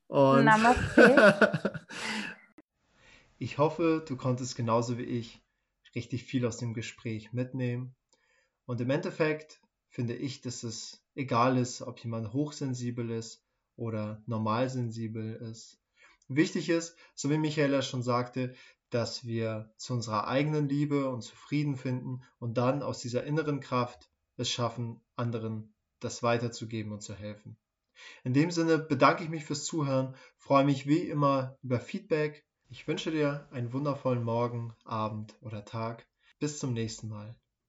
Und 0.07 0.45
Namaste. 0.45 1.85
ich 3.37 3.59
hoffe, 3.59 4.03
du 4.07 4.17
konntest 4.17 4.55
genauso 4.55 4.97
wie 4.97 5.03
ich 5.03 5.39
richtig 5.93 6.23
viel 6.23 6.47
aus 6.47 6.57
dem 6.57 6.73
Gespräch 6.73 7.31
mitnehmen. 7.31 7.95
Und 8.65 8.81
im 8.81 8.89
Endeffekt 8.89 9.61
finde 9.87 10.15
ich, 10.15 10.41
dass 10.41 10.63
es 10.63 11.05
egal 11.13 11.59
ist, 11.59 11.83
ob 11.83 11.99
jemand 12.03 12.33
hochsensibel 12.33 13.11
ist 13.11 13.45
oder 13.75 14.23
normalsensibel 14.25 15.35
ist. 15.35 15.79
Wichtig 16.27 16.69
ist, 16.69 16.97
so 17.13 17.29
wie 17.29 17.37
Michaela 17.37 17.83
schon 17.83 18.01
sagte, 18.01 18.55
dass 18.89 19.27
wir 19.27 19.71
zu 19.77 19.93
unserer 19.93 20.27
eigenen 20.27 20.67
Liebe 20.67 21.07
und 21.07 21.21
Zufrieden 21.21 21.75
finden 21.75 22.23
und 22.39 22.57
dann 22.57 22.81
aus 22.81 22.99
dieser 22.99 23.25
inneren 23.25 23.59
Kraft 23.59 24.09
es 24.37 24.49
schaffen, 24.49 25.01
anderen 25.15 25.71
das 25.99 26.23
weiterzugeben 26.23 26.91
und 26.91 27.01
zu 27.01 27.13
helfen. 27.13 27.57
In 28.23 28.33
dem 28.33 28.51
Sinne 28.51 28.77
bedanke 28.77 29.23
ich 29.23 29.29
mich 29.29 29.45
fürs 29.45 29.65
Zuhören, 29.65 30.15
freue 30.37 30.65
mich 30.65 30.87
wie 30.87 30.99
immer 30.99 31.57
über 31.63 31.79
Feedback. 31.79 32.45
Ich 32.69 32.87
wünsche 32.87 33.11
dir 33.11 33.47
einen 33.51 33.73
wundervollen 33.73 34.23
Morgen, 34.23 34.75
Abend 34.83 35.35
oder 35.41 35.65
Tag. 35.65 36.07
Bis 36.39 36.59
zum 36.59 36.73
nächsten 36.73 37.07
Mal. 37.07 37.35